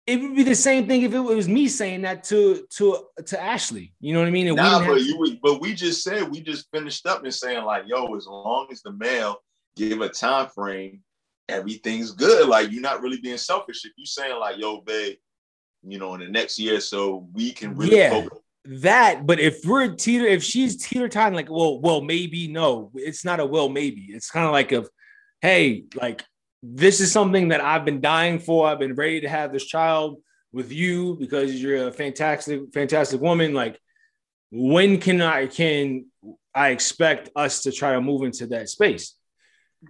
it 0.05 0.21
would 0.21 0.35
be 0.35 0.43
the 0.43 0.55
same 0.55 0.87
thing 0.87 1.01
if 1.01 1.13
it 1.13 1.19
was 1.19 1.47
me 1.47 1.67
saying 1.67 2.01
that 2.01 2.23
to 2.25 2.65
to 2.77 3.05
to 3.25 3.41
Ashley. 3.41 3.93
You 3.99 4.13
know 4.13 4.19
what 4.19 4.27
I 4.27 4.31
mean? 4.31 4.47
And 4.47 4.57
nah, 4.57 4.85
but 4.85 5.01
you 5.01 5.17
would, 5.17 5.39
but 5.41 5.61
we 5.61 5.73
just 5.73 6.03
said 6.03 6.29
we 6.29 6.41
just 6.41 6.69
finished 6.71 7.05
up 7.05 7.23
and 7.23 7.33
saying 7.33 7.63
like, 7.63 7.83
yo, 7.87 8.13
as 8.15 8.27
long 8.27 8.67
as 8.71 8.81
the 8.81 8.91
male 8.91 9.37
give 9.75 10.01
a 10.01 10.09
time 10.09 10.49
frame, 10.49 11.01
everything's 11.49 12.11
good. 12.11 12.47
Like 12.47 12.71
you're 12.71 12.81
not 12.81 13.01
really 13.01 13.19
being 13.21 13.37
selfish. 13.37 13.85
If 13.85 13.93
you 13.97 14.05
saying 14.05 14.39
like, 14.39 14.57
yo, 14.57 14.81
babe, 14.81 15.17
you 15.85 15.99
know, 15.99 16.13
in 16.15 16.21
the 16.21 16.29
next 16.29 16.59
year, 16.59 16.79
so 16.79 17.27
we 17.33 17.51
can 17.51 17.75
really 17.75 17.97
yeah. 17.97 18.09
focus 18.09 18.39
that, 18.65 19.25
but 19.25 19.39
if 19.39 19.65
we're 19.65 19.93
teeter, 19.93 20.25
if 20.25 20.43
she's 20.43 20.77
teeter 20.77 21.09
time, 21.09 21.33
like, 21.33 21.49
well, 21.49 21.81
well, 21.81 22.01
maybe 22.01 22.47
no, 22.47 22.91
it's 22.95 23.25
not 23.25 23.39
a 23.39 23.45
well, 23.45 23.69
maybe. 23.69 24.07
It's 24.09 24.29
kind 24.29 24.45
of 24.45 24.51
like 24.51 24.71
of, 24.71 24.89
hey, 25.41 25.83
like 25.95 26.23
this 26.61 27.01
is 27.01 27.11
something 27.11 27.49
that 27.49 27.61
I've 27.61 27.83
been 27.83 27.99
dying 27.99 28.39
for. 28.39 28.67
I've 28.67 28.79
been 28.79 28.95
ready 28.95 29.21
to 29.21 29.29
have 29.29 29.51
this 29.51 29.65
child 29.65 30.21
with 30.53 30.71
you 30.71 31.17
because 31.19 31.61
you're 31.61 31.87
a 31.87 31.91
fantastic, 31.91 32.61
fantastic 32.73 33.19
woman. 33.19 33.53
Like, 33.53 33.79
when 34.51 34.99
can 34.99 35.21
I 35.21 35.47
can 35.47 36.05
I 36.55 36.69
expect 36.69 37.29
us 37.35 37.63
to 37.63 37.71
try 37.71 37.93
to 37.93 38.01
move 38.01 38.23
into 38.23 38.47
that 38.47 38.69
space? 38.69 39.15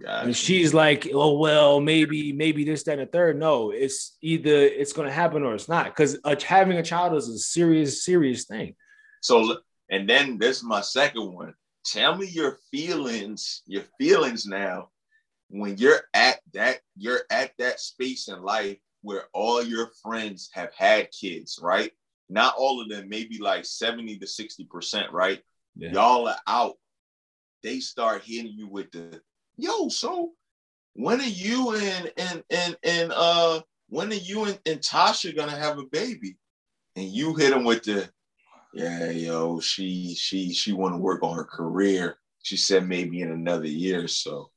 Gotcha. 0.00 0.26
And 0.26 0.36
she's 0.36 0.74
like, 0.74 1.08
oh 1.12 1.38
well, 1.38 1.80
maybe, 1.80 2.32
maybe 2.32 2.64
this, 2.64 2.82
that, 2.84 2.98
and 2.98 3.02
a 3.02 3.06
third. 3.06 3.38
No, 3.38 3.70
it's 3.70 4.16
either 4.22 4.50
it's 4.50 4.92
going 4.92 5.08
to 5.08 5.14
happen 5.14 5.42
or 5.42 5.54
it's 5.54 5.68
not. 5.68 5.86
Because 5.86 6.18
uh, 6.24 6.34
having 6.44 6.78
a 6.78 6.82
child 6.82 7.14
is 7.14 7.28
a 7.28 7.38
serious, 7.38 8.04
serious 8.04 8.44
thing. 8.44 8.74
So, 9.20 9.58
and 9.90 10.08
then 10.08 10.38
this 10.38 10.58
is 10.58 10.64
my 10.64 10.80
second 10.80 11.32
one. 11.32 11.54
Tell 11.86 12.16
me 12.16 12.26
your 12.26 12.58
feelings, 12.70 13.62
your 13.66 13.84
feelings 13.98 14.46
now, 14.46 14.88
when 15.48 15.76
you're 15.76 16.02
at 16.14 16.40
that, 16.54 16.80
you're 16.96 17.22
at 17.30 17.52
that 17.58 17.78
space 17.78 18.28
in 18.28 18.42
life 18.42 18.78
where 19.02 19.24
all 19.32 19.62
your 19.62 19.90
friends 20.02 20.48
have 20.52 20.70
had 20.76 21.10
kids, 21.12 21.60
right? 21.62 21.92
Not 22.30 22.54
all 22.56 22.80
of 22.80 22.88
them, 22.88 23.08
maybe 23.08 23.38
like 23.38 23.64
70 23.64 24.18
to 24.18 24.26
60 24.26 24.64
percent, 24.64 25.12
right? 25.12 25.40
Yeah. 25.76 25.92
Y'all 25.92 26.28
are 26.28 26.38
out. 26.46 26.74
They 27.62 27.80
start 27.80 28.22
hitting 28.24 28.52
you 28.52 28.68
with 28.68 28.90
the 28.92 29.20
yo, 29.56 29.88
so 29.88 30.32
when 30.94 31.20
are 31.20 31.24
you 31.24 31.74
and 31.74 32.12
and 32.16 32.44
and 32.50 32.76
and 32.82 33.12
uh 33.14 33.60
when 33.88 34.10
are 34.10 34.14
you 34.16 34.44
and, 34.44 34.58
and 34.66 34.80
Tasha 34.80 35.34
gonna 35.34 35.56
have 35.56 35.78
a 35.78 35.84
baby? 35.84 36.36
And 36.96 37.06
you 37.06 37.34
hit 37.34 37.52
him 37.52 37.64
with 37.64 37.82
the 37.84 38.08
yeah, 38.72 39.10
yo, 39.10 39.60
she 39.60 40.14
she 40.14 40.52
she 40.52 40.72
want 40.72 40.94
to 40.94 40.98
work 40.98 41.22
on 41.22 41.36
her 41.36 41.44
career. 41.44 42.18
She 42.42 42.56
said 42.56 42.88
maybe 42.88 43.20
in 43.20 43.30
another 43.30 43.66
year 43.66 44.08
so. 44.08 44.50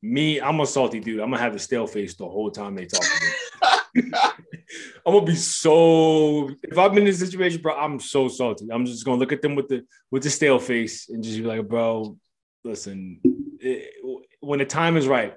Me, 0.00 0.40
I'm 0.40 0.60
a 0.60 0.66
salty 0.66 1.00
dude. 1.00 1.20
I'm 1.20 1.30
gonna 1.30 1.42
have 1.42 1.52
the 1.52 1.58
stale 1.58 1.88
face 1.88 2.14
the 2.14 2.28
whole 2.28 2.52
time 2.52 2.76
they 2.76 2.86
talk 2.86 3.02
to 3.02 3.24
me. 3.24 4.12
I'm 5.04 5.14
gonna 5.14 5.26
be 5.26 5.34
so 5.34 6.50
if 6.62 6.78
I'm 6.78 6.96
in 6.98 7.04
this 7.04 7.18
situation, 7.18 7.60
bro, 7.60 7.74
I'm 7.74 7.98
so 7.98 8.28
salty. 8.28 8.68
I'm 8.70 8.86
just 8.86 9.04
gonna 9.04 9.18
look 9.18 9.32
at 9.32 9.42
them 9.42 9.56
with 9.56 9.68
the 9.68 9.84
with 10.10 10.22
the 10.22 10.30
stale 10.30 10.60
face 10.60 11.08
and 11.08 11.22
just 11.22 11.38
be 11.38 11.42
like, 11.42 11.66
bro, 11.66 12.16
listen, 12.62 13.20
when 14.40 14.58
the 14.58 14.64
time 14.64 14.96
is 14.96 15.06
right. 15.06 15.34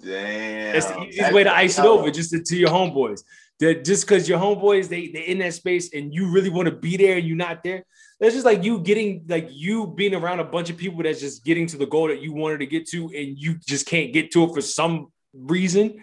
Damn. 0.00 0.72
That's 0.72 0.86
the 0.86 1.00
easiest 1.00 1.18
That's 1.18 1.34
way 1.34 1.44
to 1.44 1.54
ice 1.54 1.78
it 1.78 1.84
over, 1.84 2.10
just 2.10 2.30
to, 2.30 2.42
to 2.42 2.56
your 2.56 2.70
homeboys. 2.70 3.22
That 3.60 3.84
just 3.84 4.06
because 4.06 4.28
your 4.28 4.38
homeboys 4.38 4.88
they 4.88 5.08
they 5.08 5.22
in 5.22 5.38
that 5.38 5.54
space 5.54 5.94
and 5.94 6.12
you 6.12 6.32
really 6.32 6.50
want 6.50 6.68
to 6.68 6.74
be 6.74 6.96
there 6.96 7.18
and 7.18 7.26
you're 7.26 7.36
not 7.36 7.62
there. 7.62 7.84
That's 8.18 8.34
just 8.34 8.44
like 8.44 8.64
you 8.64 8.80
getting 8.80 9.24
like 9.28 9.48
you 9.50 9.86
being 9.86 10.14
around 10.14 10.40
a 10.40 10.44
bunch 10.44 10.70
of 10.70 10.76
people 10.76 11.02
that's 11.02 11.20
just 11.20 11.44
getting 11.44 11.66
to 11.68 11.76
the 11.76 11.86
goal 11.86 12.08
that 12.08 12.20
you 12.20 12.32
wanted 12.32 12.58
to 12.58 12.66
get 12.66 12.88
to 12.88 13.04
and 13.16 13.38
you 13.38 13.54
just 13.66 13.86
can't 13.86 14.12
get 14.12 14.32
to 14.32 14.44
it 14.44 14.54
for 14.54 14.60
some 14.60 15.12
reason. 15.32 16.02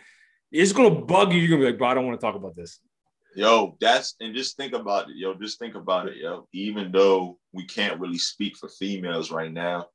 It's 0.51 0.71
gonna 0.71 0.95
bug 0.95 1.33
you. 1.33 1.39
You're 1.39 1.49
gonna 1.49 1.61
be 1.61 1.71
like, 1.71 1.77
bro, 1.77 1.89
I 1.89 1.93
don't 1.93 2.07
want 2.07 2.19
to 2.19 2.25
talk 2.25 2.35
about 2.35 2.55
this. 2.55 2.79
Yo, 3.35 3.77
that's 3.79 4.15
and 4.19 4.35
just 4.35 4.57
think 4.57 4.73
about 4.73 5.09
it, 5.09 5.15
yo. 5.15 5.33
Just 5.33 5.59
think 5.59 5.75
about 5.75 6.07
it, 6.07 6.17
yo. 6.17 6.47
Even 6.53 6.91
though 6.91 7.37
we 7.53 7.65
can't 7.65 7.99
really 7.99 8.17
speak 8.17 8.57
for 8.57 8.67
females 8.67 9.31
right 9.31 9.51
now, 9.51 9.87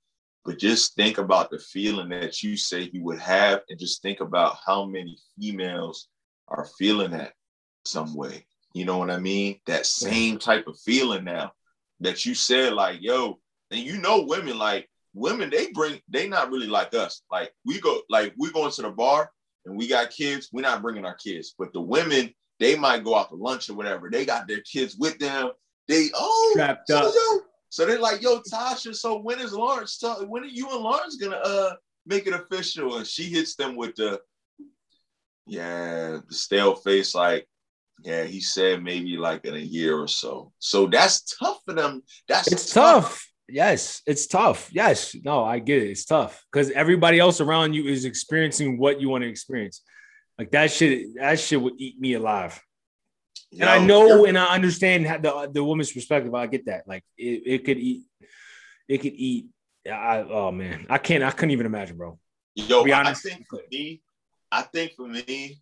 but 0.46 0.58
just 0.58 0.94
think 0.94 1.18
about 1.18 1.50
the 1.50 1.58
feeling 1.58 2.08
that 2.10 2.42
you 2.42 2.56
say 2.56 2.88
you 2.92 3.02
would 3.04 3.18
have, 3.18 3.62
and 3.68 3.78
just 3.78 4.00
think 4.00 4.20
about 4.20 4.56
how 4.64 4.86
many 4.86 5.18
females 5.38 6.08
are 6.48 6.68
feeling 6.78 7.10
that 7.10 7.32
some 7.84 8.14
way. 8.14 8.46
You 8.72 8.84
know 8.84 8.98
what 8.98 9.10
I 9.10 9.18
mean? 9.18 9.60
That 9.66 9.86
same 9.86 10.38
type 10.38 10.66
of 10.66 10.78
feeling 10.78 11.24
now 11.24 11.52
that 12.00 12.24
you 12.24 12.34
said, 12.34 12.74
like, 12.74 12.98
yo, 13.00 13.38
and 13.70 13.80
you 13.80 13.98
know, 13.98 14.22
women 14.22 14.56
like 14.58 14.88
women, 15.16 15.50
they 15.50 15.72
bring, 15.72 16.00
they 16.08 16.28
not 16.28 16.50
really 16.50 16.66
like 16.66 16.94
us. 16.94 17.22
Like 17.30 17.52
we 17.64 17.80
go, 17.80 18.02
like 18.08 18.34
we 18.38 18.52
going 18.52 18.70
to 18.70 18.82
the 18.82 18.90
bar 18.90 19.30
and 19.64 19.76
we 19.76 19.88
got 19.88 20.10
kids, 20.10 20.50
we're 20.52 20.60
not 20.60 20.82
bringing 20.82 21.04
our 21.04 21.16
kids. 21.16 21.54
But 21.58 21.72
the 21.72 21.80
women, 21.80 22.32
they 22.60 22.76
might 22.76 23.02
go 23.02 23.16
out 23.16 23.30
to 23.30 23.34
lunch 23.34 23.68
or 23.68 23.74
whatever. 23.74 24.10
They 24.10 24.24
got 24.24 24.46
their 24.46 24.60
kids 24.60 24.96
with 24.96 25.18
them. 25.18 25.50
They 25.88 26.08
oh, 26.14 26.50
strapped 26.52 26.90
up. 26.90 27.12
Yo, 27.14 27.40
so 27.68 27.84
they're 27.84 27.98
like, 27.98 28.22
yo, 28.22 28.40
Tasha, 28.40 28.94
so 28.94 29.18
when 29.18 29.40
is 29.40 29.52
Lawrence, 29.52 30.02
when 30.26 30.44
are 30.44 30.46
you 30.46 30.70
and 30.70 30.80
Lawrence 30.80 31.16
gonna 31.16 31.36
uh 31.36 31.74
make 32.06 32.26
it 32.26 32.34
official? 32.34 32.96
And 32.96 33.06
she 33.06 33.24
hits 33.24 33.56
them 33.56 33.76
with 33.76 33.96
the, 33.96 34.20
yeah, 35.46 36.18
the 36.28 36.34
stale 36.34 36.74
face, 36.74 37.14
like, 37.14 37.46
yeah, 38.04 38.24
he 38.24 38.40
said 38.40 38.82
maybe 38.82 39.16
like 39.16 39.44
in 39.44 39.54
a 39.54 39.58
year 39.58 39.98
or 39.98 40.08
so. 40.08 40.52
So 40.58 40.86
that's 40.86 41.36
tough 41.36 41.60
for 41.64 41.74
them. 41.74 42.02
That's 42.28 42.50
it's 42.52 42.72
tough. 42.72 43.02
tough. 43.04 43.26
Yes, 43.48 44.02
it's 44.06 44.26
tough. 44.26 44.68
Yes, 44.72 45.14
no, 45.24 45.44
I 45.44 45.60
get 45.60 45.82
it. 45.82 45.90
It's 45.90 46.04
tough 46.04 46.44
because 46.52 46.70
everybody 46.72 47.20
else 47.20 47.40
around 47.40 47.74
you 47.74 47.84
is 47.84 48.04
experiencing 48.04 48.78
what 48.78 49.00
you 49.00 49.08
want 49.08 49.22
to 49.22 49.30
experience. 49.30 49.82
Like 50.38 50.50
that 50.50 50.70
shit, 50.70 51.14
that 51.16 51.38
shit 51.38 51.60
would 51.60 51.74
eat 51.78 51.98
me 51.98 52.14
alive 52.14 52.60
and 53.60 53.68
I 53.68 53.84
know 53.84 54.24
and 54.26 54.38
I 54.38 54.54
understand 54.54 55.06
the 55.24 55.50
the 55.52 55.64
woman's 55.64 55.92
perspective. 55.92 56.34
I 56.34 56.46
get 56.46 56.66
that. 56.66 56.86
Like 56.86 57.04
it, 57.16 57.42
it 57.46 57.64
could 57.64 57.78
eat, 57.78 58.04
it 58.88 58.98
could 58.98 59.14
eat. 59.14 59.46
I 59.90 60.24
oh 60.28 60.50
man, 60.50 60.86
I 60.90 60.98
can't. 60.98 61.22
I 61.22 61.30
couldn't 61.30 61.52
even 61.52 61.66
imagine, 61.66 61.96
bro. 61.96 62.18
Yo, 62.54 62.84
be 62.84 62.92
honest. 62.92 63.26
I 63.26 63.30
think 63.30 63.46
for 63.48 63.60
me, 63.70 64.02
I 64.50 64.62
think 64.62 64.92
for 64.92 65.06
me, 65.06 65.60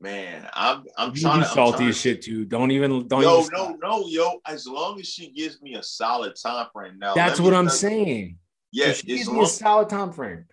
man, 0.00 0.48
I'm 0.52 0.84
I'm 0.96 1.14
you 1.14 1.20
trying 1.20 1.42
to 1.42 1.46
salty 1.46 1.76
trying 1.76 1.88
as 1.90 2.00
shit 2.00 2.22
too. 2.22 2.44
Don't 2.44 2.70
even 2.70 3.06
don't. 3.06 3.22
Yo, 3.22 3.40
even 3.40 3.50
no, 3.52 3.76
no, 3.82 4.06
yo. 4.06 4.40
As 4.46 4.66
long 4.66 4.98
as 5.00 5.06
she 5.06 5.30
gives 5.30 5.60
me 5.62 5.74
a 5.74 5.82
solid 5.82 6.34
time 6.42 6.66
frame 6.72 6.98
now. 6.98 7.14
That's 7.14 7.40
what 7.40 7.54
I'm 7.54 7.68
saying. 7.68 8.38
Yeah, 8.72 8.86
so 8.86 8.92
she 8.94 9.06
gives 9.06 9.30
me 9.30 9.42
a 9.42 9.46
solid 9.46 9.88
time 9.88 10.12
frame. 10.12 10.46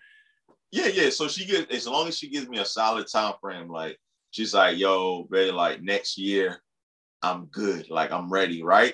Yeah, 0.71 0.87
yeah. 0.87 1.09
So 1.09 1.27
she 1.27 1.45
gets 1.45 1.73
as 1.73 1.87
long 1.87 2.07
as 2.07 2.17
she 2.17 2.29
gives 2.29 2.47
me 2.47 2.59
a 2.59 2.65
solid 2.65 3.07
time 3.07 3.33
frame, 3.41 3.69
like 3.69 3.97
she's 4.33 4.53
like, 4.53 4.77
yo, 4.77 5.23
baby, 5.29 5.51
like 5.51 5.81
next 5.81 6.17
year, 6.17 6.61
I'm 7.21 7.45
good. 7.45 7.89
Like 7.89 8.11
I'm 8.11 8.29
ready, 8.29 8.63
right? 8.63 8.93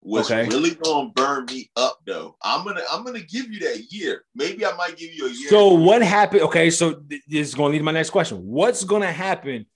What's 0.00 0.30
okay. 0.30 0.46
really 0.48 0.74
gonna 0.74 1.10
burn 1.10 1.46
me 1.46 1.68
up 1.74 1.98
though? 2.06 2.36
I'm 2.42 2.64
gonna 2.64 2.82
I'm 2.92 3.04
gonna 3.04 3.20
give 3.20 3.50
you 3.50 3.58
that 3.60 3.90
year. 3.90 4.22
Maybe 4.36 4.64
I 4.64 4.76
might 4.76 4.96
give 4.96 5.12
you 5.12 5.26
a 5.26 5.30
year. 5.30 5.48
So 5.48 5.74
what 5.74 6.00
happened? 6.02 6.42
Okay, 6.42 6.70
so 6.70 7.02
this 7.08 7.48
is 7.48 7.54
gonna 7.54 7.70
lead 7.70 7.78
to 7.78 7.84
my 7.84 7.92
next 7.92 8.10
question. 8.10 8.38
What's 8.46 8.84
gonna 8.84 9.10
happen 9.10 9.66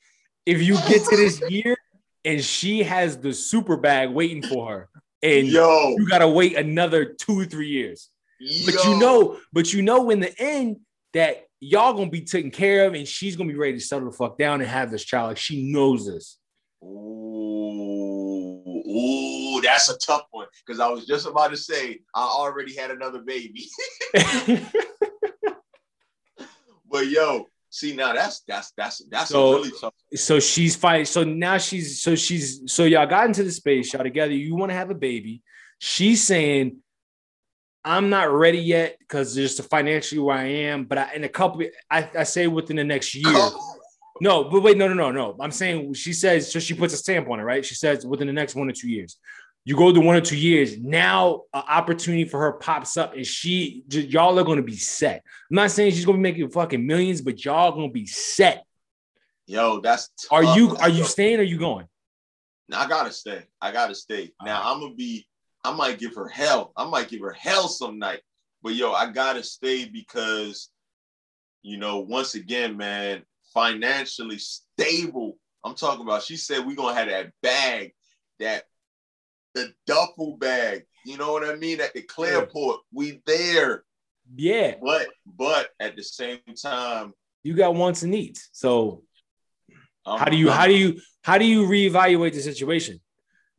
if 0.46 0.62
you 0.62 0.74
get 0.86 1.04
to 1.06 1.16
this 1.16 1.42
year 1.48 1.76
and 2.24 2.44
she 2.44 2.84
has 2.84 3.18
the 3.18 3.32
super 3.32 3.76
bag 3.76 4.10
waiting 4.10 4.42
for 4.42 4.68
her, 4.68 4.88
and 5.22 5.48
Yo. 5.48 5.96
you 5.98 6.06
gotta 6.08 6.28
wait 6.28 6.56
another 6.56 7.06
two 7.06 7.40
or 7.40 7.44
three 7.44 7.68
years? 7.68 8.10
Yo. 8.38 8.66
But 8.66 8.84
you 8.84 9.00
know, 9.00 9.38
but 9.52 9.72
you 9.72 9.82
know, 9.82 10.10
in 10.10 10.20
the 10.20 10.32
end, 10.38 10.76
that 11.14 11.46
y'all 11.60 11.92
gonna 11.92 12.10
be 12.10 12.22
taken 12.22 12.50
care 12.50 12.86
of, 12.86 12.94
and 12.94 13.06
she's 13.06 13.36
gonna 13.36 13.50
be 13.50 13.58
ready 13.58 13.74
to 13.74 13.80
settle 13.80 14.10
the 14.10 14.16
fuck 14.16 14.38
down 14.38 14.60
and 14.60 14.68
have 14.68 14.90
this 14.90 15.04
child. 15.04 15.28
Like 15.28 15.36
she 15.36 15.70
knows 15.70 16.06
this. 16.06 16.38
Ooh, 16.82 18.62
ooh, 18.66 19.60
that's 19.62 19.90
a 19.90 19.98
tough 19.98 20.24
one 20.30 20.46
because 20.66 20.80
I 20.80 20.88
was 20.88 21.06
just 21.06 21.26
about 21.26 21.50
to 21.50 21.56
say 21.56 22.00
I 22.14 22.22
already 22.22 22.74
had 22.74 22.90
another 22.90 23.20
baby. 23.20 23.68
but 26.90 27.06
yo, 27.06 27.46
see 27.68 27.94
now 27.94 28.14
that's 28.14 28.40
that's 28.48 28.72
that's 28.76 29.04
that's 29.10 29.30
so, 29.30 29.54
really 29.54 29.72
tough. 29.78 29.94
So 30.14 30.40
she's 30.40 30.74
fighting. 30.76 31.04
So 31.04 31.22
now 31.24 31.58
she's 31.58 32.02
so 32.02 32.14
she's 32.16 32.62
so 32.66 32.84
y'all 32.84 33.06
got 33.06 33.26
into 33.26 33.44
the 33.44 33.52
space, 33.52 33.92
y'all 33.92 34.02
together. 34.02 34.32
You 34.32 34.56
want 34.56 34.70
to 34.70 34.76
have 34.76 34.90
a 34.90 34.94
baby. 34.94 35.42
She's 35.78 36.22
saying 36.24 36.78
I'm 37.84 38.10
not 38.10 38.30
ready 38.30 38.58
yet 38.58 38.98
because 38.98 39.34
just 39.34 39.62
financially 39.64 40.20
where 40.20 40.36
I 40.36 40.44
am. 40.44 40.84
But 40.84 40.98
I, 40.98 41.14
in 41.14 41.24
a 41.24 41.28
couple, 41.28 41.62
I, 41.90 42.08
I 42.18 42.24
say 42.24 42.46
within 42.46 42.76
the 42.76 42.84
next 42.84 43.14
year. 43.14 43.24
Oh. 43.26 43.76
No, 44.22 44.44
but 44.44 44.62
wait, 44.62 44.76
no, 44.76 44.86
no, 44.86 44.94
no, 44.94 45.10
no. 45.10 45.36
I'm 45.40 45.50
saying 45.50 45.94
she 45.94 46.12
says 46.12 46.52
so. 46.52 46.58
She 46.58 46.74
puts 46.74 46.92
a 46.92 46.98
stamp 46.98 47.30
on 47.30 47.40
it, 47.40 47.42
right? 47.42 47.64
She 47.64 47.74
says 47.74 48.04
within 48.04 48.26
the 48.26 48.34
next 48.34 48.54
one 48.54 48.68
or 48.68 48.72
two 48.72 48.90
years. 48.90 49.16
You 49.64 49.76
go 49.76 49.92
to 49.92 50.00
one 50.00 50.16
or 50.16 50.20
two 50.20 50.36
years. 50.36 50.78
Now, 50.78 51.42
an 51.54 51.62
opportunity 51.68 52.24
for 52.24 52.40
her 52.40 52.52
pops 52.52 52.96
up, 52.96 53.14
and 53.14 53.26
she, 53.26 53.84
y'all 53.88 54.38
are 54.38 54.44
going 54.44 54.56
to 54.56 54.62
be 54.62 54.76
set. 54.76 55.22
I'm 55.50 55.56
not 55.56 55.70
saying 55.70 55.92
she's 55.92 56.04
going 56.04 56.18
to 56.18 56.22
be 56.22 56.30
making 56.30 56.50
fucking 56.50 56.86
millions, 56.86 57.20
but 57.20 57.44
y'all 57.44 57.72
going 57.72 57.88
to 57.88 57.92
be 57.92 58.06
set. 58.06 58.64
Yo, 59.46 59.80
that's. 59.80 60.10
Tough. 60.22 60.32
Are 60.32 60.56
you 60.56 60.76
are 60.76 60.88
you 60.88 61.04
staying? 61.04 61.38
Or 61.38 61.40
are 61.40 61.44
you 61.44 61.58
going? 61.58 61.86
No, 62.70 62.78
I 62.78 62.86
gotta 62.86 63.10
stay. 63.10 63.42
I 63.60 63.72
gotta 63.72 63.96
stay. 63.96 64.30
Now 64.44 64.60
ah. 64.62 64.72
I'm 64.72 64.80
gonna 64.80 64.94
be 64.94 65.26
I 65.64 65.74
might 65.74 65.98
give 65.98 66.14
her 66.14 66.28
hell. 66.28 66.72
I 66.76 66.88
might 66.88 67.08
give 67.08 67.20
her 67.20 67.32
hell 67.32 67.68
some 67.68 67.98
night. 67.98 68.20
But 68.62 68.74
yo, 68.74 68.92
I 68.92 69.10
gotta 69.10 69.42
stay 69.42 69.86
because, 69.86 70.70
you 71.62 71.78
know, 71.78 72.00
once 72.00 72.34
again, 72.34 72.76
man, 72.76 73.22
financially 73.52 74.38
stable. 74.38 75.38
I'm 75.64 75.74
talking 75.74 76.04
about. 76.04 76.22
She 76.22 76.36
said 76.36 76.66
we're 76.66 76.76
gonna 76.76 76.94
have 76.94 77.08
that 77.08 77.32
bag, 77.42 77.92
that 78.38 78.64
the 79.54 79.72
duffel 79.86 80.36
bag. 80.36 80.84
You 81.04 81.16
know 81.16 81.32
what 81.32 81.48
I 81.48 81.56
mean? 81.56 81.80
At 81.80 81.94
the 81.94 82.02
Clearport, 82.02 82.78
we 82.92 83.22
there. 83.26 83.84
Yeah. 84.34 84.74
But 84.82 85.08
but 85.26 85.70
at 85.80 85.96
the 85.96 86.02
same 86.02 86.40
time, 86.60 87.12
you 87.42 87.54
got 87.54 87.74
wants 87.74 88.02
and 88.02 88.12
needs. 88.12 88.48
So 88.52 89.02
how 90.04 90.26
do 90.26 90.36
you 90.36 90.50
how 90.50 90.66
do 90.66 90.74
you 90.74 91.00
how 91.22 91.38
do 91.38 91.44
you 91.44 91.66
reevaluate 91.66 92.32
the 92.32 92.40
situation? 92.40 93.00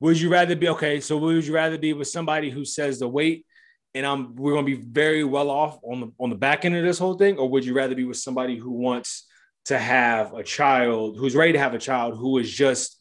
Would 0.02 0.20
you 0.20 0.30
rather 0.30 0.56
be 0.56 0.68
okay? 0.70 1.00
So 1.00 1.18
would 1.18 1.46
you 1.46 1.54
rather 1.54 1.78
be 1.78 1.94
with 1.94 2.10
somebody 2.10 2.50
who 2.50 2.66
says 2.66 3.00
the 3.00 3.08
weight 3.08 3.46
and 3.94 4.06
I'm 4.06 4.36
we're 4.36 4.54
gonna 4.54 4.66
be 4.66 4.76
very 4.76 5.24
well 5.24 5.50
off 5.50 5.80
on 5.84 6.00
the 6.00 6.12
on 6.20 6.30
the 6.30 6.36
back 6.36 6.66
end 6.66 6.76
of 6.76 6.84
this 6.84 7.00
whole 7.00 7.16
thing, 7.16 7.38
or 7.38 7.50
would 7.50 7.66
you 7.66 7.74
rather 7.74 7.96
be 7.96 8.06
with 8.06 8.18
somebody 8.18 8.58
who 8.58 8.72
wants 8.72 9.28
to 9.66 9.78
have 9.78 10.34
a 10.34 10.44
child, 10.44 11.18
who's 11.18 11.36
ready 11.36 11.54
to 11.54 11.60
have 11.60 11.74
a 11.74 11.80
child, 11.80 12.18
who 12.18 12.38
is 12.38 12.52
just 12.52 13.00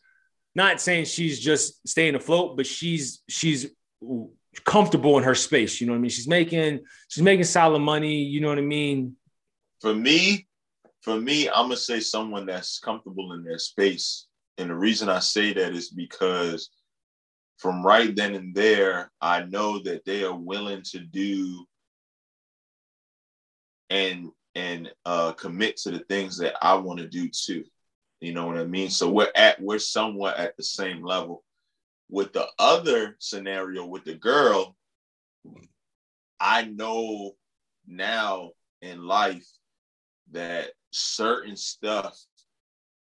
not 0.55 0.81
saying 0.81 1.05
she's 1.05 1.39
just 1.39 1.87
staying 1.89 2.15
afloat, 2.17 2.57
but 2.57 2.67
she's 2.67 3.23
she's 3.29 3.71
comfortable 4.65 5.17
in 5.19 5.25
her 5.25 5.35
space. 5.35 5.81
You 5.81 5.87
know 5.87 5.93
what 5.93 5.99
I 5.99 6.03
mean? 6.03 6.11
She's 6.11 6.29
making 6.29 6.81
she's 7.09 7.23
making 7.23 7.45
solid 7.45 7.81
money. 7.81 8.25
You 8.25 8.41
know 8.41 8.49
what 8.49 8.59
I 8.59 8.63
mean? 8.63 9.17
For 9.81 9.95
me, 9.95 10.49
for 11.03 11.21
me, 11.21 11.49
I'm 11.49 11.67
gonna 11.67 11.77
say 11.77 12.01
someone 12.01 12.47
that's 12.47 12.81
comfortable 12.81 13.33
in 13.33 13.45
their 13.45 13.59
space. 13.59 14.27
And 14.59 14.69
the 14.69 14.75
reason 14.75 15.09
I 15.09 15.21
say 15.21 15.53
that 15.55 15.73
is 15.73 15.89
because 15.89 16.69
from 17.61 17.85
right 17.85 18.17
then 18.17 18.35
and 18.35 18.55
there, 18.55 19.13
I 19.21 19.45
know 19.45 19.81
that 19.81 20.07
they 20.07 20.25
are 20.25 20.35
willing 20.35 20.83
to 20.93 20.99
do 20.99 21.67
and 23.91 24.31
and 24.55 24.91
uh, 25.05 25.33
commit 25.33 25.77
to 25.77 25.91
the 25.91 25.99
things 26.01 26.39
that 26.39 26.55
I 26.63 26.75
want 26.75 27.01
to 27.01 27.07
do 27.07 27.29
too. 27.29 27.65
You 28.21 28.33
know 28.33 28.47
what 28.47 28.57
I 28.57 28.65
mean? 28.65 28.89
So 28.89 29.11
we're 29.11 29.31
at 29.37 29.61
we're 29.61 29.79
somewhat 29.79 30.39
at 30.39 30.57
the 30.57 30.63
same 30.63 31.05
level. 31.05 31.45
With 32.09 32.33
the 32.33 32.47
other 32.59 33.17
scenario 33.19 33.85
with 33.85 34.05
the 34.05 34.15
girl, 34.15 34.75
I 36.41 36.65
know 36.65 37.33
now 37.87 38.53
in 38.81 39.07
life 39.07 39.47
that 40.33 40.71
certain 40.93 41.57
stuff 41.57 42.19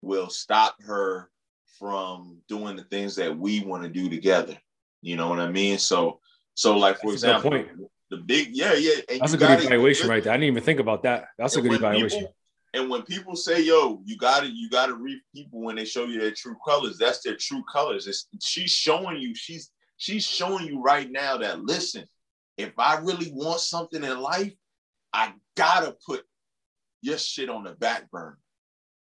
will 0.03 0.29
stop 0.29 0.75
her 0.83 1.31
from 1.79 2.39
doing 2.49 2.77
the 2.77 2.85
things 2.85 3.17
that 3.17 3.37
we 3.37 3.61
want 3.61 3.83
to 3.83 3.89
do 3.89 4.09
together. 4.09 4.57
You 5.03 5.17
know 5.17 5.29
what 5.29 5.41
I 5.41 5.51
mean? 5.51 5.79
So, 5.79 6.21
so 6.55 6.77
like 6.77 7.01
for 7.01 7.13
That's 7.13 7.25
example, 7.25 7.65
the 8.11 8.19
big 8.19 8.51
yeah 8.53 8.75
yeah. 8.75 8.97
That's 9.19 9.33
a 9.33 9.39
good 9.39 9.51
evaluation 9.51 10.09
right 10.09 10.23
there. 10.23 10.33
I 10.33 10.37
didn't 10.37 10.49
even 10.49 10.63
think 10.63 10.81
about 10.81 11.03
that. 11.05 11.29
That's 11.39 11.57
a 11.57 11.63
good 11.63 11.73
evaluation. 11.73 12.21
People, 12.21 12.35
and 12.75 12.91
when 12.91 13.03
people 13.03 13.35
say, 13.35 13.63
"Yo, 13.63 14.03
you 14.05 14.17
got 14.17 14.41
to 14.41 14.47
you 14.47 14.69
got 14.69 14.87
to 14.87 14.95
read 14.95 15.21
people 15.35 15.63
when 15.63 15.77
they 15.77 15.85
show 15.85 16.05
you 16.05 16.21
their 16.21 16.33
true 16.33 16.57
colors," 16.65 16.99
that's 16.99 17.23
their 17.23 17.37
true 17.37 17.65
colors. 17.73 18.07
It's, 18.07 18.29
she's 18.41 18.71
showing 18.71 19.17
you. 19.19 19.35
She's 19.35 19.71
she's 19.97 20.27
showing 20.27 20.67
you 20.67 20.83
right 20.83 21.11
now 21.11 21.37
that 21.39 21.65
listen, 21.65 22.05
if 22.57 22.73
I 22.79 22.99
really 22.99 23.33
want 23.33 23.61
something 23.61 24.03
in 24.03 24.21
life, 24.21 24.53
I 25.13 25.33
gotta 25.57 25.97
put 26.07 26.25
your 27.03 27.19
shit 27.19 27.49
on 27.49 27.65
the 27.65 27.73
back 27.73 28.11
burner, 28.11 28.39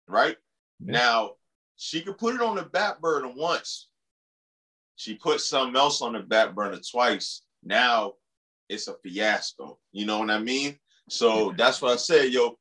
right? 0.07 0.35
Yeah. 0.83 0.93
Now, 0.93 1.31
she 1.83 1.99
could 1.99 2.17
put 2.17 2.33
it 2.33 2.41
on 2.41 2.55
the 2.55 2.63
back 2.63 3.01
burner 3.01 3.27
once. 3.35 3.89
She 4.95 5.15
put 5.15 5.41
something 5.41 5.75
else 5.75 6.01
on 6.01 6.13
the 6.13 6.21
back 6.21 6.55
burner 6.55 6.79
twice. 6.79 7.41
Now 7.61 8.13
it's 8.69 8.87
a 8.87 8.95
fiasco. 9.03 9.77
You 9.91 10.05
know 10.05 10.19
what 10.19 10.29
I 10.29 10.39
mean? 10.39 10.79
So 11.09 11.49
yeah. 11.49 11.55
that's 11.57 11.81
what 11.81 11.91
I 11.91 11.97
said, 11.97 12.31
yo. 12.31 12.57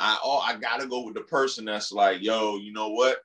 I 0.00 0.18
oh, 0.24 0.38
I 0.38 0.56
gotta 0.56 0.88
go 0.88 1.04
with 1.04 1.14
the 1.14 1.20
person 1.20 1.66
that's 1.66 1.92
like, 1.92 2.20
yo, 2.20 2.56
you 2.56 2.72
know 2.72 2.88
what? 2.88 3.18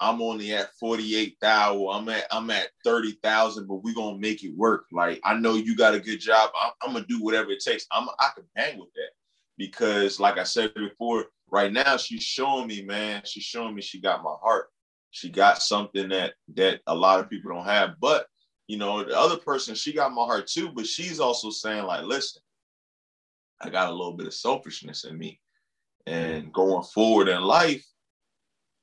I'm 0.00 0.20
only 0.20 0.54
at 0.54 0.74
48,000. 0.80 1.86
I'm 1.88 2.08
at 2.08 2.26
I'm 2.32 2.50
at 2.50 2.70
30,000, 2.84 3.68
but 3.68 3.76
we're 3.76 3.94
gonna 3.94 4.18
make 4.18 4.42
it 4.42 4.56
work. 4.56 4.86
Like 4.90 5.20
I 5.22 5.34
know 5.34 5.54
you 5.54 5.76
got 5.76 5.94
a 5.94 6.00
good 6.00 6.18
job. 6.18 6.50
I'm, 6.60 6.72
I'm, 6.82 6.92
gonna 6.94 7.06
do 7.06 7.22
whatever 7.22 7.52
it 7.52 7.62
takes. 7.62 7.86
I'm 7.92 8.08
I 8.18 8.30
can 8.34 8.44
hang 8.56 8.80
with 8.80 8.92
that 8.94 9.10
because, 9.56 10.18
like 10.18 10.36
I 10.36 10.44
said 10.44 10.74
before, 10.74 11.26
right 11.50 11.72
now 11.72 11.96
she's 11.96 12.22
showing 12.22 12.66
me, 12.66 12.82
man, 12.82 13.22
she's 13.24 13.44
showing 13.44 13.74
me 13.74 13.82
she 13.82 14.00
got 14.00 14.22
my 14.22 14.34
heart. 14.42 14.68
She 15.10 15.28
got 15.28 15.62
something 15.62 16.08
that 16.10 16.34
that 16.54 16.80
a 16.86 16.94
lot 16.94 17.20
of 17.20 17.28
people 17.28 17.52
don't 17.52 17.64
have. 17.64 17.94
But 18.00 18.26
you 18.68 18.76
know, 18.76 19.02
the 19.02 19.18
other 19.18 19.36
person, 19.36 19.74
she 19.74 19.92
got 19.92 20.12
my 20.12 20.24
heart 20.24 20.46
too, 20.46 20.70
but 20.72 20.86
she's 20.86 21.18
also 21.18 21.50
saying, 21.50 21.84
like, 21.84 22.04
listen, 22.04 22.40
I 23.60 23.68
got 23.68 23.88
a 23.88 23.92
little 23.92 24.12
bit 24.12 24.28
of 24.28 24.34
selfishness 24.34 25.04
in 25.04 25.18
me. 25.18 25.40
And 26.06 26.52
going 26.52 26.84
forward 26.84 27.28
in 27.28 27.42
life, 27.42 27.84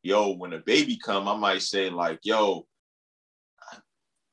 yo, 0.03 0.33
when 0.33 0.53
a 0.53 0.59
baby 0.59 0.99
come, 1.03 1.27
I 1.27 1.37
might 1.37 1.61
say, 1.61 1.89
like, 1.89 2.19
yo, 2.23 2.67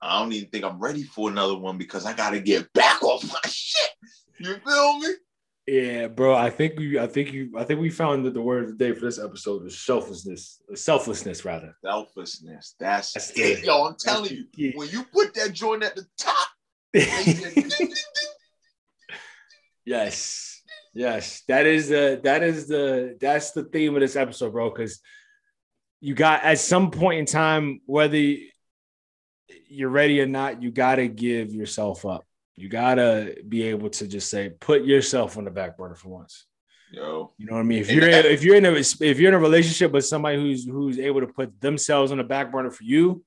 I 0.03 0.19
don't 0.19 0.33
even 0.33 0.51
think 0.51 0.65
I'm 0.65 0.81
ready 0.81 1.03
for 1.03 1.31
another 1.31 1.57
one 1.57 1.79
because 1.79 2.05
I 2.05 2.13
gotta 2.13 2.41
get 2.41 2.73
back 2.73 3.03
off 3.03 3.23
my 3.23 3.49
shit. 3.49 3.91
You 4.41 4.57
feel 4.57 4.99
me? 4.99 5.09
Yeah, 5.67 6.09
bro. 6.09 6.35
I 6.35 6.51
think 6.51 6.79
we, 6.79 6.99
I 6.99 7.07
think 7.07 7.33
you, 7.33 7.53
I 7.57 7.65
think 7.65 7.81
we 7.81 7.89
found 7.89 8.27
that 8.27 8.35
the 8.35 8.43
word 8.43 8.65
of 8.65 8.71
the 8.71 8.85
day 8.85 8.93
for 8.93 9.07
this 9.07 9.19
episode 9.19 9.67
is 9.67 9.79
selflessness, 9.79 10.61
selflessness 10.75 11.45
rather. 11.45 11.75
Selflessness. 11.83 12.75
That's, 12.79 13.15
that's 13.15 13.31
it, 13.31 13.61
the, 13.61 13.67
yo. 13.67 13.87
I'm 13.87 13.97
telling 13.99 14.47
you, 14.55 14.73
when 14.75 14.91
you 14.91 15.05
put 15.05 15.33
that 15.35 15.53
joint 15.53 15.83
at 15.83 15.97
the 15.97 16.07
top. 16.19 16.49
yes, 19.87 20.63
yes. 20.93 21.43
That 21.49 21.65
is 21.65 21.89
the, 21.89 22.21
that 22.23 22.43
is 22.43 22.69
the, 22.69 23.17
that's 23.19 23.53
the 23.53 23.65
theme 23.65 23.95
of 23.95 24.01
this 24.01 24.17
episode, 24.17 24.53
bro. 24.53 24.69
Because 24.69 25.01
you 26.03 26.15
got 26.15 26.45
at 26.45 26.59
some 26.59 26.91
point 26.91 27.21
in 27.21 27.27
time, 27.27 27.81
whether 27.87 28.23
you're 29.69 29.89
ready 29.89 30.21
or 30.21 30.27
not, 30.27 30.63
you 30.63 30.71
got 30.71 30.97
to 30.97 31.09
give 31.09 31.55
yourself 31.55 32.05
up. 32.05 32.27
You 32.57 32.69
gotta 32.69 33.37
be 33.49 33.65
able 33.65 33.91
to 33.91 34.07
just 34.07 34.31
say, 34.31 34.51
put 34.51 34.85
yourself 34.85 35.37
on 35.37 35.45
the 35.45 35.51
back 35.51 35.77
burner 35.77 35.97
for 35.97 36.09
once. 36.09 36.47
Yo, 36.93 37.33
you 37.39 37.47
know 37.47 37.55
what 37.55 37.61
I 37.61 37.65
mean? 37.65 37.81
If 37.81 37.91
you're 37.91 38.09
in, 38.09 38.27
if 38.27 38.45
you're 38.45 38.55
in 38.55 38.67
a 38.67 38.73
if 38.73 39.19
you're 39.19 39.29
in 39.29 39.35
a 39.35 39.39
relationship 39.39 39.91
with 39.91 40.05
somebody 40.05 40.37
who's 40.37 40.65
who's 40.65 40.99
able 40.99 41.21
to 41.21 41.27
put 41.27 41.61
themselves 41.61 42.13
on 42.13 42.19
the 42.19 42.25
back 42.25 42.53
burner 42.53 42.71
for 42.71 42.85
you, 42.85 43.25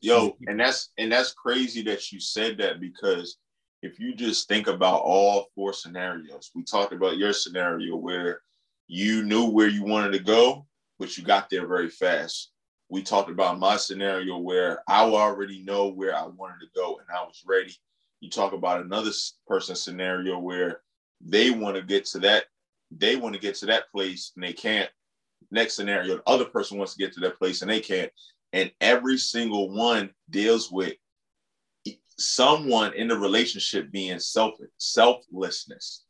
yo, 0.00 0.36
and 0.46 0.58
that's 0.58 0.90
and 0.98 1.12
that's 1.12 1.32
crazy 1.32 1.82
that 1.82 2.10
you 2.10 2.18
said 2.18 2.58
that 2.58 2.80
because 2.80 3.38
if 3.82 3.98
you 3.98 4.14
just 4.14 4.48
think 4.48 4.68
about 4.68 5.02
all 5.02 5.46
four 5.54 5.72
scenarios, 5.72 6.50
we 6.54 6.62
talked 6.62 6.92
about 6.92 7.16
your 7.16 7.32
scenario 7.32 7.96
where 7.96 8.40
you 8.86 9.24
knew 9.24 9.46
where 9.46 9.68
you 9.68 9.84
wanted 9.84 10.12
to 10.12 10.20
go, 10.20 10.66
but 10.98 11.16
you 11.16 11.24
got 11.24 11.50
there 11.50 11.66
very 11.66 11.88
fast. 11.88 12.51
We 12.92 13.02
talked 13.02 13.30
about 13.30 13.58
my 13.58 13.78
scenario 13.78 14.36
where 14.36 14.82
I 14.86 15.00
already 15.00 15.62
know 15.62 15.88
where 15.88 16.14
I 16.14 16.26
wanted 16.26 16.60
to 16.60 16.66
go 16.76 16.98
and 16.98 17.06
I 17.08 17.22
was 17.22 17.42
ready. 17.46 17.74
You 18.20 18.28
talk 18.28 18.52
about 18.52 18.84
another 18.84 19.12
person's 19.48 19.80
scenario 19.80 20.38
where 20.38 20.82
they 21.22 21.50
want 21.50 21.76
to 21.76 21.82
get 21.82 22.04
to 22.08 22.18
that, 22.18 22.44
they 22.90 23.16
want 23.16 23.34
to 23.34 23.40
get 23.40 23.54
to 23.56 23.66
that 23.66 23.90
place 23.92 24.32
and 24.34 24.44
they 24.44 24.52
can't. 24.52 24.90
Next 25.50 25.72
scenario, 25.72 26.16
the 26.16 26.22
other 26.26 26.44
person 26.44 26.76
wants 26.76 26.92
to 26.92 27.02
get 27.02 27.14
to 27.14 27.20
that 27.20 27.38
place 27.38 27.62
and 27.62 27.70
they 27.70 27.80
can't. 27.80 28.12
And 28.52 28.70
every 28.82 29.16
single 29.16 29.70
one 29.70 30.10
deals 30.28 30.70
with 30.70 30.92
someone 32.18 32.92
in 32.92 33.08
the 33.08 33.16
relationship 33.16 33.90
being 33.90 34.18
selfish, 34.18 34.68
selflessness, 34.76 36.04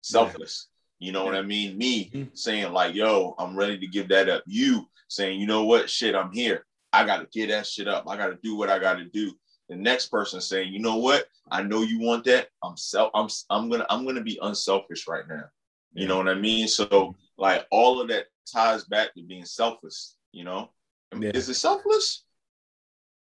selfless. 0.00 0.66
You 0.98 1.12
know 1.12 1.24
what 1.24 1.34
I 1.34 1.42
mean? 1.42 1.76
Me 1.76 2.10
mm-hmm. 2.10 2.34
saying 2.34 2.72
like, 2.72 2.94
"Yo, 2.94 3.34
I'm 3.38 3.56
ready 3.56 3.78
to 3.78 3.86
give 3.86 4.08
that 4.08 4.28
up." 4.28 4.42
You 4.46 4.86
saying, 5.08 5.40
"You 5.40 5.46
know 5.46 5.64
what? 5.64 5.90
Shit, 5.90 6.14
I'm 6.14 6.32
here. 6.32 6.64
I 6.92 7.04
got 7.04 7.18
to 7.18 7.26
get 7.32 7.48
that 7.48 7.66
shit 7.66 7.88
up. 7.88 8.08
I 8.08 8.16
got 8.16 8.28
to 8.28 8.38
do 8.42 8.56
what 8.56 8.70
I 8.70 8.78
got 8.78 8.94
to 8.94 9.04
do." 9.04 9.32
The 9.68 9.76
next 9.76 10.06
person 10.06 10.40
saying, 10.40 10.72
"You 10.72 10.78
know 10.78 10.96
what? 10.96 11.26
I 11.50 11.62
know 11.62 11.82
you 11.82 12.00
want 12.00 12.24
that. 12.24 12.48
I'm 12.62 12.76
self. 12.76 13.10
I'm. 13.14 13.28
I'm 13.50 13.68
gonna. 13.68 13.86
I'm 13.90 14.06
gonna 14.06 14.22
be 14.22 14.38
unselfish 14.42 15.06
right 15.06 15.26
now. 15.28 15.44
You 15.92 16.02
yeah. 16.02 16.08
know 16.08 16.18
what 16.18 16.28
I 16.28 16.34
mean? 16.34 16.68
So 16.68 17.14
like 17.38 17.66
all 17.70 18.00
of 18.00 18.08
that 18.08 18.26
ties 18.50 18.84
back 18.84 19.14
to 19.14 19.22
being 19.22 19.44
selfless. 19.44 20.16
You 20.32 20.44
know, 20.44 20.70
yeah. 21.18 21.30
is 21.34 21.48
it 21.48 21.54
selfless? 21.54 22.25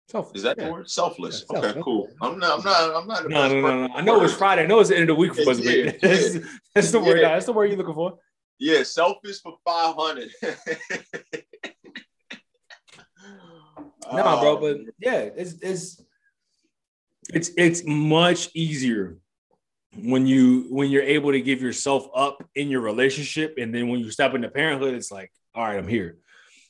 Selfless. 0.10 0.38
Is 0.38 0.44
that 0.44 0.58
yeah. 0.58 0.68
the 0.68 0.72
word? 0.72 0.90
Selfless. 0.90 1.44
Yeah, 1.52 1.60
okay, 1.60 1.82
cool. 1.82 2.08
I'm 2.22 2.40
not. 2.40 2.60
I'm 2.60 2.64
not. 2.64 2.96
I'm 2.96 3.08
not. 3.08 3.30
No, 3.30 3.48
no, 3.50 3.60
no, 3.62 3.88
no. 3.88 3.94
I 3.94 4.00
know 4.02 4.24
it's 4.24 4.34
Friday. 4.34 4.64
I 4.64 4.66
know 4.66 4.80
it's 4.80 4.88
the 4.88 4.96
end 4.96 5.10
of 5.10 5.18
the 5.18 5.20
week 5.20 5.36
for 5.36 5.50
us. 5.50 5.60
Yeah, 5.60 5.92
that's, 6.02 6.36
yeah. 6.36 6.42
that's 6.74 6.92
the 6.92 7.00
word. 7.00 7.22
That's 7.22 7.46
the 7.46 7.52
word 7.52 7.66
you're 7.66 7.78
looking 7.78 7.94
for. 7.94 8.18
Yeah, 8.58 8.84
selfish 8.84 9.42
for 9.42 9.58
five 9.66 9.96
hundred. 9.98 10.30
no, 14.14 14.26
um, 14.26 14.40
bro, 14.40 14.58
but 14.62 14.78
yeah, 14.98 15.28
it's 15.36 15.56
it's 15.62 16.02
it's 17.34 17.52
it's 17.58 17.84
much 17.86 18.50
easier 18.54 19.18
when 20.02 20.26
you 20.26 20.68
when 20.70 20.90
you're 20.90 21.04
able 21.04 21.34
to 21.34 21.42
give 21.42 21.62
yourself 21.62 22.08
up 22.16 22.42
in 22.56 22.70
your 22.70 22.80
relationship, 22.80 23.56
and 23.58 23.76
then 23.76 23.90
when 23.90 24.00
you 24.00 24.10
step 24.10 24.34
into 24.36 24.48
parenthood, 24.48 24.94
it's 24.94 25.12
like, 25.12 25.34
all 25.54 25.66
right, 25.66 25.78
I'm 25.78 25.90
here. 25.90 26.16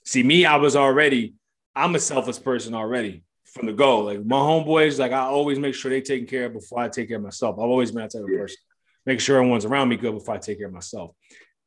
See, 0.05 0.23
me, 0.23 0.47
I 0.47 0.55
was 0.55 0.75
already. 0.75 1.35
I'm 1.75 1.93
a 1.93 1.99
selfless 1.99 2.39
person 2.39 2.73
already 2.73 3.21
from 3.57 3.67
the 3.67 3.73
go. 3.73 3.99
Like 4.01 4.25
my 4.25 4.37
homeboys, 4.37 4.99
like 4.99 5.11
I 5.11 5.21
always 5.21 5.59
make 5.59 5.75
sure 5.75 5.91
they 5.91 6.01
taken 6.01 6.27
care 6.27 6.45
of 6.45 6.53
before 6.53 6.79
I 6.79 6.89
take 6.89 7.07
care 7.07 7.17
of 7.17 7.23
myself. 7.23 7.55
I've 7.55 7.65
always 7.65 7.91
been 7.91 8.01
that 8.01 8.11
type 8.11 8.23
of 8.23 8.29
person. 8.29 8.57
Make 9.05 9.19
sure 9.19 9.37
everyone's 9.37 9.65
around 9.65 9.89
me 9.89 9.95
good 9.95 10.13
before 10.13 10.35
I 10.35 10.37
take 10.37 10.57
care 10.57 10.67
of 10.67 10.73
myself. 10.73 11.11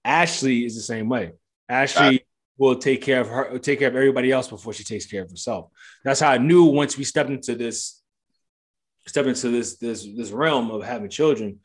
Ashley 0.05 0.65
is 0.65 0.75
the 0.75 0.83
same 0.83 1.09
way. 1.09 1.33
Ashley 1.69 2.25
will 2.59 2.77
take 2.77 3.03
care 3.03 3.21
of 3.21 3.29
her, 3.29 3.59
take 3.59 3.79
care 3.79 3.89
of 3.89 3.97
everybody 3.97 4.31
else 4.31 4.49
before 4.49 4.73
she 4.73 4.85
takes 4.85 5.07
care 5.07 5.23
of 5.23 5.31
herself. 5.31 5.71
That's 6.05 6.21
how 6.21 6.31
I 6.31 6.39
knew 6.39 6.65
once 6.65 6.99
we 6.99 7.05
stepped 7.05 7.31
into 7.31 7.55
this, 7.55 8.03
step 9.07 9.27
into 9.27 9.49
this 9.49 9.79
this 9.79 10.07
this 10.17 10.31
realm 10.31 10.71
of 10.71 10.83
having 10.83 11.09
children. 11.09 11.61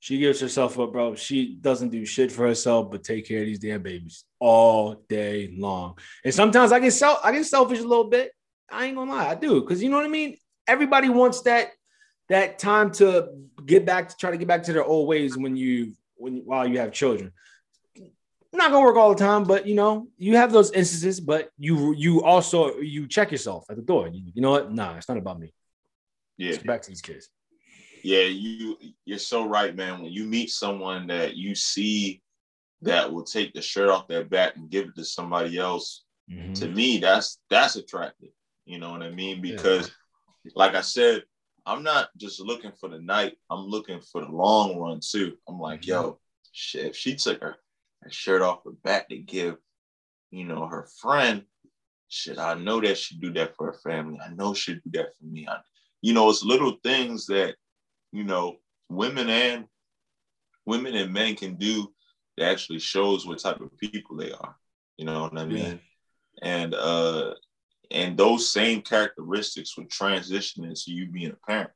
She 0.00 0.18
gives 0.18 0.38
herself 0.38 0.78
up, 0.78 0.92
bro. 0.92 1.14
She 1.14 1.54
doesn't 1.58 1.88
do 1.88 2.04
shit 2.04 2.30
for 2.30 2.46
herself, 2.46 2.90
but 2.90 3.02
take 3.02 3.26
care 3.26 3.40
of 3.40 3.46
these 3.46 3.58
damn 3.58 3.82
babies 3.82 4.24
all 4.38 5.02
day 5.08 5.54
long. 5.56 5.96
And 6.22 6.34
sometimes 6.34 6.72
I 6.72 6.78
get 6.80 6.90
self, 6.90 7.20
I 7.24 7.32
get 7.32 7.46
selfish 7.46 7.78
a 7.78 7.86
little 7.86 8.10
bit. 8.10 8.32
I 8.74 8.86
ain't 8.86 8.96
gonna 8.96 9.10
lie, 9.10 9.28
I 9.28 9.34
do, 9.34 9.60
because 9.60 9.82
you 9.82 9.88
know 9.88 9.96
what 9.96 10.04
I 10.04 10.08
mean. 10.08 10.36
Everybody 10.66 11.08
wants 11.08 11.42
that 11.42 11.70
that 12.28 12.58
time 12.58 12.90
to 12.92 13.28
get 13.64 13.84
back 13.84 14.08
to 14.08 14.16
try 14.16 14.30
to 14.30 14.36
get 14.36 14.48
back 14.48 14.62
to 14.64 14.72
their 14.72 14.84
old 14.84 15.08
ways 15.08 15.36
when 15.36 15.56
you 15.56 15.92
when 16.16 16.42
while 16.44 16.66
you 16.66 16.78
have 16.78 16.92
children. 16.92 17.32
Not 18.52 18.70
gonna 18.70 18.84
work 18.84 18.96
all 18.96 19.10
the 19.10 19.18
time, 19.18 19.44
but 19.44 19.66
you 19.66 19.74
know 19.74 20.08
you 20.16 20.36
have 20.36 20.52
those 20.52 20.72
instances. 20.72 21.20
But 21.20 21.50
you 21.58 21.94
you 21.94 22.22
also 22.22 22.78
you 22.78 23.06
check 23.06 23.30
yourself 23.30 23.66
at 23.70 23.76
the 23.76 23.82
door. 23.82 24.08
You, 24.08 24.32
you 24.34 24.42
know 24.42 24.50
what? 24.50 24.72
Nah, 24.72 24.96
it's 24.96 25.08
not 25.08 25.18
about 25.18 25.38
me. 25.38 25.52
Yeah, 26.36 26.52
Let's 26.52 26.62
back 26.62 26.82
to 26.82 26.88
these 26.88 27.02
kids. 27.02 27.28
Yeah, 28.02 28.22
you 28.22 28.76
you're 29.04 29.18
so 29.18 29.46
right, 29.46 29.74
man. 29.74 30.02
When 30.02 30.12
you 30.12 30.24
meet 30.24 30.50
someone 30.50 31.06
that 31.08 31.36
you 31.36 31.54
see 31.54 32.22
that 32.82 33.12
will 33.12 33.24
take 33.24 33.54
the 33.54 33.62
shirt 33.62 33.88
off 33.88 34.08
their 34.08 34.24
back 34.24 34.56
and 34.56 34.70
give 34.70 34.88
it 34.88 34.94
to 34.96 35.04
somebody 35.04 35.58
else, 35.58 36.04
mm-hmm. 36.30 36.52
to 36.54 36.68
me, 36.68 36.98
that's 36.98 37.38
that's 37.50 37.76
attractive. 37.76 38.30
You 38.64 38.78
know 38.78 38.90
what 38.90 39.02
I 39.02 39.10
mean? 39.10 39.40
Because, 39.40 39.90
yeah. 40.44 40.52
like 40.54 40.74
I 40.74 40.80
said, 40.80 41.24
I'm 41.66 41.82
not 41.82 42.08
just 42.16 42.40
looking 42.40 42.72
for 42.78 42.88
the 42.88 42.98
night. 42.98 43.36
I'm 43.50 43.66
looking 43.66 44.00
for 44.00 44.20
the 44.20 44.30
long 44.30 44.78
run 44.78 45.00
too. 45.00 45.36
I'm 45.48 45.58
like, 45.58 45.82
mm-hmm. 45.82 45.90
yo, 45.90 46.18
shit, 46.52 46.86
if 46.86 46.96
she 46.96 47.14
took 47.16 47.40
her, 47.40 47.56
her 48.02 48.10
shirt 48.10 48.42
off 48.42 48.64
her 48.64 48.72
back 48.82 49.08
to 49.08 49.16
give, 49.16 49.56
you 50.30 50.44
know, 50.44 50.66
her 50.66 50.86
friend, 51.00 51.44
shit, 52.08 52.38
I 52.38 52.54
know 52.54 52.80
that 52.80 52.98
she'd 52.98 53.20
do 53.20 53.32
that 53.34 53.56
for 53.56 53.66
her 53.66 53.78
family. 53.82 54.18
I 54.24 54.32
know 54.34 54.54
she'd 54.54 54.82
do 54.84 54.98
that 54.98 55.16
for 55.18 55.24
me. 55.24 55.46
I, 55.48 55.58
you 56.02 56.12
know, 56.12 56.28
it's 56.28 56.44
little 56.44 56.76
things 56.82 57.26
that, 57.26 57.54
you 58.12 58.24
know, 58.24 58.56
women 58.90 59.28
and 59.30 59.64
women 60.66 60.94
and 60.94 61.12
men 61.12 61.34
can 61.34 61.56
do 61.56 61.88
that 62.36 62.50
actually 62.50 62.78
shows 62.78 63.26
what 63.26 63.38
type 63.38 63.60
of 63.60 63.76
people 63.78 64.16
they 64.16 64.32
are. 64.32 64.56
You 64.96 65.06
know 65.06 65.22
what 65.22 65.38
I 65.38 65.44
mean? 65.44 65.80
Yeah. 66.42 66.60
And 66.60 66.74
uh 66.74 67.34
and 67.90 68.16
those 68.16 68.50
same 68.50 68.82
characteristics 68.82 69.76
would 69.76 69.90
transition 69.90 70.64
into 70.64 70.92
you 70.92 71.06
being 71.06 71.32
a 71.32 71.46
parent. 71.46 71.70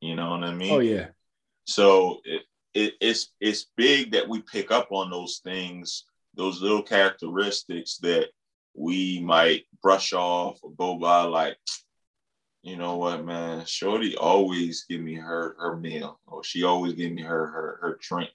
You 0.00 0.16
know 0.16 0.30
what 0.30 0.44
I 0.44 0.54
mean? 0.54 0.72
Oh 0.72 0.80
yeah. 0.80 1.08
So 1.64 2.20
it, 2.24 2.42
it, 2.74 2.94
it's 3.00 3.32
it's 3.40 3.66
big 3.76 4.12
that 4.12 4.28
we 4.28 4.42
pick 4.42 4.70
up 4.70 4.88
on 4.90 5.10
those 5.10 5.40
things, 5.44 6.04
those 6.34 6.60
little 6.60 6.82
characteristics 6.82 7.98
that 7.98 8.28
we 8.74 9.20
might 9.20 9.64
brush 9.82 10.12
off 10.12 10.58
or 10.62 10.72
go 10.72 10.96
by 10.96 11.22
like, 11.22 11.56
you 12.62 12.76
know 12.76 12.96
what, 12.96 13.24
man, 13.24 13.64
Shorty 13.66 14.16
always 14.16 14.84
give 14.88 15.00
me 15.00 15.14
her 15.14 15.54
her 15.58 15.76
meal, 15.76 16.18
or 16.26 16.42
she 16.42 16.64
always 16.64 16.94
give 16.94 17.12
me 17.12 17.22
her 17.22 17.46
her 17.46 17.78
her 17.80 17.98
drink. 18.00 18.30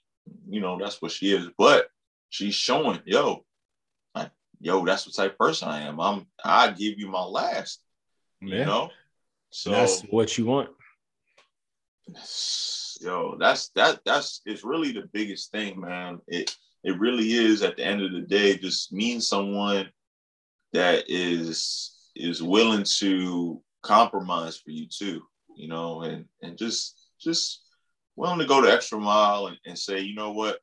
You 0.49 0.61
know, 0.61 0.78
that's 0.78 1.01
what 1.01 1.11
she 1.11 1.34
is. 1.34 1.47
But 1.57 1.89
she's 2.30 2.55
showing, 2.55 3.01
yo, 3.05 3.45
yo, 4.59 4.85
that's 4.85 5.05
the 5.05 5.11
type 5.11 5.37
person 5.37 5.67
I 5.67 5.81
am. 5.81 5.99
I'm 5.99 6.27
I 6.43 6.71
give 6.71 6.97
you 6.97 7.09
my 7.09 7.23
last. 7.23 7.81
Yeah. 8.41 8.59
You 8.59 8.65
know? 8.65 8.89
So 9.49 9.71
that's 9.71 10.01
what 10.09 10.37
you 10.37 10.45
want. 10.45 10.69
Yo, 13.01 13.37
that's 13.39 13.69
that 13.69 13.99
that's 14.05 14.41
it's 14.45 14.63
really 14.63 14.91
the 14.91 15.09
biggest 15.13 15.51
thing, 15.51 15.79
man. 15.79 16.19
It 16.27 16.55
it 16.83 16.99
really 16.99 17.33
is 17.33 17.63
at 17.63 17.77
the 17.77 17.83
end 17.83 18.01
of 18.01 18.11
the 18.11 18.21
day, 18.21 18.57
just 18.57 18.91
means 18.93 19.27
someone 19.27 19.89
that 20.73 21.05
is 21.07 21.95
is 22.15 22.41
willing 22.41 22.85
to 22.99 23.61
compromise 23.83 24.57
for 24.57 24.71
you 24.71 24.87
too, 24.87 25.21
you 25.55 25.67
know, 25.67 26.01
and 26.01 26.25
and 26.41 26.57
just 26.57 27.09
just 27.19 27.63
willing 28.15 28.39
to 28.39 28.45
go 28.45 28.61
the 28.61 28.71
extra 28.71 28.99
mile 28.99 29.47
and, 29.47 29.57
and 29.65 29.77
say, 29.77 29.99
you 29.99 30.15
know 30.15 30.31
what, 30.31 30.59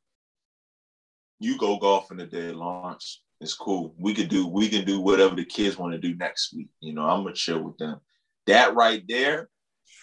you 1.39 1.57
go 1.57 1.77
golfing 1.77 2.17
today, 2.17 2.51
Lawrence 2.51 3.21
it's 3.45 3.53
cool. 3.53 3.93
We 3.99 4.15
could 4.15 4.27
do 4.27 4.47
we 4.47 4.67
can 4.69 4.85
do 4.85 4.99
whatever 4.99 5.35
the 5.35 5.45
kids 5.45 5.77
want 5.77 5.93
to 5.93 5.99
do 5.99 6.15
next 6.15 6.51
week. 6.51 6.69
You 6.79 6.93
know, 6.93 7.03
I'm 7.03 7.21
gonna 7.21 7.35
chill 7.35 7.61
with 7.61 7.77
them. 7.77 7.99
That 8.47 8.73
right 8.73 9.03
there 9.07 9.49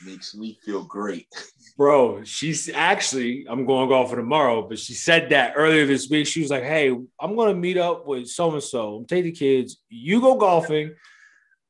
makes 0.06 0.32
me 0.32 0.60
feel 0.64 0.84
great. 0.84 1.26
Bro, 1.76 2.22
she's 2.22 2.70
actually 2.72 3.44
I'm 3.48 3.66
going 3.66 3.88
golf 3.88 4.10
for 4.10 4.16
tomorrow, 4.16 4.68
but 4.68 4.78
she 4.78 4.94
said 4.94 5.30
that 5.30 5.54
earlier 5.56 5.86
this 5.86 6.08
week. 6.08 6.28
She 6.28 6.40
was 6.40 6.50
like, 6.50 6.62
Hey, 6.62 6.90
I'm 6.90 7.34
gonna 7.36 7.54
meet 7.54 7.78
up 7.78 8.06
with 8.06 8.28
so 8.28 8.52
and 8.52 8.62
so. 8.62 9.04
Take 9.08 9.24
the 9.24 9.32
kids, 9.32 9.78
you 9.88 10.20
go 10.20 10.36
golfing. 10.36 10.94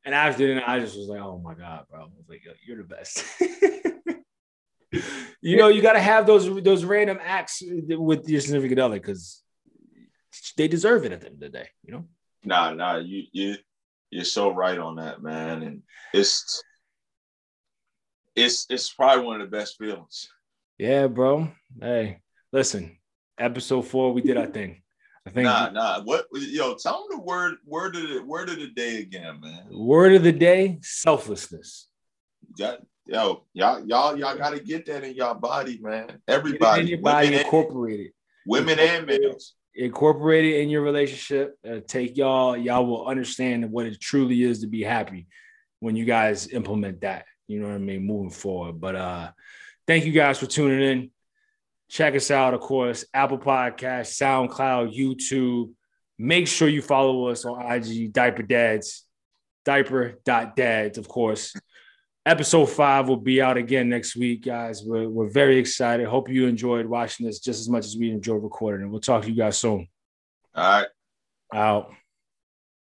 And 0.04 0.14
after 0.14 0.46
then, 0.46 0.62
I 0.66 0.78
just 0.78 0.98
was 0.98 1.08
like, 1.08 1.22
Oh 1.22 1.38
my 1.38 1.54
God, 1.54 1.86
bro. 1.90 2.00
I 2.00 2.04
was 2.04 2.28
like, 2.28 2.44
Yo, 2.44 2.52
you're 2.66 2.76
the 2.76 2.84
best. 2.84 3.24
you 5.40 5.56
know, 5.56 5.68
you 5.68 5.80
gotta 5.80 6.02
have 6.02 6.26
those 6.26 6.62
those 6.62 6.84
random 6.84 7.18
acts 7.22 7.62
with 7.66 8.28
your 8.28 8.42
significant 8.42 8.78
other 8.78 8.96
because 8.96 9.42
they 10.56 10.68
deserve 10.68 11.04
it 11.04 11.12
at 11.12 11.20
the 11.20 11.26
end 11.26 11.34
of 11.34 11.40
the 11.40 11.48
day, 11.48 11.68
you 11.82 11.92
know? 11.92 12.04
Nah, 12.44 12.72
nah, 12.72 12.96
you 12.96 13.24
you 13.32 13.56
you're 14.10 14.24
so 14.24 14.52
right 14.52 14.78
on 14.78 14.96
that, 14.96 15.22
man. 15.22 15.62
And 15.62 15.82
it's 16.12 16.62
it's 18.34 18.66
it's 18.68 18.92
probably 18.92 19.24
one 19.24 19.40
of 19.40 19.50
the 19.50 19.56
best 19.56 19.78
feelings. 19.78 20.28
Yeah, 20.78 21.06
bro. 21.06 21.48
Hey, 21.80 22.18
listen, 22.52 22.98
episode 23.38 23.82
four, 23.82 24.12
we 24.12 24.22
did 24.22 24.36
our 24.36 24.46
thing. 24.46 24.82
I 25.26 25.30
think 25.30 25.44
nah, 25.44 25.70
nah. 25.70 26.02
What 26.02 26.26
yo, 26.32 26.74
tell 26.74 27.06
them 27.08 27.18
the 27.18 27.22
word 27.22 27.54
word 27.64 27.94
of 27.94 28.08
the 28.08 28.22
word 28.24 28.48
of 28.48 28.56
the 28.56 28.68
day 28.68 28.98
again, 28.98 29.40
man. 29.40 29.66
Word 29.70 30.14
of 30.14 30.24
the 30.24 30.32
day, 30.32 30.78
selflessness. 30.82 31.86
yo, 32.58 32.76
y'all, 33.06 33.44
y'all, 33.54 34.18
y'all 34.18 34.36
gotta 34.36 34.58
get 34.58 34.84
that 34.86 35.04
in 35.04 35.14
y'all 35.14 35.34
body, 35.34 35.78
man. 35.80 36.18
Everybody, 36.26 36.82
in 36.82 36.88
your 36.88 36.98
body, 36.98 37.36
incorporate 37.36 38.00
it. 38.00 38.12
Women 38.46 38.80
and 38.80 39.06
males 39.06 39.54
incorporate 39.74 40.44
it 40.44 40.60
in 40.60 40.68
your 40.68 40.82
relationship. 40.82 41.58
Uh, 41.68 41.80
take 41.86 42.16
y'all, 42.16 42.56
y'all 42.56 42.86
will 42.86 43.06
understand 43.06 43.70
what 43.70 43.86
it 43.86 44.00
truly 44.00 44.42
is 44.42 44.60
to 44.60 44.66
be 44.66 44.82
happy 44.82 45.26
when 45.80 45.96
you 45.96 46.04
guys 46.04 46.48
implement 46.48 47.00
that. 47.00 47.26
You 47.48 47.60
know 47.60 47.68
what 47.68 47.74
I 47.74 47.78
mean? 47.78 48.06
Moving 48.06 48.30
forward. 48.30 48.80
But 48.80 48.96
uh 48.96 49.30
Thank 49.86 50.04
you 50.04 50.12
guys 50.12 50.38
for 50.38 50.46
tuning 50.46 50.80
in. 50.80 51.10
Check 51.88 52.14
us 52.14 52.30
out, 52.30 52.54
of 52.54 52.60
course, 52.60 53.04
Apple 53.12 53.38
Podcast, 53.38 54.14
SoundCloud, 54.16 54.96
YouTube. 54.96 55.72
Make 56.18 56.46
sure 56.46 56.68
you 56.68 56.80
follow 56.80 57.26
us 57.26 57.44
on 57.44 57.60
IG, 57.70 58.12
Diaper 58.12 58.44
Dads, 58.44 59.04
diaper.dads, 59.64 60.98
of 60.98 61.08
course. 61.08 61.54
Episode 62.24 62.66
five 62.66 63.08
will 63.08 63.16
be 63.16 63.42
out 63.42 63.56
again 63.56 63.88
next 63.88 64.14
week, 64.14 64.44
guys. 64.44 64.84
We're, 64.84 65.08
we're 65.08 65.28
very 65.28 65.58
excited. 65.58 66.06
Hope 66.06 66.28
you 66.28 66.46
enjoyed 66.46 66.86
watching 66.86 67.26
this 67.26 67.40
just 67.40 67.60
as 67.60 67.68
much 67.68 67.84
as 67.84 67.96
we 67.96 68.12
enjoyed 68.12 68.44
recording 68.44 68.86
it. 68.86 68.90
We'll 68.90 69.00
talk 69.00 69.22
to 69.22 69.28
you 69.28 69.34
guys 69.36 69.58
soon. 69.58 69.88
All 70.54 70.80
right. 70.80 70.86
Out. 71.52 71.92